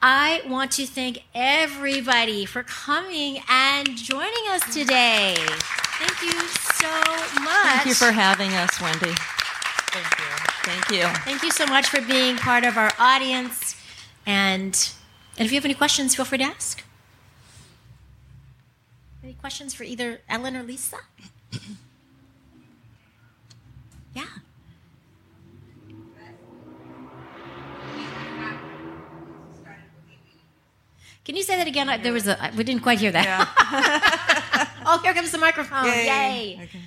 I 0.00 0.42
want 0.46 0.70
to 0.72 0.86
thank 0.86 1.24
everybody 1.34 2.44
for 2.44 2.62
coming 2.62 3.40
and 3.48 3.96
joining 3.96 4.44
us 4.50 4.62
today. 4.72 5.34
Thank 5.36 6.22
you 6.22 6.40
so 6.40 6.88
much. 7.42 7.74
Thank 7.74 7.86
you 7.86 7.94
for 7.94 8.12
having 8.12 8.52
us, 8.52 8.80
Wendy. 8.80 9.12
Thank 9.90 10.18
you. 10.18 10.24
Thank 10.62 10.90
you. 10.90 11.20
Thank 11.24 11.42
you 11.42 11.50
so 11.50 11.66
much 11.66 11.88
for 11.88 12.00
being 12.00 12.36
part 12.36 12.64
of 12.64 12.76
our 12.78 12.92
audience. 12.96 13.74
And, 14.24 14.92
and 15.36 15.46
if 15.46 15.50
you 15.50 15.56
have 15.56 15.64
any 15.64 15.74
questions, 15.74 16.14
feel 16.14 16.24
free 16.24 16.38
to 16.38 16.44
ask. 16.44 16.84
Any 19.24 19.32
questions 19.34 19.74
for 19.74 19.82
either 19.82 20.20
Ellen 20.28 20.56
or 20.56 20.62
Lisa? 20.62 20.98
yeah. 24.14 24.26
Can 31.28 31.36
you 31.36 31.42
say 31.42 31.56
that 31.56 31.66
again? 31.68 31.90
I- 31.90 31.98
There 31.98 32.14
was 32.14 32.26
a 32.26 32.36
we 32.56 32.64
didn't 32.64 32.80
quite 32.82 32.98
hear 33.00 33.12
that. 33.12 33.28
oh, 34.86 34.98
here 35.04 35.12
comes 35.12 35.30
the 35.30 35.36
microphone! 35.36 35.84
Yay! 35.84 36.58
Okay. 36.64 36.80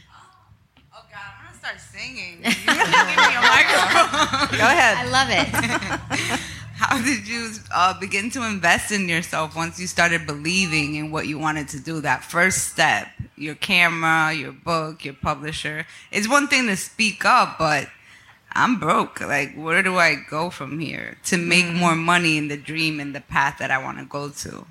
Oh 0.92 1.04
God, 1.14 1.22
I'm 1.22 1.46
gonna 1.46 1.60
start 1.62 1.78
singing. 1.80 2.38
You 2.42 2.50
give 2.50 2.66
me 2.66 3.36
a 3.38 3.46
microphone. 3.54 4.58
Go 4.58 4.66
ahead. 4.66 4.98
I 4.98 5.06
love 5.14 5.30
it. 5.30 5.48
How 6.82 6.98
did 7.00 7.28
you 7.28 7.52
uh, 7.72 7.94
begin 8.00 8.32
to 8.32 8.42
invest 8.44 8.92
in 8.92 9.08
yourself 9.08 9.56
once 9.56 9.80
you 9.80 9.86
started 9.86 10.26
believing 10.26 10.96
in 10.96 11.12
what 11.12 11.28
you 11.28 11.38
wanted 11.38 11.68
to 11.70 11.80
do? 11.80 12.02
That 12.02 12.24
first 12.24 12.70
step, 12.70 13.10
your 13.38 13.54
camera, 13.54 14.34
your 14.34 14.54
book, 14.54 15.06
your 15.06 15.14
publisher. 15.14 15.86
It's 16.12 16.28
one 16.28 16.48
thing 16.48 16.66
to 16.66 16.76
speak 16.76 17.26
up, 17.26 17.60
but 17.60 17.90
I'm 18.54 18.80
broke. 18.80 19.22
Like, 19.22 19.56
where 19.56 19.82
do 19.84 19.98
I 19.98 20.16
go 20.30 20.50
from 20.50 20.80
here 20.80 21.18
to 21.26 21.38
make 21.38 21.66
Mm-hmm. 21.66 21.78
more 21.78 21.96
money 21.96 22.38
in 22.38 22.48
the 22.48 22.58
dream 22.58 23.00
and 23.00 23.16
the 23.16 23.22
path 23.22 23.58
that 23.60 23.72
I 23.72 23.78
want 23.84 23.98
to 24.00 24.06
go 24.06 24.30
to? 24.30 24.66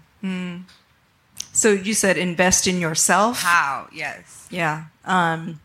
So 1.53 1.72
you 1.72 1.95
said 1.95 2.16
invest 2.16 2.66
in 2.66 2.81
yourself. 2.81 3.43
How? 3.43 3.89
Yes. 3.93 4.47
Yeah. 4.51 4.85
Um, 5.05 5.61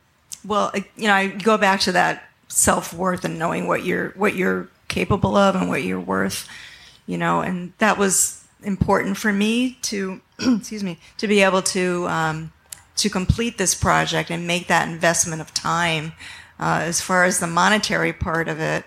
well, 0.45 0.71
you 0.95 1.07
know, 1.07 1.13
I 1.13 1.27
go 1.27 1.57
back 1.57 1.81
to 1.81 1.91
that 1.91 2.23
self 2.47 2.93
worth 2.93 3.25
and 3.25 3.37
knowing 3.37 3.67
what 3.67 3.83
you're 3.83 4.09
what 4.11 4.35
you're 4.35 4.67
capable 4.87 5.35
of 5.35 5.55
and 5.55 5.69
what 5.69 5.83
you're 5.83 5.99
worth. 5.99 6.47
You 7.05 7.17
know, 7.17 7.41
and 7.41 7.73
that 7.77 7.97
was 7.97 8.43
important 8.63 9.17
for 9.17 9.31
me 9.31 9.77
to 9.83 10.21
excuse 10.39 10.83
me 10.83 10.97
to 11.17 11.27
be 11.27 11.41
able 11.41 11.61
to 11.61 12.07
um, 12.07 12.51
to 12.97 13.09
complete 13.09 13.57
this 13.57 13.75
project 13.75 14.31
and 14.31 14.47
make 14.47 14.67
that 14.67 14.87
investment 14.87 15.41
of 15.41 15.53
time. 15.53 16.13
Uh, 16.59 16.81
as 16.83 17.01
far 17.01 17.25
as 17.25 17.39
the 17.39 17.47
monetary 17.47 18.13
part 18.13 18.47
of 18.47 18.59
it, 18.59 18.85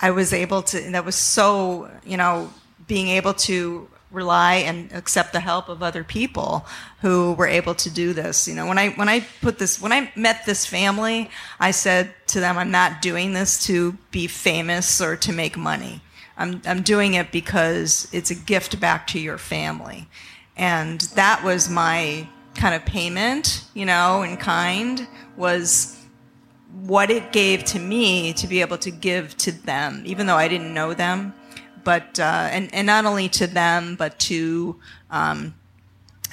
I 0.00 0.10
was 0.10 0.32
able 0.32 0.62
to. 0.62 0.80
That 0.92 1.04
was 1.04 1.16
so 1.16 1.90
you 2.04 2.16
know 2.16 2.50
being 2.86 3.08
able 3.08 3.34
to 3.34 3.88
rely 4.10 4.54
and 4.54 4.90
accept 4.92 5.32
the 5.32 5.40
help 5.40 5.68
of 5.68 5.82
other 5.82 6.02
people 6.02 6.66
who 7.00 7.32
were 7.34 7.46
able 7.46 7.74
to 7.76 7.90
do 7.90 8.12
this. 8.12 8.48
You 8.48 8.54
know, 8.54 8.66
when 8.66 8.78
I 8.78 8.90
when 8.90 9.08
I 9.08 9.20
put 9.40 9.58
this 9.58 9.80
when 9.80 9.92
I 9.92 10.12
met 10.16 10.46
this 10.46 10.66
family, 10.66 11.30
I 11.58 11.70
said 11.70 12.12
to 12.28 12.40
them, 12.40 12.58
I'm 12.58 12.70
not 12.70 13.02
doing 13.02 13.32
this 13.32 13.64
to 13.66 13.92
be 14.10 14.26
famous 14.26 15.00
or 15.00 15.16
to 15.16 15.32
make 15.32 15.56
money. 15.56 16.02
I'm 16.36 16.60
I'm 16.64 16.82
doing 16.82 17.14
it 17.14 17.32
because 17.32 18.08
it's 18.12 18.30
a 18.30 18.34
gift 18.34 18.80
back 18.80 19.06
to 19.08 19.20
your 19.20 19.38
family. 19.38 20.08
And 20.56 21.00
that 21.14 21.42
was 21.44 21.70
my 21.70 22.28
kind 22.54 22.74
of 22.74 22.84
payment, 22.84 23.64
you 23.74 23.86
know, 23.86 24.22
in 24.22 24.36
kind 24.36 25.06
was 25.36 25.96
what 26.72 27.10
it 27.10 27.32
gave 27.32 27.64
to 27.64 27.78
me 27.78 28.32
to 28.34 28.46
be 28.46 28.60
able 28.60 28.78
to 28.78 28.90
give 28.90 29.36
to 29.38 29.52
them, 29.52 30.02
even 30.06 30.26
though 30.26 30.36
I 30.36 30.48
didn't 30.48 30.72
know 30.72 30.94
them, 30.94 31.34
but 31.84 32.18
uh, 32.18 32.48
and 32.50 32.72
and 32.74 32.86
not 32.86 33.06
only 33.06 33.28
to 33.30 33.46
them, 33.46 33.96
but 33.96 34.18
to 34.20 34.76
um, 35.10 35.54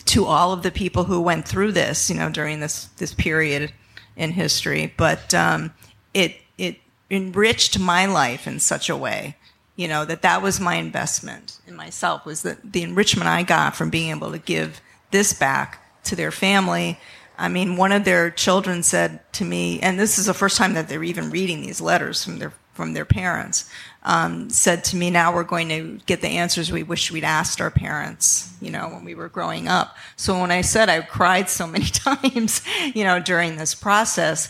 to 0.05 0.25
all 0.25 0.53
of 0.53 0.63
the 0.63 0.71
people 0.71 1.03
who 1.03 1.21
went 1.21 1.47
through 1.47 1.73
this, 1.73 2.09
you 2.09 2.15
know, 2.15 2.29
during 2.29 2.59
this 2.59 2.85
this 2.97 3.13
period 3.13 3.73
in 4.15 4.31
history. 4.31 4.93
But 4.97 5.33
um, 5.33 5.73
it 6.13 6.35
it 6.57 6.77
enriched 7.09 7.79
my 7.79 8.05
life 8.05 8.47
in 8.47 8.59
such 8.59 8.89
a 8.89 8.97
way, 8.97 9.35
you 9.75 9.87
know, 9.87 10.05
that 10.05 10.21
that 10.23 10.41
was 10.41 10.59
my 10.59 10.75
investment 10.75 11.59
in 11.67 11.75
myself 11.75 12.25
was 12.25 12.41
that 12.41 12.73
the 12.73 12.83
enrichment 12.83 13.27
I 13.27 13.43
got 13.43 13.75
from 13.75 13.89
being 13.89 14.09
able 14.09 14.31
to 14.31 14.39
give 14.39 14.81
this 15.11 15.33
back 15.33 16.03
to 16.05 16.15
their 16.15 16.31
family. 16.31 16.99
I 17.37 17.49
mean, 17.49 17.77
one 17.77 17.91
of 17.91 18.03
their 18.03 18.31
children 18.31 18.81
said 18.83 19.19
to 19.33 19.45
me, 19.45 19.79
and 19.79 19.99
this 19.99 20.17
is 20.17 20.25
the 20.25 20.33
first 20.33 20.57
time 20.57 20.73
that 20.73 20.89
they're 20.89 21.03
even 21.03 21.29
reading 21.29 21.61
these 21.61 21.81
letters 21.81 22.23
from 22.23 22.39
their 22.39 22.53
from 22.73 22.93
their 22.93 23.05
parents, 23.05 23.67
um, 24.03 24.51
said 24.51 24.83
to 24.83 24.95
me, 24.95 25.09
"Now 25.09 25.33
we're 25.33 25.43
going 25.43 25.69
to 25.69 25.99
get 26.05 26.21
the 26.21 26.27
answers 26.27 26.71
we 26.71 26.83
wish 26.83 27.11
we'd 27.11 27.23
asked 27.23 27.59
our 27.59 27.71
parents, 27.71 28.53
you 28.61 28.69
know, 28.69 28.87
when 28.89 29.03
we 29.03 29.15
were 29.15 29.29
growing 29.29 29.67
up." 29.67 29.97
So 30.15 30.39
when 30.39 30.51
I 30.51 30.61
said 30.61 30.87
I 30.87 31.01
cried 31.01 31.49
so 31.49 31.65
many 31.65 31.85
times, 31.85 32.61
you 32.93 33.03
know, 33.03 33.19
during 33.19 33.57
this 33.57 33.73
process, 33.73 34.49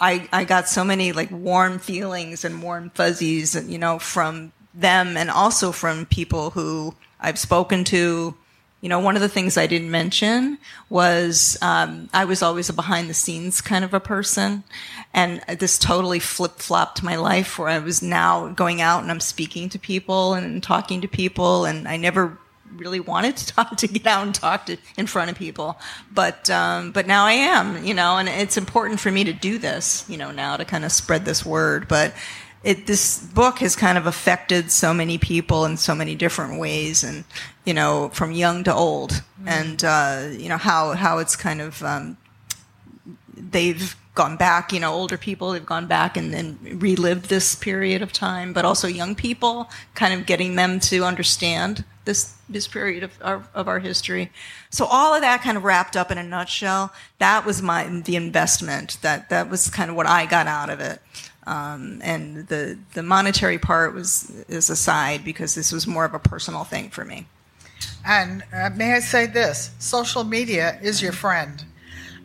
I 0.00 0.28
I 0.32 0.44
got 0.44 0.68
so 0.68 0.84
many 0.84 1.12
like 1.12 1.30
warm 1.30 1.78
feelings 1.78 2.44
and 2.44 2.62
warm 2.62 2.90
fuzzies, 2.90 3.54
you 3.68 3.78
know, 3.78 3.98
from 3.98 4.52
them 4.74 5.16
and 5.16 5.30
also 5.30 5.72
from 5.72 6.06
people 6.06 6.50
who 6.50 6.94
I've 7.20 7.38
spoken 7.38 7.84
to. 7.84 8.34
You 8.80 8.88
know, 8.88 9.00
one 9.00 9.16
of 9.16 9.22
the 9.22 9.28
things 9.28 9.56
I 9.56 9.66
didn't 9.66 9.90
mention 9.90 10.58
was 10.88 11.58
um, 11.62 12.08
I 12.14 12.24
was 12.26 12.42
always 12.42 12.68
a 12.68 12.72
behind 12.72 13.10
the 13.10 13.14
scenes 13.14 13.60
kind 13.60 13.84
of 13.84 13.92
a 13.92 13.98
person. 13.98 14.62
And 15.12 15.40
this 15.58 15.78
totally 15.78 16.20
flip 16.20 16.58
flopped 16.58 17.02
my 17.02 17.16
life 17.16 17.58
where 17.58 17.68
I 17.68 17.80
was 17.80 18.02
now 18.02 18.48
going 18.48 18.80
out 18.80 19.02
and 19.02 19.10
I'm 19.10 19.20
speaking 19.20 19.68
to 19.70 19.78
people 19.80 20.34
and 20.34 20.62
talking 20.62 21.00
to 21.00 21.08
people. 21.08 21.64
And 21.64 21.88
I 21.88 21.96
never 21.96 22.38
really 22.76 23.00
wanted 23.00 23.36
to 23.36 23.46
talk 23.54 23.76
to 23.76 23.88
get 23.88 24.06
out 24.06 24.24
and 24.24 24.34
talk 24.34 24.66
to 24.66 24.76
in 24.96 25.06
front 25.06 25.30
of 25.30 25.36
people 25.36 25.78
but 26.12 26.48
um, 26.50 26.92
but 26.92 27.06
now 27.06 27.24
I 27.24 27.32
am 27.32 27.84
you 27.84 27.94
know 27.94 28.18
and 28.18 28.28
it's 28.28 28.56
important 28.56 29.00
for 29.00 29.10
me 29.10 29.24
to 29.24 29.32
do 29.32 29.58
this 29.58 30.04
you 30.08 30.16
know 30.16 30.30
now 30.30 30.56
to 30.56 30.64
kind 30.64 30.84
of 30.84 30.92
spread 30.92 31.24
this 31.24 31.44
word 31.44 31.88
but 31.88 32.14
it 32.64 32.86
this 32.86 33.22
book 33.22 33.58
has 33.60 33.76
kind 33.76 33.96
of 33.96 34.06
affected 34.06 34.70
so 34.70 34.92
many 34.92 35.18
people 35.18 35.64
in 35.64 35.76
so 35.76 35.94
many 35.94 36.14
different 36.14 36.58
ways 36.58 37.04
and 37.04 37.24
you 37.64 37.74
know 37.74 38.10
from 38.12 38.32
young 38.32 38.64
to 38.64 38.74
old 38.74 39.22
and 39.46 39.84
uh, 39.84 40.28
you 40.32 40.48
know 40.48 40.56
how 40.56 40.92
how 40.92 41.18
it's 41.18 41.36
kind 41.36 41.60
of 41.60 41.82
um, 41.82 42.16
they've 43.36 43.96
gone 44.18 44.36
back, 44.36 44.72
you 44.72 44.80
know, 44.80 44.92
older 44.92 45.16
people, 45.16 45.52
they've 45.52 45.64
gone 45.64 45.86
back 45.86 46.16
and, 46.16 46.34
and 46.34 46.82
relived 46.82 47.28
this 47.28 47.54
period 47.54 48.02
of 48.02 48.12
time, 48.12 48.52
but 48.52 48.64
also 48.64 48.88
young 48.88 49.14
people, 49.14 49.70
kind 49.94 50.12
of 50.12 50.26
getting 50.26 50.56
them 50.56 50.80
to 50.80 51.04
understand 51.04 51.84
this 52.04 52.34
this 52.48 52.66
period 52.66 53.04
of 53.04 53.12
our, 53.22 53.44
of 53.54 53.68
our 53.68 53.78
history. 53.78 54.32
So 54.70 54.86
all 54.86 55.14
of 55.14 55.20
that 55.20 55.42
kind 55.42 55.56
of 55.56 55.62
wrapped 55.62 55.96
up 55.96 56.10
in 56.10 56.18
a 56.18 56.22
nutshell. 56.24 56.92
That 57.18 57.46
was 57.46 57.62
my 57.62 57.84
the 57.84 58.16
investment. 58.16 58.98
That 59.02 59.28
that 59.28 59.48
was 59.48 59.70
kind 59.70 59.88
of 59.88 59.94
what 59.94 60.06
I 60.06 60.26
got 60.26 60.48
out 60.48 60.68
of 60.68 60.80
it. 60.80 61.00
Um, 61.48 62.02
and 62.04 62.46
the 62.48 62.78
the 62.92 63.02
monetary 63.02 63.56
part 63.56 63.94
was 63.94 64.30
is 64.48 64.68
aside 64.68 65.24
because 65.24 65.54
this 65.54 65.72
was 65.72 65.86
more 65.86 66.04
of 66.04 66.12
a 66.12 66.18
personal 66.18 66.64
thing 66.64 66.90
for 66.90 67.06
me. 67.06 67.26
And 68.04 68.44
uh, 68.52 68.68
may 68.76 68.92
I 68.92 69.00
say 69.00 69.24
this 69.24 69.70
social 69.78 70.24
media 70.24 70.78
is 70.82 71.00
your 71.00 71.12
friend. 71.12 71.64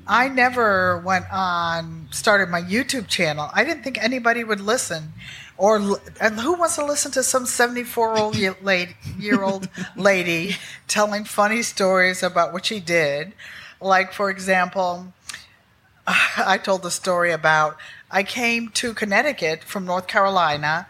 I 0.05 0.27
never 0.27 0.97
went 0.97 1.31
on, 1.31 2.09
started 2.11 2.49
my 2.49 2.61
YouTube 2.61 3.07
channel. 3.07 3.49
I 3.53 3.63
didn't 3.63 3.83
think 3.83 4.03
anybody 4.03 4.43
would 4.43 4.59
listen. 4.59 5.13
Or 5.57 5.77
and 6.19 6.39
who 6.41 6.55
wants 6.55 6.75
to 6.75 6.85
listen 6.85 7.11
to 7.11 7.23
some 7.23 7.45
74 7.45 8.17
old 8.17 8.35
year 8.35 8.57
lady, 8.61 8.95
year 9.17 9.41
old 9.41 9.69
lady 9.95 10.57
telling 10.89 11.23
funny 11.23 11.61
stories 11.61 12.23
about 12.23 12.51
what 12.51 12.65
she 12.65 12.81
did? 12.81 13.31
Like, 13.79 14.11
for 14.11 14.29
example, 14.29 15.13
I 16.07 16.57
told 16.57 16.83
the 16.83 16.91
story 16.91 17.31
about 17.31 17.77
I 18.13 18.21
came 18.21 18.69
to 18.69 18.93
Connecticut 18.93 19.63
from 19.63 19.87
North 19.87 20.05
Carolina, 20.05 20.85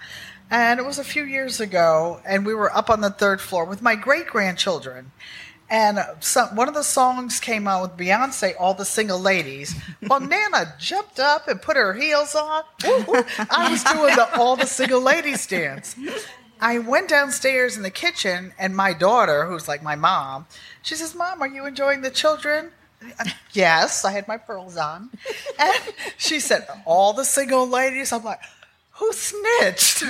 and 0.52 0.78
it 0.78 0.86
was 0.86 1.00
a 1.00 1.06
few 1.06 1.24
years 1.24 1.62
ago, 1.62 2.20
and 2.26 2.46
we 2.46 2.54
were 2.54 2.76
up 2.76 2.90
on 2.90 3.00
the 3.00 3.10
third 3.10 3.40
floor 3.40 3.64
with 3.64 3.82
my 3.82 3.96
great 3.96 4.28
grandchildren. 4.28 5.14
And 5.70 6.00
some, 6.20 6.54
one 6.54 6.68
of 6.68 6.74
the 6.74 6.84
songs 6.84 7.40
came 7.40 7.66
on 7.66 7.82
with 7.82 7.92
Beyonce, 7.92 8.56
All 8.60 8.74
the 8.74 8.84
Single 8.84 9.20
Ladies. 9.22 9.74
Well, 10.02 10.20
Nana 10.20 10.76
jumped 10.78 11.18
up 11.18 11.48
and 11.48 11.62
put 11.62 11.78
her 11.78 11.94
heels 11.94 12.36
on. 12.36 12.64
Woo, 12.86 13.06
woo. 13.08 13.24
I 13.50 13.72
was 13.72 13.86
doing 13.86 14.16
the 14.18 14.28
All 14.38 14.58
the 14.58 14.68
Single 14.68 15.00
Ladies 15.00 15.48
dance. 15.48 15.96
I 16.60 16.80
went 16.80 17.08
downstairs 17.08 17.78
in 17.78 17.84
the 17.84 17.90
kitchen, 17.90 18.54
and 18.60 18.76
my 18.76 18.92
daughter, 18.92 19.46
who's 19.46 19.70
like 19.70 19.82
my 19.82 19.96
mom, 19.96 20.46
she 20.82 20.96
says, 20.96 21.16
Mom, 21.16 21.42
are 21.42 21.48
you 21.48 21.66
enjoying 21.66 22.02
the 22.02 22.12
children? 22.12 22.72
Yes, 23.54 24.04
I 24.04 24.12
had 24.12 24.28
my 24.28 24.38
pearls 24.38 24.78
on. 24.78 25.12
And 25.60 25.94
she 26.18 26.40
said, 26.40 26.68
All 26.86 27.14
the 27.14 27.26
single 27.26 27.68
ladies. 27.68 28.12
I'm 28.12 28.24
like, 28.24 28.40
Who 28.94 29.14
snitched? 29.14 30.02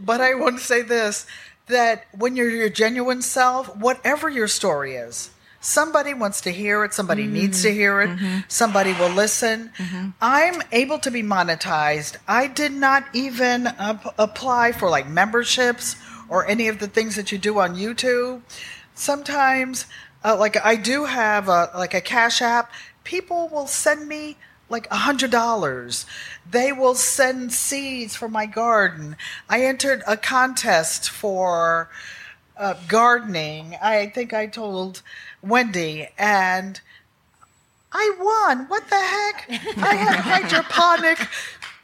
but 0.00 0.20
I 0.20 0.34
want 0.34 0.58
to 0.58 0.64
say 0.64 0.82
this 0.82 1.26
that 1.68 2.06
when 2.16 2.34
you're 2.34 2.50
your 2.50 2.70
genuine 2.70 3.22
self, 3.22 3.74
whatever 3.76 4.28
your 4.28 4.48
story 4.48 4.94
is, 4.94 5.30
somebody 5.60 6.14
wants 6.14 6.40
to 6.42 6.50
hear 6.50 6.84
it, 6.84 6.94
somebody 6.94 7.24
mm-hmm. 7.24 7.34
needs 7.34 7.62
to 7.62 7.72
hear 7.72 8.00
it, 8.00 8.10
mm-hmm. 8.10 8.40
somebody 8.48 8.92
will 8.94 9.10
listen. 9.10 9.70
Mm-hmm. 9.76 10.10
I'm 10.20 10.62
able 10.72 10.98
to 11.00 11.10
be 11.10 11.22
monetized. 11.22 12.16
I 12.26 12.46
did 12.46 12.72
not 12.72 13.04
even 13.12 13.66
ap- 13.66 14.14
apply 14.18 14.72
for 14.72 14.88
like 14.88 15.08
memberships 15.08 15.96
or 16.28 16.46
any 16.46 16.68
of 16.68 16.78
the 16.78 16.88
things 16.88 17.16
that 17.16 17.32
you 17.32 17.38
do 17.38 17.58
on 17.58 17.76
YouTube. 17.76 18.42
Sometimes, 18.94 19.86
uh, 20.24 20.36
like 20.38 20.56
I 20.64 20.76
do 20.76 21.04
have 21.04 21.48
a 21.48 21.70
like 21.74 21.94
a 21.94 22.00
Cash 22.00 22.42
App, 22.42 22.72
people 23.04 23.48
will 23.48 23.66
send 23.66 24.08
me 24.08 24.36
like 24.68 24.86
a 24.90 24.96
hundred 24.96 25.30
dollars. 25.30 26.06
They 26.48 26.72
will 26.72 26.94
send 26.94 27.52
seeds 27.52 28.16
for 28.16 28.28
my 28.28 28.46
garden. 28.46 29.16
I 29.48 29.64
entered 29.64 30.02
a 30.06 30.16
contest 30.16 31.08
for 31.08 31.88
uh, 32.56 32.74
gardening. 32.88 33.76
I 33.82 34.06
think 34.06 34.32
I 34.32 34.46
told 34.46 35.02
Wendy, 35.42 36.08
and 36.18 36.80
I 37.92 38.14
won. 38.18 38.66
What 38.66 38.88
the 38.90 38.96
heck? 38.96 39.46
I 39.78 39.94
had 39.94 40.16
hydroponic 40.42 41.18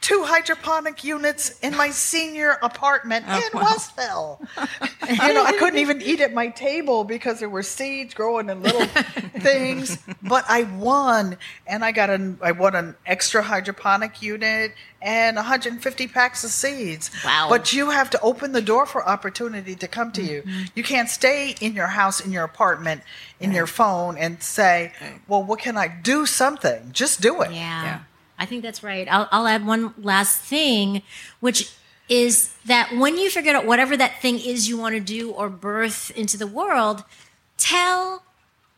two 0.05 0.23
hydroponic 0.23 1.03
units 1.03 1.57
in 1.61 1.75
my 1.75 1.89
senior 1.89 2.59
apartment 2.61 3.25
Oh, 3.27 3.37
in 3.37 3.59
Westville. 3.59 4.39
you 5.09 5.33
know, 5.33 5.43
I 5.43 5.53
couldn't 5.57 5.79
even 5.79 5.99
eat 5.99 6.21
at 6.21 6.31
my 6.31 6.49
table 6.49 7.03
because 7.03 7.39
there 7.39 7.49
were 7.49 7.63
seeds 7.63 8.13
growing 8.13 8.47
in 8.51 8.61
little 8.61 8.85
things. 9.39 9.97
But 10.21 10.45
I 10.47 10.63
won, 10.63 11.37
and 11.65 11.83
I 11.83 11.91
got 11.91 12.11
an 12.11 12.37
I 12.39 12.51
won 12.51 12.75
an 12.75 12.95
extra 13.07 13.41
hydroponic 13.41 14.21
unit 14.21 14.73
and 15.01 15.37
150 15.37 16.07
packs 16.09 16.43
of 16.43 16.51
seeds. 16.51 17.09
Wow. 17.25 17.47
But 17.49 17.73
you 17.73 17.89
have 17.89 18.11
to 18.11 18.21
open 18.21 18.51
the 18.51 18.61
door 18.61 18.85
for 18.85 19.07
opportunity 19.07 19.73
to 19.73 19.87
come 19.87 20.11
to 20.11 20.21
you. 20.21 20.43
Mm-hmm. 20.43 20.63
You 20.75 20.83
can't 20.83 21.09
stay 21.09 21.55
in 21.59 21.73
your 21.73 21.87
house, 21.87 22.19
in 22.23 22.31
your 22.31 22.43
apartment, 22.43 23.01
in 23.39 23.53
your 23.53 23.67
phone, 23.67 24.17
and 24.19 24.43
say, 24.43 24.93
"Well, 25.27 25.43
what 25.43 25.59
can 25.61 25.77
I 25.77 25.87
do? 25.87 26.27
Something. 26.27 26.91
Just 26.91 27.21
do 27.21 27.41
it." 27.41 27.51
Yeah. 27.51 27.83
Yeah. 27.83 27.99
I 28.37 28.45
think 28.45 28.63
that's 28.63 28.83
right. 28.83 29.07
I'll, 29.09 29.27
I'll 29.31 29.47
add 29.47 29.65
one 29.65 29.93
last 29.97 30.41
thing, 30.41 31.01
which 31.39 31.73
is 32.09 32.53
that 32.65 32.95
when 32.95 33.17
you 33.17 33.29
figure 33.29 33.55
out 33.55 33.65
whatever 33.65 33.97
that 33.97 34.21
thing 34.21 34.39
is 34.39 34.69
you 34.69 34.77
want 34.77 34.95
to 34.95 35.01
do 35.01 35.31
or 35.31 35.49
birth 35.49 36.11
into 36.11 36.37
the 36.37 36.47
world, 36.47 37.03
tell 37.57 38.23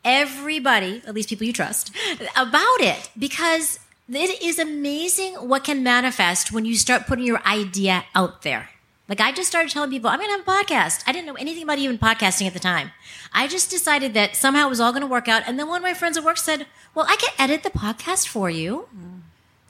everybody, 0.04 1.02
at 1.06 1.14
least 1.14 1.28
people 1.28 1.46
you 1.46 1.52
trust, 1.52 1.94
about 2.36 2.80
it 2.80 3.10
because 3.18 3.78
it 4.08 4.42
is 4.42 4.58
amazing 4.58 5.34
what 5.34 5.64
can 5.64 5.82
manifest 5.82 6.52
when 6.52 6.64
you 6.64 6.74
start 6.76 7.06
putting 7.06 7.26
your 7.26 7.42
idea 7.46 8.04
out 8.14 8.42
there. 8.42 8.70
Like 9.08 9.20
I 9.20 9.32
just 9.32 9.48
started 9.48 9.70
telling 9.70 9.90
people, 9.90 10.10
I'm 10.10 10.18
going 10.18 10.30
to 10.30 10.36
have 10.36 10.46
a 10.46 10.50
podcast. 10.50 11.02
I 11.06 11.12
didn't 11.12 11.26
know 11.26 11.34
anything 11.34 11.62
about 11.62 11.78
even 11.78 11.98
podcasting 11.98 12.46
at 12.46 12.52
the 12.52 12.58
time. 12.58 12.92
I 13.32 13.48
just 13.48 13.70
decided 13.70 14.12
that 14.14 14.36
somehow 14.36 14.66
it 14.66 14.70
was 14.70 14.80
all 14.80 14.92
going 14.92 15.02
to 15.02 15.06
work 15.06 15.28
out. 15.28 15.42
And 15.46 15.58
then 15.58 15.66
one 15.68 15.78
of 15.78 15.82
my 15.82 15.94
friends 15.94 16.16
at 16.16 16.24
work 16.24 16.36
said, 16.36 16.66
well, 16.94 17.06
I 17.08 17.16
can 17.16 17.30
edit 17.38 17.62
the 17.62 17.70
podcast 17.70 18.28
for 18.28 18.50
you. 18.50 18.86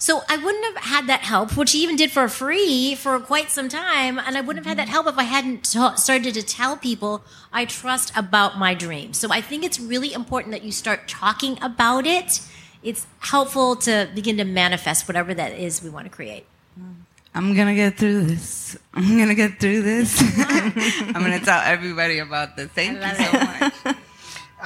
So 0.01 0.22
I 0.28 0.36
wouldn't 0.36 0.64
have 0.64 0.84
had 0.84 1.07
that 1.09 1.22
help, 1.22 1.57
which 1.57 1.72
he 1.72 1.82
even 1.82 1.96
did 1.96 2.12
for 2.12 2.28
free 2.28 2.94
for 2.94 3.18
quite 3.18 3.51
some 3.51 3.68
time, 3.68 4.16
and 4.16 4.38
I 4.38 4.40
wouldn't 4.40 4.64
have 4.64 4.66
had 4.66 4.78
that 4.78 4.86
mm-hmm. 4.86 4.92
help 4.92 5.07
if 5.09 5.18
I 5.18 5.24
hadn't 5.24 5.72
ta- 5.72 5.96
started 5.96 6.34
to 6.34 6.42
tell 6.42 6.76
people 6.76 7.24
I 7.53 7.64
trust 7.64 8.16
about 8.16 8.59
my 8.59 8.74
dream. 8.74 9.12
So 9.12 9.32
I 9.32 9.40
think 9.40 9.64
it's 9.64 9.80
really 9.80 10.12
important 10.12 10.53
that 10.53 10.62
you 10.62 10.70
start 10.70 11.09
talking 11.09 11.59
about 11.61 12.07
it. 12.07 12.40
It's 12.80 13.09
helpful 13.18 13.74
to 13.76 14.09
begin 14.14 14.36
to 14.36 14.44
manifest 14.44 15.09
whatever 15.09 15.34
that 15.34 15.53
is 15.53 15.82
we 15.82 15.90
want 15.90 16.07
to 16.07 16.11
create. 16.11 16.46
Mm. 16.78 16.94
I'm 17.34 17.55
gonna 17.55 17.74
get 17.74 17.99
through 17.99 18.22
this. 18.24 18.78
I'm 18.94 19.18
gonna 19.18 19.34
get 19.34 19.59
through 19.59 19.82
this. 19.82 20.20
I'm 20.38 21.12
gonna 21.12 21.40
tell 21.40 21.61
everybody 21.61 22.20
about 22.20 22.57
this. 22.57 22.68
Thank 22.70 23.03
you 23.03 23.24
so 23.24 23.32
much. 23.32 23.96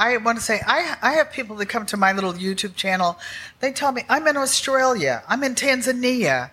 I 0.03 0.17
want 0.17 0.37
to 0.37 0.45
say 0.45 0.61
I 0.67 0.97
I 1.01 1.13
have 1.13 1.31
people 1.31 1.55
that 1.57 1.67
come 1.67 1.87
to 1.87 1.97
my 1.97 2.13
little 2.13 2.33
YouTube 2.33 2.75
channel. 2.75 3.21
They 3.61 3.71
tell 3.71 3.93
me 3.93 4.03
I'm 4.09 4.27
in 4.27 4.37
Australia, 4.37 5.23
I'm 5.29 5.45
in 5.45 5.55
Tanzania, 5.55 6.51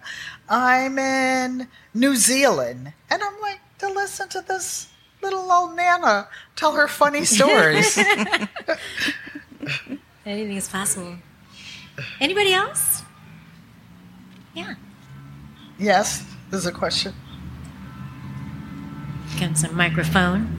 I'm 0.47 0.99
in 0.99 1.67
New 1.95 2.15
Zealand, 2.15 2.93
and 3.09 3.23
I'm 3.23 3.41
like 3.41 3.59
to 3.79 3.87
listen 3.91 4.29
to 4.29 4.41
this 4.47 4.89
little 5.23 5.51
old 5.51 5.75
nana 5.75 6.27
tell 6.55 6.73
her 6.73 6.87
funny 6.87 7.25
stories. 7.37 7.97
Anything 10.27 10.57
is 10.57 10.69
possible. 10.69 11.15
Anybody 12.21 12.53
else? 12.53 13.01
Yeah. 14.53 14.75
yes, 15.79 16.23
there's 16.51 16.67
a 16.67 16.71
question. 16.71 17.15
Got 19.39 19.57
some 19.57 19.75
microphone. 19.75 20.58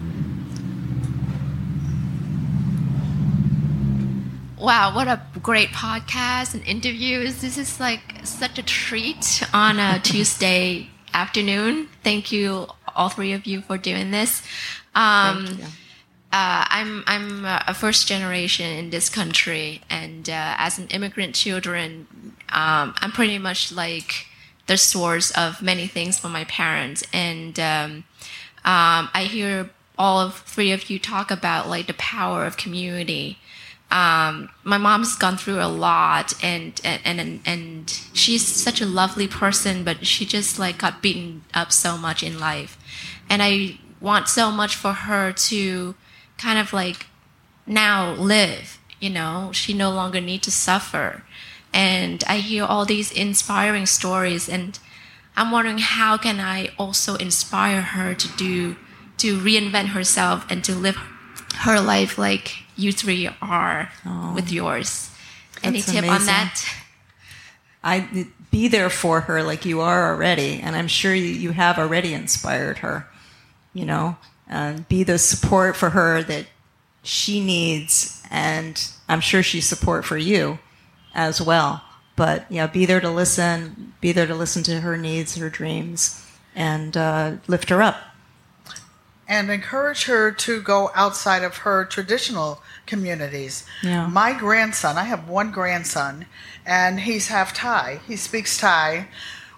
Wow, 4.61 4.95
what 4.95 5.09
a 5.09 5.23
great 5.41 5.71
podcast 5.71 6.53
and 6.53 6.63
interviews. 6.67 7.41
This 7.41 7.57
is 7.57 7.81
like 7.81 8.01
such 8.25 8.59
a 8.59 8.63
treat 8.63 9.43
on 9.55 9.79
a 9.79 9.99
Tuesday 10.05 10.91
afternoon. 11.15 11.89
Thank 12.05 12.31
you, 12.31 12.67
all 12.95 13.09
three 13.09 13.33
of 13.33 13.47
you, 13.47 13.63
for 13.63 13.79
doing 13.79 14.11
this. 14.11 14.43
Um, 14.95 15.47
uh, 16.31 16.67
I'm 16.69 17.05
I'm 17.07 17.47
a 17.47 17.73
first 17.73 18.07
generation 18.07 18.67
in 18.67 18.91
this 18.91 19.09
country, 19.09 19.81
and 19.89 20.29
uh, 20.29 20.57
as 20.59 20.79
an 20.79 20.89
immigrant 20.89 21.35
children, 21.35 22.07
um, 22.51 22.95
I'm 23.01 23.13
pretty 23.13 23.39
much 23.39 23.73
like 23.73 24.27
the 24.67 24.77
source 24.77 25.31
of 25.31 25.63
many 25.63 25.87
things 25.87 26.19
for 26.19 26.29
my 26.29 26.45
parents, 26.45 27.03
and 27.15 27.59
um, 27.59 28.05
um, 28.67 29.09
I 29.15 29.27
hear 29.27 29.71
all 29.97 30.21
of 30.21 30.37
three 30.41 30.71
of 30.71 30.91
you 30.91 30.99
talk 30.99 31.31
about 31.31 31.67
like 31.67 31.87
the 31.87 31.95
power 31.95 32.45
of 32.45 32.59
community. 32.59 33.39
Um, 33.91 34.51
my 34.62 34.78
mom's 34.78 35.16
gone 35.16 35.36
through 35.36 35.61
a 35.61 35.66
lot, 35.66 36.32
and 36.45 36.80
and 36.84 37.20
and 37.20 37.41
and 37.45 38.01
she's 38.12 38.47
such 38.47 38.80
a 38.80 38.86
lovely 38.86 39.26
person, 39.26 39.82
but 39.84 40.07
she 40.07 40.24
just 40.24 40.59
like 40.59 40.78
got 40.78 41.03
beaten 41.03 41.43
up 41.55 41.72
so 41.72 41.97
much 41.97 42.22
in 42.22 42.38
life, 42.38 42.78
and 43.28 43.43
I 43.43 43.78
want 44.01 44.28
so 44.28 44.51
much 44.51 44.76
for 44.76 44.93
her 44.93 45.32
to 45.32 45.95
kind 46.38 46.59
of 46.59 46.72
like 46.72 47.07
now 47.66 48.12
live 48.14 48.80
you 49.01 49.11
know? 49.11 49.51
She 49.53 49.72
no 49.72 49.91
longer 49.91 50.20
need 50.20 50.43
to 50.45 50.51
suffer. 50.51 51.24
And 51.72 52.22
i 52.26 52.38
hear 52.38 52.64
all 52.64 52.84
these 52.84 53.12
inspiring 53.12 53.86
stories 53.86 54.49
and 54.49 54.76
i'm 55.36 55.53
wondering 55.53 55.78
how 55.78 56.16
can 56.16 56.41
i 56.41 56.68
also 56.76 57.14
inspire 57.14 57.80
her 57.80 58.12
to 58.12 58.26
do 58.36 58.74
to 59.18 59.38
reinvent 59.38 59.91
herself 59.91 60.45
and 60.51 60.64
to 60.64 60.74
live 60.74 60.97
her 61.59 61.80
life 61.80 62.18
like 62.18 62.64
you 62.81 62.93
three 62.93 63.28
are 63.43 63.91
with 64.35 64.51
yours 64.51 65.11
any 65.62 65.81
tip 65.83 66.05
on 66.09 66.24
that 66.26 66.64
I 67.83 68.26
be 68.51 68.68
there 68.68 68.91
for 68.91 69.22
her 69.22 69.43
like 69.43 69.64
you 69.64 69.81
are 69.81 70.12
already, 70.12 70.61
and 70.61 70.76
I'm 70.76 70.89
sure 70.89 71.15
you, 71.15 71.24
you 71.24 71.52
have 71.52 71.78
already 71.78 72.12
inspired 72.12 72.78
her. 72.78 73.07
You 73.73 73.86
know, 73.86 74.16
and 74.48 74.89
be 74.89 75.05
the 75.05 75.19
support 75.19 75.77
for 75.77 75.90
her 75.90 76.23
that 76.24 76.47
she 77.02 77.40
needs, 77.43 78.23
and 78.31 78.82
I'm 79.09 79.20
sure 79.20 79.43
she's 79.43 79.66
support 79.66 80.05
for 80.05 80.19
you 80.19 80.59
as 81.15 81.40
well. 81.40 81.82
But 82.16 82.51
yeah, 82.51 82.66
be 82.66 82.85
there 82.85 83.01
to 83.01 83.11
listen, 83.11 83.94
be 84.01 84.12
there 84.12 84.27
to 84.27 84.35
listen 84.35 84.62
to 84.65 84.81
her 84.81 84.97
needs, 84.97 85.36
her 85.36 85.48
dreams, 85.48 86.27
and 86.55 86.97
uh, 86.97 87.36
lift 87.47 87.70
her 87.70 87.81
up. 87.81 87.97
And 89.31 89.48
encourage 89.48 90.07
her 90.07 90.32
to 90.32 90.61
go 90.61 90.90
outside 90.93 91.44
of 91.44 91.59
her 91.59 91.85
traditional 91.85 92.61
communities. 92.85 93.65
Yeah. 93.81 94.09
My 94.09 94.32
grandson, 94.32 94.98
I 94.98 95.05
have 95.05 95.28
one 95.28 95.52
grandson, 95.52 96.27
and 96.66 96.98
he's 96.98 97.28
half 97.28 97.55
Thai. 97.55 98.01
He 98.09 98.16
speaks 98.16 98.59
Thai. 98.59 99.07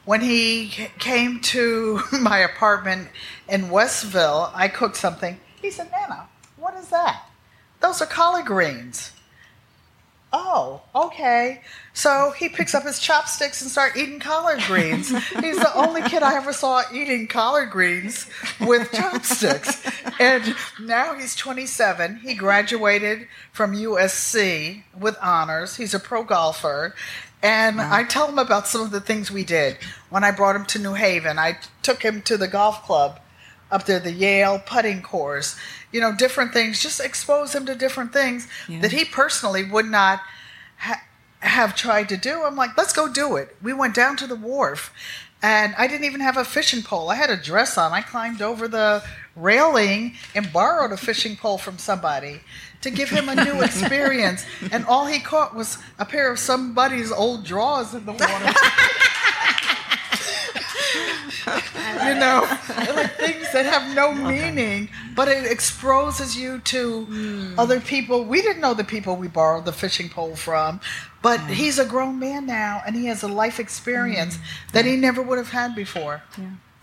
When 0.04 0.20
he 0.20 0.88
came 0.98 1.40
to 1.40 2.02
my 2.20 2.38
apartment 2.40 3.08
in 3.48 3.70
Westville, 3.70 4.52
I 4.54 4.68
cooked 4.68 4.96
something. 4.96 5.40
He 5.62 5.70
said, 5.70 5.90
Nana, 5.90 6.28
what 6.58 6.74
is 6.74 6.88
that? 6.88 7.24
Those 7.80 8.02
are 8.02 8.06
collard 8.06 8.44
greens. 8.44 9.11
Oh, 10.32 10.80
okay. 10.94 11.60
So 11.92 12.30
he 12.30 12.48
picks 12.48 12.74
up 12.74 12.84
his 12.84 12.98
chopsticks 12.98 13.60
and 13.60 13.70
start 13.70 13.96
eating 13.96 14.18
collard 14.18 14.60
greens. 14.66 15.08
He's 15.08 15.58
the 15.58 15.70
only 15.74 16.00
kid 16.02 16.22
I 16.22 16.36
ever 16.36 16.54
saw 16.54 16.82
eating 16.92 17.28
collard 17.28 17.70
greens 17.70 18.26
with 18.58 18.90
chopsticks. 18.92 19.84
And 20.18 20.54
now 20.80 21.14
he's 21.14 21.36
27. 21.36 22.20
He 22.20 22.34
graduated 22.34 23.28
from 23.52 23.74
USC 23.74 24.84
with 24.98 25.18
honors. 25.20 25.76
He's 25.76 25.92
a 25.92 26.00
pro 26.00 26.24
golfer. 26.24 26.94
And 27.42 27.80
I 27.80 28.04
tell 28.04 28.28
him 28.28 28.38
about 28.38 28.68
some 28.68 28.82
of 28.82 28.92
the 28.92 29.00
things 29.00 29.30
we 29.30 29.44
did. 29.44 29.76
When 30.10 30.24
I 30.24 30.30
brought 30.30 30.56
him 30.56 30.64
to 30.66 30.78
New 30.78 30.94
Haven, 30.94 31.38
I 31.38 31.58
took 31.82 32.02
him 32.02 32.22
to 32.22 32.36
the 32.38 32.48
golf 32.48 32.84
club 32.84 33.18
up 33.72 33.86
there, 33.86 33.98
the 33.98 34.12
Yale 34.12 34.60
putting 34.64 35.02
course, 35.02 35.56
you 35.90 36.00
know, 36.00 36.14
different 36.14 36.52
things, 36.52 36.80
just 36.82 37.00
expose 37.00 37.54
him 37.54 37.66
to 37.66 37.74
different 37.74 38.12
things 38.12 38.46
that 38.82 38.92
he 38.92 39.04
personally 39.04 39.64
would 39.64 39.86
not 39.86 40.20
ha- 40.76 41.02
have 41.40 41.74
tried 41.74 42.08
to 42.10 42.16
do. 42.16 42.42
I'm 42.44 42.54
like, 42.54 42.76
let's 42.76 42.92
go 42.92 43.12
do 43.12 43.36
it. 43.36 43.56
We 43.62 43.72
went 43.72 43.94
down 43.94 44.16
to 44.18 44.26
the 44.26 44.36
wharf 44.36 44.92
and 45.42 45.74
I 45.76 45.88
didn't 45.88 46.04
even 46.04 46.20
have 46.20 46.36
a 46.36 46.44
fishing 46.44 46.82
pole. 46.82 47.10
I 47.10 47.16
had 47.16 47.30
a 47.30 47.36
dress 47.36 47.76
on. 47.76 47.92
I 47.92 48.00
climbed 48.00 48.40
over 48.42 48.68
the 48.68 49.02
railing 49.34 50.14
and 50.36 50.52
borrowed 50.52 50.92
a 50.92 50.96
fishing 50.96 51.34
pole 51.36 51.58
from 51.58 51.78
somebody 51.78 52.40
to 52.82 52.90
give 52.90 53.10
him 53.10 53.28
a 53.28 53.34
new 53.34 53.60
experience. 53.68 54.44
and 54.70 54.84
all 54.86 55.06
he 55.06 55.18
caught 55.18 55.54
was 55.54 55.78
a 55.98 56.04
pair 56.04 56.30
of 56.30 56.38
somebody's 56.38 57.10
old 57.10 57.44
drawers 57.44 57.92
in 57.94 58.04
the 58.06 58.12
water. 58.12 58.54
you 62.04 62.14
know, 62.14 62.46
like 62.94 63.16
things 63.16 63.52
that 63.52 63.66
have 63.66 63.94
no 63.94 64.12
meaning, 64.12 64.88
but 65.14 65.28
it 65.28 65.50
exposes 65.50 66.36
you 66.36 66.58
to 66.60 67.04
hmm. 67.04 67.58
other 67.58 67.80
people. 67.80 68.24
We 68.24 68.42
didn't 68.42 68.60
know 68.60 68.74
the 68.74 68.84
people 68.84 69.16
we 69.16 69.28
borrowed 69.28 69.64
the 69.64 69.72
fishing 69.72 70.08
pole 70.08 70.36
from, 70.36 70.80
but 71.20 71.40
hmm. 71.40 71.52
he's 71.52 71.78
a 71.78 71.84
grown 71.84 72.18
man 72.18 72.46
now 72.46 72.82
and 72.86 72.94
he 72.94 73.06
has 73.06 73.22
a 73.22 73.28
life 73.28 73.58
experience 73.58 74.36
hmm. 74.36 74.42
that 74.72 74.84
he 74.84 74.96
never 74.96 75.22
would 75.22 75.38
have 75.38 75.50
had 75.50 75.74
before. 75.74 76.22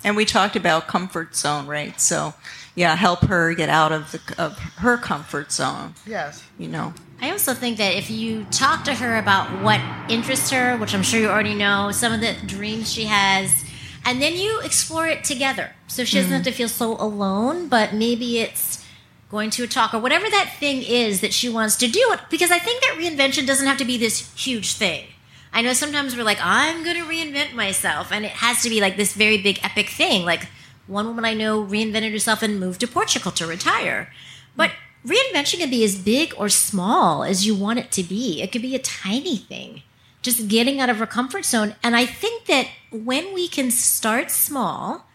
And 0.04 0.16
we 0.16 0.26
talked 0.26 0.56
about 0.56 0.88
comfort 0.88 1.36
zone, 1.36 1.68
right? 1.68 2.00
So, 2.00 2.34
yeah, 2.76 2.96
help 2.96 3.22
her 3.26 3.54
get 3.54 3.70
out 3.70 3.92
of 3.92 4.12
the 4.12 4.42
of 4.42 4.58
her 4.58 4.98
comfort 4.98 5.52
zone. 5.52 5.94
Yes. 6.06 6.44
You 6.58 6.70
know, 6.70 6.94
I 7.22 7.32
also 7.32 7.54
think 7.54 7.78
that 7.78 7.96
if 7.96 8.10
you 8.10 8.46
talk 8.46 8.86
to 8.86 8.94
her 8.96 9.18
about 9.18 9.62
what 9.62 9.82
interests 10.10 10.52
her, 10.52 10.78
which 10.78 10.94
I'm 10.94 11.04
sure 11.04 11.20
you 11.20 11.28
already 11.28 11.56
know, 11.56 11.92
some 11.92 12.14
of 12.14 12.22
the 12.22 12.34
dreams 12.46 12.92
she 12.92 13.06
has, 13.06 13.66
and 14.06 14.22
then 14.22 14.34
you 14.34 14.62
explore 14.62 15.08
it 15.08 15.24
together. 15.24 15.72
So 15.88 16.04
she 16.04 16.18
doesn't 16.18 16.32
have 16.32 16.44
to 16.44 16.52
feel 16.52 16.70
so 16.70 16.94
alone, 16.94 17.68
but 17.68 17.94
maybe 17.94 18.40
it's 18.40 18.86
going 19.30 19.50
to 19.52 19.64
a 19.64 19.68
talk 19.68 19.94
or 19.94 20.00
whatever 20.00 20.30
that 20.30 20.56
thing 20.60 20.82
is 20.82 21.22
that 21.22 21.34
she 21.34 21.50
wants 21.50 21.76
to 21.78 21.88
do. 21.88 22.16
Because 22.30 22.52
I 22.52 22.60
think 22.60 22.82
that 22.82 22.98
reinvention 22.98 23.46
doesn't 23.46 23.68
have 23.68 23.78
to 23.78 23.86
be 23.86 23.98
this 23.98 24.34
huge 24.36 24.74
thing. 24.74 25.06
I 25.52 25.62
know 25.62 25.74
sometimes 25.74 26.16
we're 26.16 26.24
like, 26.24 26.40
I'm 26.42 26.84
going 26.84 26.98
to 26.98 27.04
reinvent 27.04 27.54
myself, 27.54 28.12
and 28.12 28.24
it 28.24 28.32
has 28.32 28.62
to 28.64 28.70
be 28.70 28.82
like 28.82 28.98
this 28.98 29.14
very 29.14 29.38
big 29.42 29.60
epic 29.64 29.90
thing. 29.90 30.24
Like 30.24 30.48
one 30.88 31.08
woman 31.08 31.26
I 31.26 31.34
know 31.34 31.64
reinvented 31.64 32.12
herself 32.12 32.42
and 32.44 32.60
moved 32.60 32.80
to 32.82 32.88
Portugal 32.88 33.32
to 33.32 33.48
retire. 33.48 34.12
But 34.56 34.72
reinvention 35.06 35.60
can 35.60 35.70
be 35.70 35.84
as 35.84 35.96
big 35.98 36.34
or 36.38 36.50
small 36.50 37.24
as 37.24 37.46
you 37.46 37.56
want 37.56 37.80
it 37.80 37.92
to 37.94 38.04
be. 38.04 38.42
It 38.42 38.52
could 38.52 38.62
be 38.62 38.76
a 38.76 38.80
tiny 38.80 39.38
thing, 39.38 39.82
just 40.22 40.48
getting 40.48 40.80
out 40.80 40.90
of 40.90 41.00
our 41.00 41.08
comfort 41.08 41.46
zone. 41.46 41.76
And 41.84 41.96
I 41.96 42.06
think 42.06 42.46
that 42.46 42.68
when 42.92 43.34
we 43.34 43.48
can 43.48 43.72
start 43.72 44.32
small, 44.32 45.06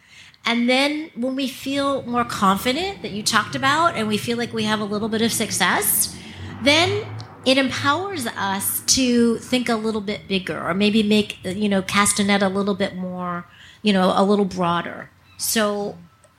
and 0.47 0.69
then 0.69 1.11
when 1.15 1.37
we 1.37 1.49
feel 1.49 2.03
more 2.03 2.25
confident 2.25 3.03
that 3.03 3.13
you 3.13 3.23
talked 3.23 3.55
about, 3.55 3.97
and 3.97 4.09
we 4.09 4.17
feel 4.17 4.37
like 4.37 4.53
we 4.53 4.65
have 4.65 4.81
a 4.81 4.85
little 4.85 5.09
bit 5.09 5.23
of 5.23 5.33
success, 5.33 6.17
then 6.63 7.07
it 7.45 7.59
empowers 7.59 8.27
us 8.27 8.81
to 8.87 9.37
think 9.39 9.69
a 9.69 9.75
little 9.75 10.01
bit 10.01 10.27
bigger 10.29 10.67
or 10.67 10.73
maybe 10.75 11.03
make, 11.03 11.39
you 11.45 11.69
know, 11.69 11.83
cast 11.83 12.19
a 12.19 12.25
net 12.25 12.43
a 12.43 12.49
little 12.49 12.75
bit 12.75 12.97
more, 12.97 13.47
you 13.83 13.93
know, 13.93 14.13
a 14.17 14.25
little 14.25 14.47
broader. 14.47 15.11
So 15.37 15.99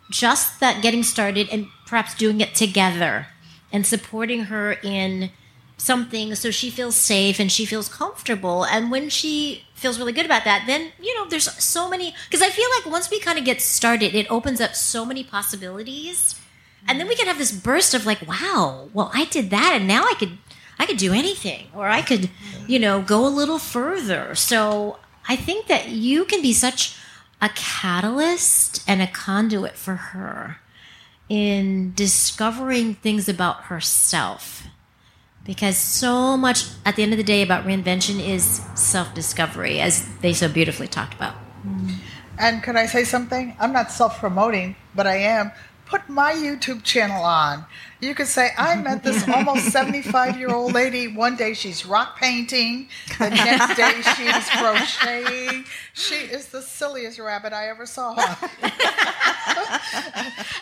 just 0.09 0.59
that 0.59 0.81
getting 0.81 1.03
started 1.03 1.49
and 1.51 1.67
perhaps 1.85 2.15
doing 2.15 2.41
it 2.41 2.55
together 2.55 3.27
and 3.71 3.85
supporting 3.85 4.45
her 4.45 4.73
in 4.83 5.31
something 5.77 6.33
so 6.35 6.51
she 6.51 6.69
feels 6.69 6.95
safe 6.95 7.39
and 7.39 7.51
she 7.51 7.65
feels 7.65 7.89
comfortable. 7.89 8.65
And 8.65 8.91
when 8.91 9.09
she 9.09 9.63
feels 9.73 9.99
really 9.99 10.13
good 10.13 10.25
about 10.25 10.43
that, 10.45 10.63
then, 10.67 10.91
you 11.01 11.15
know, 11.15 11.27
there's 11.27 11.51
so 11.63 11.89
many, 11.89 12.13
because 12.29 12.41
I 12.41 12.49
feel 12.49 12.67
like 12.77 12.91
once 12.91 13.09
we 13.11 13.19
kind 13.19 13.37
of 13.37 13.45
get 13.45 13.61
started, 13.61 14.15
it 14.15 14.29
opens 14.31 14.61
up 14.61 14.75
so 14.75 15.05
many 15.05 15.23
possibilities. 15.23 16.39
And 16.87 16.99
then 16.99 17.07
we 17.07 17.15
can 17.15 17.27
have 17.27 17.37
this 17.37 17.51
burst 17.51 17.93
of 17.93 18.05
like, 18.05 18.25
wow, 18.27 18.89
well, 18.93 19.11
I 19.13 19.25
did 19.25 19.49
that 19.49 19.73
and 19.75 19.87
now 19.87 20.03
I 20.03 20.13
could, 20.13 20.37
I 20.77 20.85
could 20.85 20.97
do 20.97 21.13
anything 21.13 21.67
or 21.75 21.87
I 21.87 22.01
could, 22.01 22.29
you 22.67 22.79
know, 22.79 23.01
go 23.01 23.25
a 23.25 23.29
little 23.29 23.59
further. 23.59 24.35
So 24.35 24.99
I 25.27 25.35
think 25.35 25.67
that 25.67 25.89
you 25.89 26.25
can 26.25 26.41
be 26.41 26.53
such 26.53 26.95
a 27.41 27.49
catalyst 27.49 28.83
and 28.87 29.01
a 29.01 29.07
conduit 29.07 29.75
for 29.75 29.95
her 29.95 30.57
in 31.27 31.93
discovering 31.95 32.93
things 32.93 33.27
about 33.27 33.63
herself. 33.63 34.67
Because 35.45 35.77
so 35.77 36.35
much 36.35 36.65
at 36.85 36.95
the 36.95 37.03
end 37.03 37.13
of 37.13 37.17
the 37.17 37.23
day 37.23 37.41
about 37.41 37.65
reinvention 37.65 38.19
is 38.19 38.61
self 38.75 39.13
discovery, 39.13 39.79
as 39.79 40.05
they 40.21 40.33
so 40.33 40.49
beautifully 40.49 40.87
talked 40.87 41.13
about. 41.13 41.35
Mm-hmm. 41.65 41.93
And 42.37 42.63
can 42.63 42.75
I 42.75 42.85
say 42.87 43.03
something? 43.03 43.55
I'm 43.59 43.71
not 43.71 43.91
self 43.91 44.19
promoting, 44.19 44.75
but 44.93 45.07
I 45.07 45.17
am. 45.17 45.51
Put 45.85 46.09
my 46.09 46.33
YouTube 46.33 46.83
channel 46.83 47.23
on. 47.23 47.65
You 48.01 48.13
could 48.13 48.27
say, 48.27 48.49
I 48.57 48.75
met 48.75 49.03
this 49.03 49.27
almost 49.27 49.71
75 49.71 50.37
year 50.37 50.49
old 50.53 50.73
lady. 50.73 51.07
One 51.07 51.35
day 51.35 51.53
she's 51.53 51.85
rock 51.85 52.17
painting, 52.19 52.89
the 53.17 53.29
next 53.29 53.75
day 53.77 54.01
she's 54.15 54.49
crocheting. 54.49 55.63
She 55.93 56.15
is 56.15 56.47
the 56.49 56.61
silliest 56.61 57.19
rabbit 57.19 57.53
I 57.53 57.69
ever 57.69 57.85
saw. 57.85 58.15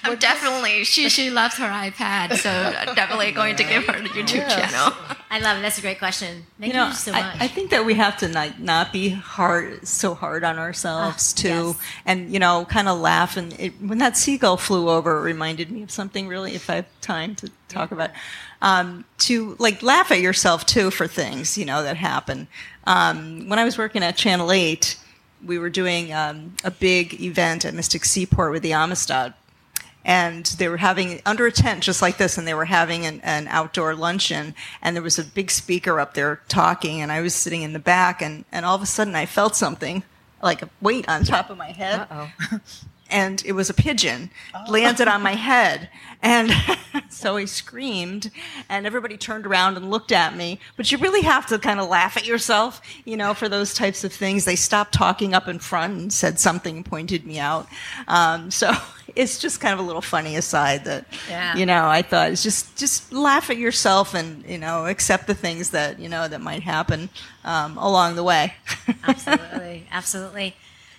I'm 0.03 0.17
definitely 0.17 0.83
she 0.83 1.09
she 1.09 1.29
loves 1.29 1.55
her 1.57 1.67
iPad, 1.67 2.35
so 2.37 2.49
I'm 2.49 2.93
definitely 2.95 3.31
going 3.31 3.55
to 3.55 3.63
give 3.63 3.85
her 3.85 3.99
the 4.01 4.09
YouTube 4.09 4.35
Yes. 4.35 4.71
channel. 4.71 4.93
I 5.31 5.39
love 5.39 5.57
it. 5.57 5.61
That's 5.61 5.77
a 5.79 5.81
great 5.81 5.97
question. 5.99 6.45
Thank 6.59 6.73
you 6.73 6.79
you, 6.83 6.93
so 6.93 7.11
much. 7.11 7.35
I 7.39 7.47
think 7.47 7.71
that 7.71 7.85
we 7.85 7.95
have 7.95 8.17
to 8.17 8.27
not, 8.27 8.59
not 8.59 8.93
be 8.93 9.09
hard, 9.09 9.87
so 9.87 10.13
hard 10.13 10.43
on 10.43 10.59
ourselves 10.59 11.33
Ah, 11.37 11.41
too, 11.41 11.47
yes. 11.47 11.77
and 12.05 12.31
you 12.31 12.37
know, 12.39 12.65
kind 12.65 12.87
of 12.87 12.99
laugh. 12.99 13.35
And 13.37 13.59
it, 13.59 13.73
when 13.81 13.97
that 13.99 14.15
seagull 14.17 14.57
flew 14.57 14.89
over, 14.89 15.17
it 15.17 15.21
reminded 15.21 15.71
me 15.71 15.81
of 15.83 15.89
something 15.91 16.27
really. 16.27 16.53
If 16.53 16.69
I 16.69 16.75
have 16.75 17.01
time 17.23 17.35
to 17.35 17.51
talk 17.67 17.91
about, 17.91 18.11
um, 18.61 19.05
to 19.19 19.55
like 19.59 19.81
laugh 19.81 20.11
at 20.11 20.19
yourself 20.19 20.65
too 20.65 20.91
for 20.91 21.07
things 21.07 21.57
you 21.57 21.65
know 21.65 21.83
that 21.83 21.97
happen. 21.97 22.47
Um, 22.85 23.49
when 23.49 23.59
I 23.59 23.63
was 23.63 23.77
working 23.77 24.03
at 24.03 24.15
Channel 24.15 24.51
Eight, 24.51 24.97
we 25.43 25.57
were 25.57 25.69
doing 25.69 26.13
um, 26.13 26.55
a 26.63 26.71
big 26.71 27.21
event 27.21 27.65
at 27.65 27.73
Mystic 27.73 28.05
Seaport 28.05 28.51
with 28.51 28.63
the 28.63 28.73
Amistad. 28.73 29.33
And 30.05 30.45
they 30.45 30.67
were 30.67 30.77
having 30.77 31.21
under 31.25 31.45
a 31.45 31.51
tent 31.51 31.81
just 31.81 32.01
like 32.01 32.17
this 32.17 32.37
and 32.37 32.45
they 32.45 32.53
were 32.53 32.65
having 32.65 33.05
an, 33.05 33.21
an 33.21 33.47
outdoor 33.47 33.95
luncheon 33.95 34.53
and 34.81 34.97
there 34.97 35.03
was 35.03 35.17
a 35.17 35.23
big 35.23 35.49
speaker 35.49 35.97
up 35.97 36.13
there 36.13 36.41
talking 36.49 36.99
and 36.99 37.09
i 37.09 37.21
was 37.21 37.33
sitting 37.33 37.61
in 37.61 37.71
the 37.71 37.79
back 37.79 38.21
and, 38.21 38.43
and 38.51 38.65
all 38.65 38.75
of 38.75 38.81
a 38.81 38.85
sudden 38.85 39.15
i 39.15 39.25
felt 39.25 39.55
something 39.55 40.03
like 40.41 40.61
a 40.61 40.69
weight 40.81 41.07
on 41.07 41.23
top 41.23 41.49
of 41.49 41.57
my 41.57 41.71
head 41.71 42.05
and 43.13 43.41
it 43.45 43.53
was 43.53 43.69
a 43.69 43.73
pigeon 43.73 44.29
landed 44.67 45.07
on 45.07 45.21
my 45.21 45.35
head. 45.35 45.89
And 46.21 46.51
so 47.09 47.35
i 47.37 47.45
screamed 47.45 48.31
and 48.69 48.85
everybody 48.85 49.17
turned 49.17 49.45
around 49.45 49.75
and 49.77 49.91
looked 49.91 50.11
at 50.11 50.35
me. 50.35 50.59
But 50.77 50.91
you 50.91 50.97
really 50.97 51.21
have 51.21 51.45
to 51.47 51.59
kind 51.59 51.79
of 51.79 51.89
laugh 51.89 52.17
at 52.17 52.25
yourself 52.25 52.81
you 53.05 53.15
know 53.17 53.33
for 53.33 53.47
those 53.49 53.73
types 53.73 54.03
of 54.03 54.11
things. 54.13 54.45
They 54.45 54.55
stopped 54.55 54.93
talking 54.93 55.33
up 55.33 55.47
in 55.47 55.59
front 55.59 55.93
and 55.93 56.13
said 56.13 56.39
something 56.39 56.83
pointed 56.83 57.25
me 57.25 57.39
out. 57.39 57.67
Um, 58.07 58.51
so 58.51 58.71
it's 59.15 59.37
just 59.37 59.59
kind 59.61 59.73
of 59.73 59.79
a 59.79 59.83
little 59.83 60.01
funny 60.01 60.35
aside 60.35 60.85
that 60.85 61.05
Yeah. 61.29 61.55
you 61.55 61.65
know 61.67 61.85
i 61.87 62.01
thought 62.01 62.31
it's 62.31 62.41
just 62.41 62.75
just 62.77 63.11
laugh 63.13 63.49
at 63.51 63.57
yourself 63.57 64.15
and 64.15 64.43
you 64.47 64.57
know 64.57 64.87
accept 64.87 65.27
the 65.27 65.35
things 65.35 65.69
that 65.71 65.99
you 65.99 66.09
know 66.09 66.27
that 66.27 66.41
might 66.41 66.63
happen 66.63 67.09
um, 67.43 67.77
along 67.77 68.15
the 68.15 68.23
way. 68.23 68.53
Absolutely, 69.03 69.85
absolutely. 69.91 70.55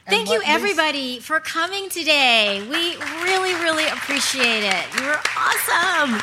Thank 0.07 0.29
you, 0.29 0.35
what 0.35 0.41
Lisa- 0.41 0.51
everybody, 0.51 1.21
for 1.21 1.41
coming 1.41 1.89
today. 1.89 2.61
We 2.69 2.97
really, 3.23 3.55
really 3.55 3.87
appreciate 3.87 4.65
it. 4.65 5.01
You 5.01 5.07
were 5.07 5.21
awesome. 5.37 6.21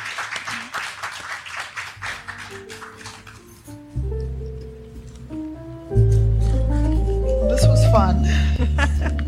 this 7.49 7.67
was 7.67 7.83
fun. 7.91 9.17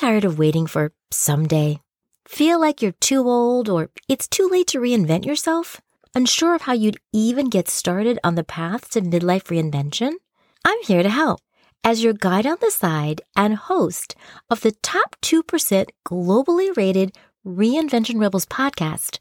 tired 0.00 0.24
of 0.24 0.38
waiting 0.38 0.66
for 0.66 0.92
someday? 1.10 1.78
Feel 2.26 2.58
like 2.58 2.80
you're 2.80 3.00
too 3.02 3.28
old 3.28 3.68
or 3.68 3.90
it's 4.08 4.26
too 4.26 4.48
late 4.50 4.66
to 4.68 4.80
reinvent 4.80 5.26
yourself? 5.26 5.82
Unsure 6.14 6.54
of 6.54 6.62
how 6.62 6.72
you'd 6.72 6.96
even 7.12 7.50
get 7.50 7.68
started 7.68 8.18
on 8.24 8.34
the 8.34 8.42
path 8.42 8.88
to 8.90 9.02
midlife 9.02 9.52
reinvention? 9.52 10.12
I'm 10.64 10.82
here 10.84 11.02
to 11.02 11.10
help 11.10 11.40
as 11.84 12.02
your 12.02 12.14
guide 12.14 12.46
on 12.46 12.56
the 12.62 12.70
side 12.70 13.20
and 13.36 13.56
host 13.56 14.14
of 14.48 14.62
the 14.62 14.72
top 14.72 15.16
2% 15.20 15.90
globally 16.08 16.74
rated 16.74 17.14
Reinvention 17.46 18.18
Rebels 18.18 18.46
podcast. 18.46 19.18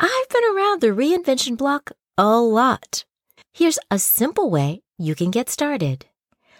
I've 0.00 0.28
been 0.28 0.56
around 0.56 0.80
the 0.80 0.88
reinvention 0.88 1.56
block 1.56 1.92
a 2.18 2.40
lot. 2.40 3.04
Here's 3.52 3.78
a 3.92 3.98
simple 4.00 4.50
way 4.50 4.82
you 4.98 5.14
can 5.14 5.30
get 5.30 5.48
started. 5.48 6.06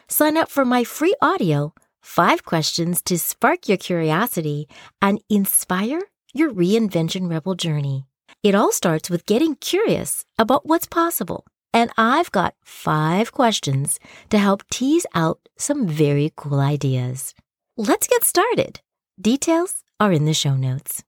Sign 0.06 0.36
up 0.36 0.48
for 0.48 0.64
my 0.64 0.85
free 0.85 1.16
audio, 1.20 1.74
five 2.11 2.45
questions 2.45 3.01
to 3.03 3.16
spark 3.16 3.69
your 3.69 3.78
curiosity 3.78 4.69
and 5.01 5.20
inspire 5.28 6.03
your 6.35 6.51
reinvention 6.51 7.31
rebel 7.31 7.55
journey. 7.55 8.05
It 8.43 8.55
all 8.55 8.73
starts 8.73 9.09
with 9.09 9.27
getting 9.27 9.55
curious 9.55 10.24
about 10.37 10.66
what's 10.66 10.87
possible. 10.87 11.47
And 11.73 11.93
I've 11.97 12.32
got 12.32 12.55
five 12.65 13.31
questions 13.31 14.01
to 14.31 14.39
help 14.39 14.69
tease 14.70 15.07
out 15.15 15.39
some 15.57 15.87
very 15.87 16.32
cool 16.37 16.59
ideas. 16.59 17.32
Let's 17.77 18.09
get 18.09 18.24
started. 18.24 18.81
Details 19.20 19.85
are 20.01 20.12
in 20.12 20.24
the 20.24 20.35
show 20.35 20.57
notes. 20.57 21.05